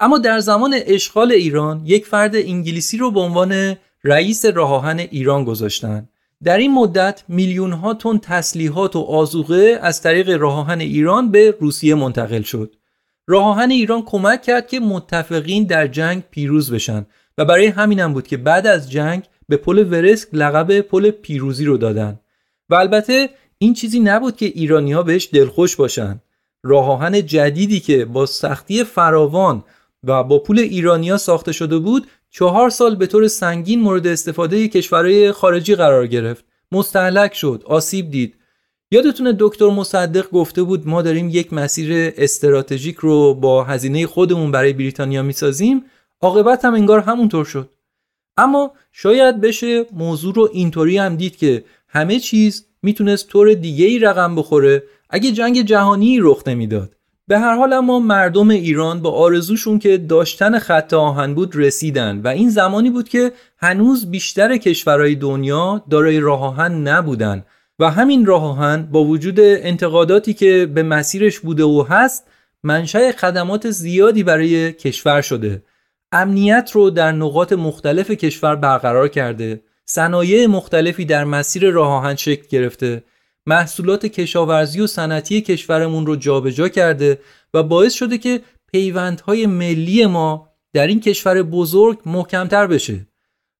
اما 0.00 0.18
در 0.18 0.40
زمان 0.40 0.74
اشغال 0.86 1.32
ایران 1.32 1.82
یک 1.84 2.06
فرد 2.06 2.36
انگلیسی 2.36 2.96
رو 2.96 3.10
به 3.10 3.20
عنوان 3.20 3.76
رئیس 4.04 4.44
راهن 4.44 4.98
ایران 4.98 5.44
گذاشتن. 5.44 6.08
در 6.44 6.58
این 6.58 6.74
مدت 6.74 7.22
میلیون 7.28 7.72
ها 7.72 7.94
تن 7.94 8.18
تسلیحات 8.18 8.96
و 8.96 9.00
آزوقه 9.00 9.78
از 9.82 10.02
طریق 10.02 10.28
راهن 10.28 10.80
ایران 10.80 11.30
به 11.30 11.56
روسیه 11.60 11.94
منتقل 11.94 12.42
شد. 12.42 12.76
راهن 13.26 13.70
ایران 13.70 14.02
کمک 14.02 14.42
کرد 14.42 14.66
که 14.66 14.80
متفقین 14.80 15.64
در 15.64 15.86
جنگ 15.86 16.22
پیروز 16.30 16.72
بشن 16.72 17.06
و 17.38 17.44
برای 17.44 17.66
همینم 17.66 18.12
بود 18.12 18.26
که 18.26 18.36
بعد 18.36 18.66
از 18.66 18.90
جنگ 18.90 19.22
به 19.48 19.56
پل 19.56 19.78
ورسک 19.78 20.28
لقب 20.32 20.80
پل 20.80 21.10
پیروزی 21.10 21.64
رو 21.64 21.76
دادن. 21.76 22.20
و 22.70 22.74
البته 22.74 23.30
این 23.58 23.74
چیزی 23.74 24.00
نبود 24.00 24.36
که 24.36 24.46
ایرانی 24.46 24.92
ها 24.92 25.02
بهش 25.02 25.28
دلخوش 25.32 25.76
باشن. 25.76 26.20
راه 26.62 27.22
جدیدی 27.22 27.80
که 27.80 28.04
با 28.04 28.26
سختی 28.26 28.84
فراوان 28.84 29.64
و 30.04 30.24
با 30.24 30.38
پول 30.38 30.58
ایرانیا 30.58 31.16
ساخته 31.16 31.52
شده 31.52 31.78
بود 31.78 32.06
چهار 32.30 32.70
سال 32.70 32.96
به 32.96 33.06
طور 33.06 33.28
سنگین 33.28 33.80
مورد 33.80 34.06
استفاده 34.06 34.68
کشورهای 34.68 35.32
خارجی 35.32 35.74
قرار 35.74 36.06
گرفت. 36.06 36.44
مستحلک 36.72 37.34
شد 37.34 37.62
آسیب 37.66 38.10
دید. 38.10 38.34
یادتونه 38.90 39.36
دکتر 39.38 39.70
مصدق 39.70 40.30
گفته 40.30 40.62
بود 40.62 40.88
ما 40.88 41.02
داریم 41.02 41.28
یک 41.28 41.52
مسیر 41.52 42.14
استراتژیک 42.16 42.96
رو 42.96 43.34
با 43.34 43.64
هزینه 43.64 44.06
خودمون 44.06 44.50
برای 44.50 44.72
بریتانیا 44.72 45.22
می‌سازیم. 45.22 45.84
عاقبت 46.20 46.64
هم 46.64 46.74
انگار 46.74 47.00
همونطور 47.00 47.44
شد. 47.44 47.70
اما 48.36 48.72
شاید 48.92 49.40
بشه 49.40 49.86
موضوع 49.92 50.34
رو 50.34 50.48
اینطوری 50.52 50.98
هم 50.98 51.16
دید 51.16 51.36
که 51.36 51.64
همه 51.88 52.20
چیز 52.20 52.66
می‌تونست 52.82 53.28
طور 53.28 53.54
دیگه 53.54 53.86
ای 53.86 53.98
رقم 53.98 54.34
بخوره 54.34 54.82
اگه 55.10 55.32
جنگ 55.32 55.62
جهانی 55.62 56.18
رخ 56.20 56.42
نمی‌داد. 56.46 56.96
به 57.28 57.38
هر 57.38 57.56
حال 57.56 57.72
اما 57.72 57.98
مردم 57.98 58.50
ایران 58.50 59.02
با 59.02 59.10
آرزوشون 59.10 59.78
که 59.78 59.98
داشتن 59.98 60.58
خط 60.58 60.94
آهن 60.94 61.34
بود 61.34 61.56
رسیدن 61.56 62.20
و 62.24 62.28
این 62.28 62.50
زمانی 62.50 62.90
بود 62.90 63.08
که 63.08 63.32
هنوز 63.58 64.10
بیشتر 64.10 64.56
کشورهای 64.56 65.14
دنیا 65.14 65.84
دارای 65.90 66.20
راه 66.20 66.42
آهن 66.42 66.88
نبودن 66.88 67.44
و 67.78 67.90
همین 67.90 68.26
راه 68.26 68.44
آهن 68.44 68.88
با 68.92 69.04
وجود 69.04 69.40
انتقاداتی 69.40 70.34
که 70.34 70.70
به 70.74 70.82
مسیرش 70.82 71.40
بوده 71.40 71.64
و 71.64 71.84
هست 71.88 72.26
منشأ 72.62 73.12
خدمات 73.12 73.70
زیادی 73.70 74.22
برای 74.22 74.72
کشور 74.72 75.20
شده. 75.22 75.62
امنیت 76.12 76.70
رو 76.74 76.90
در 76.90 77.12
نقاط 77.12 77.52
مختلف 77.52 78.10
کشور 78.10 78.56
برقرار 78.56 79.08
کرده. 79.08 79.60
صنایع 79.86 80.46
مختلفی 80.46 81.04
در 81.04 81.24
مسیر 81.24 81.70
راه 81.70 81.92
آهن 81.92 82.16
شکل 82.16 82.46
گرفته. 82.48 83.04
محصولات 83.46 84.06
کشاورزی 84.06 84.80
و 84.80 84.86
صنعتی 84.86 85.40
کشورمون 85.40 86.06
رو 86.06 86.16
جابجا 86.16 86.68
کرده 86.68 87.20
و 87.54 87.62
باعث 87.62 87.94
شده 87.94 88.18
که 88.18 88.40
پیوندهای 88.72 89.46
ملی 89.46 90.06
ما 90.06 90.48
در 90.72 90.86
این 90.86 91.00
کشور 91.00 91.42
بزرگ 91.42 91.98
محکمتر 92.06 92.66
بشه. 92.66 93.06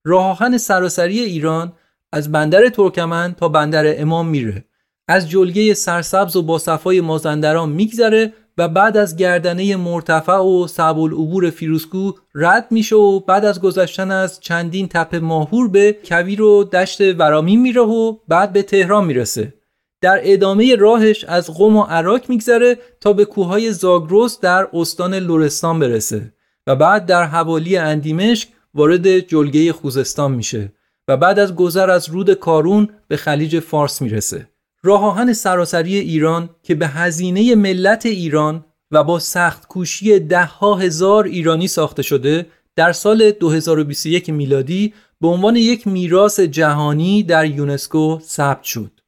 راه 0.04 0.26
آهن 0.26 0.58
سراسری 0.58 1.20
ایران 1.20 1.72
از 2.12 2.32
بندر 2.32 2.68
ترکمن 2.68 3.34
تا 3.34 3.48
بندر 3.48 4.00
امام 4.00 4.28
میره. 4.28 4.64
از 5.08 5.30
جلگه 5.30 5.74
سرسبز 5.74 6.36
و 6.36 6.42
با 6.42 6.58
صفای 6.58 7.00
مازندران 7.00 7.68
میگذره 7.68 8.32
و 8.58 8.68
بعد 8.68 8.96
از 8.96 9.16
گردنه 9.16 9.76
مرتفع 9.76 10.36
و 10.36 10.66
صعب 10.66 10.98
العبور 10.98 11.50
فیروسکو 11.50 12.12
رد 12.34 12.66
میشه 12.70 12.96
و 12.96 13.20
بعد 13.20 13.44
از 13.44 13.60
گذشتن 13.60 14.10
از 14.10 14.40
چندین 14.40 14.88
تپه 14.88 15.18
ماهور 15.18 15.68
به 15.68 15.96
کویر 16.04 16.42
و 16.42 16.64
دشت 16.64 17.00
ورامین 17.00 17.60
میره 17.60 17.80
و 17.80 18.16
بعد 18.28 18.52
به 18.52 18.62
تهران 18.62 19.04
می‌رسه. 19.04 19.54
در 20.00 20.20
ادامه 20.22 20.76
راهش 20.76 21.24
از 21.24 21.50
قم 21.50 21.76
و 21.76 21.82
عراق 21.82 22.28
میگذره 22.28 22.78
تا 23.00 23.12
به 23.12 23.24
کوههای 23.24 23.72
زاگرس 23.72 24.40
در 24.40 24.68
استان 24.72 25.14
لورستان 25.14 25.78
برسه 25.78 26.32
و 26.66 26.76
بعد 26.76 27.06
در 27.06 27.24
حوالی 27.24 27.76
اندیمشک 27.76 28.48
وارد 28.74 29.18
جلگه 29.18 29.72
خوزستان 29.72 30.32
میشه 30.32 30.72
و 31.08 31.16
بعد 31.16 31.38
از 31.38 31.54
گذر 31.54 31.90
از 31.90 32.08
رود 32.08 32.34
کارون 32.34 32.88
به 33.08 33.16
خلیج 33.16 33.60
فارس 33.60 34.02
می‌رسه. 34.02 34.48
راه 34.86 35.04
آهن 35.04 35.32
سراسری 35.32 35.96
ایران 35.96 36.50
که 36.62 36.74
به 36.74 36.88
هزینه 36.88 37.54
ملت 37.54 38.06
ایران 38.06 38.64
و 38.90 39.04
با 39.04 39.18
سخت 39.18 39.66
کوشی 39.66 40.18
ده 40.18 40.44
ها 40.44 40.74
هزار 40.74 41.24
ایرانی 41.24 41.68
ساخته 41.68 42.02
شده 42.02 42.46
در 42.76 42.92
سال 42.92 43.30
2021 43.30 44.30
میلادی 44.30 44.94
به 45.20 45.28
عنوان 45.28 45.56
یک 45.56 45.86
میراث 45.86 46.40
جهانی 46.40 47.22
در 47.22 47.46
یونسکو 47.46 48.18
ثبت 48.22 48.62
شد. 48.62 49.00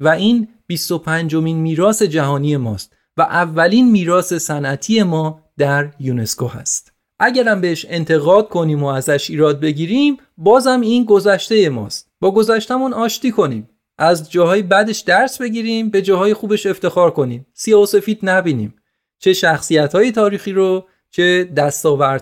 و 0.00 0.08
این 0.08 0.48
25 0.66 1.34
مین 1.36 1.56
میراث 1.56 2.02
جهانی 2.02 2.56
ماست 2.56 2.96
و 3.16 3.22
اولین 3.22 3.90
میراث 3.90 4.32
صنعتی 4.32 5.02
ما 5.02 5.42
در 5.58 5.92
یونسکو 6.00 6.46
هست. 6.46 6.92
اگرم 7.18 7.60
بهش 7.60 7.86
انتقاد 7.88 8.48
کنیم 8.48 8.82
و 8.82 8.86
ازش 8.86 9.30
ایراد 9.30 9.60
بگیریم 9.60 10.16
بازم 10.36 10.80
این 10.80 11.04
گذشته 11.04 11.68
ماست. 11.68 12.10
با 12.20 12.30
گذشتمون 12.30 12.92
آشتی 12.92 13.30
کنیم. 13.30 13.68
از 14.00 14.30
جاهای 14.30 14.62
بدش 14.62 15.00
درس 15.00 15.40
بگیریم 15.40 15.90
به 15.90 16.02
جاهای 16.02 16.34
خوبش 16.34 16.66
افتخار 16.66 17.10
کنیم. 17.10 17.46
سیاه 17.54 17.82
و 17.82 17.86
سفید 17.86 18.18
نبینیم. 18.22 18.74
چه 19.18 19.32
شخصیت 19.32 19.94
های 19.94 20.12
تاریخی 20.12 20.52
رو 20.52 20.86
چه 21.10 21.48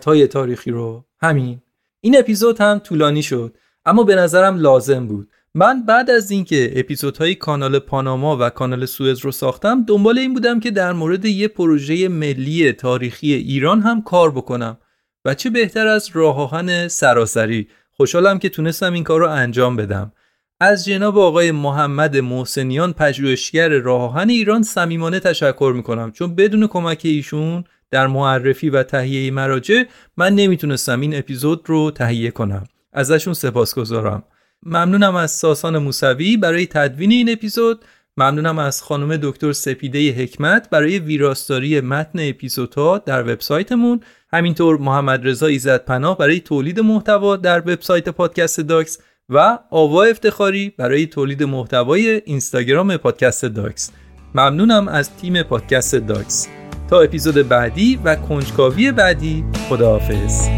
های 0.07 0.27
تاریخی 0.27 0.71
رو. 0.71 1.05
همین. 1.21 1.61
این 2.01 2.19
اپیزود 2.19 2.61
هم 2.61 2.79
طولانی 2.79 3.23
شد 3.23 3.57
اما 3.85 4.03
به 4.03 4.15
نظرم 4.15 4.59
لازم 4.59 5.07
بود. 5.07 5.29
من 5.55 5.87
بعد 5.87 6.11
از 6.11 6.31
اینکه 6.31 6.73
اپیزودهای 6.77 7.35
کانال 7.35 7.79
پاناما 7.79 8.37
و 8.41 8.51
کانال 8.51 8.87
سوئز 8.87 9.19
رو 9.19 9.33
ساختم 9.33 9.85
دنبال 9.85 10.19
این 10.19 10.35
بودم 10.35 10.61
که 10.61 10.71
در 10.71 10.93
مورد 10.93 11.25
یه 11.25 11.49
پروژه 11.49 12.09
ملی 12.09 12.73
تاریخی 12.73 13.33
ایران 13.33 13.81
هم 13.81 14.03
کار 14.03 14.31
بکنم 14.31 14.79
و 15.25 15.35
چه 15.35 15.51
بهتر 15.51 15.87
از 15.87 16.11
راه 16.13 16.89
سراسری. 16.89 17.69
خوشحالم 17.91 18.39
که 18.39 18.49
تونستم 18.49 18.93
این 18.93 19.05
کار 19.05 19.21
رو 19.21 19.31
انجام 19.31 19.77
بدم. 19.77 20.13
از 20.61 20.85
جناب 20.85 21.19
آقای 21.19 21.51
محمد 21.51 22.17
محسنیان 22.17 22.93
پژوهشگر 22.93 23.69
راه 23.69 24.17
ایران 24.17 24.63
صمیمانه 24.63 25.21
تشکر 25.21 25.73
می‌کنم. 25.77 26.13
چون 26.13 26.35
بدون 26.35 26.67
کمک 26.67 27.01
ایشون 27.05 27.65
در 27.91 28.07
معرفی 28.07 28.71
و 28.71 28.83
تهیه 28.83 29.31
مراجع 29.31 29.83
من 30.17 30.35
نمی‌تونستم 30.35 31.01
این 31.01 31.19
اپیزود 31.19 31.63
رو 31.67 31.91
تهیه 31.91 32.31
کنم. 32.31 32.65
ازشون 32.93 33.35
سپاسگزارم. 33.35 34.23
ممنونم 34.63 35.17
از 35.17 35.31
ساسان 35.31 35.79
موسوی 35.79 36.37
برای 36.37 36.67
تدوین 36.67 37.11
این 37.11 37.33
اپیزود. 37.33 37.85
ممنونم 38.17 38.59
از 38.59 38.83
خانم 38.83 39.17
دکتر 39.17 39.53
سپیده 39.53 40.13
حکمت 40.13 40.71
برای 40.71 40.99
ویراستاری 40.99 41.81
متن 41.81 42.19
اپیزودها 42.29 42.99
در 42.99 43.23
وبسایتمون. 43.23 44.01
همینطور 44.33 44.79
محمد 44.79 45.29
رضا 45.29 45.47
ایزد 45.47 45.85
پناه 45.85 46.19
برای 46.19 46.41
تولید 46.41 46.81
محتوا 46.81 47.37
در 47.37 47.61
وبسایت 47.61 48.09
پادکست 48.09 48.61
داکس. 48.61 48.99
و 49.31 49.59
آوا 49.71 50.05
افتخاری 50.05 50.71
برای 50.79 51.07
تولید 51.07 51.43
محتوای 51.43 52.23
اینستاگرام 52.25 52.97
پادکست 52.97 53.45
داکس. 53.45 53.91
ممنونم 54.35 54.89
از 54.89 55.17
تیم 55.17 55.43
پادکست 55.43 55.97
داکس. 55.97 56.49
تا 56.91 57.01
اپیزود 57.01 57.49
بعدی 57.49 58.01
و 58.05 58.17
کنجکاوی 58.17 58.93
بعدی 58.93 59.45
خداحافظ. 59.69 60.49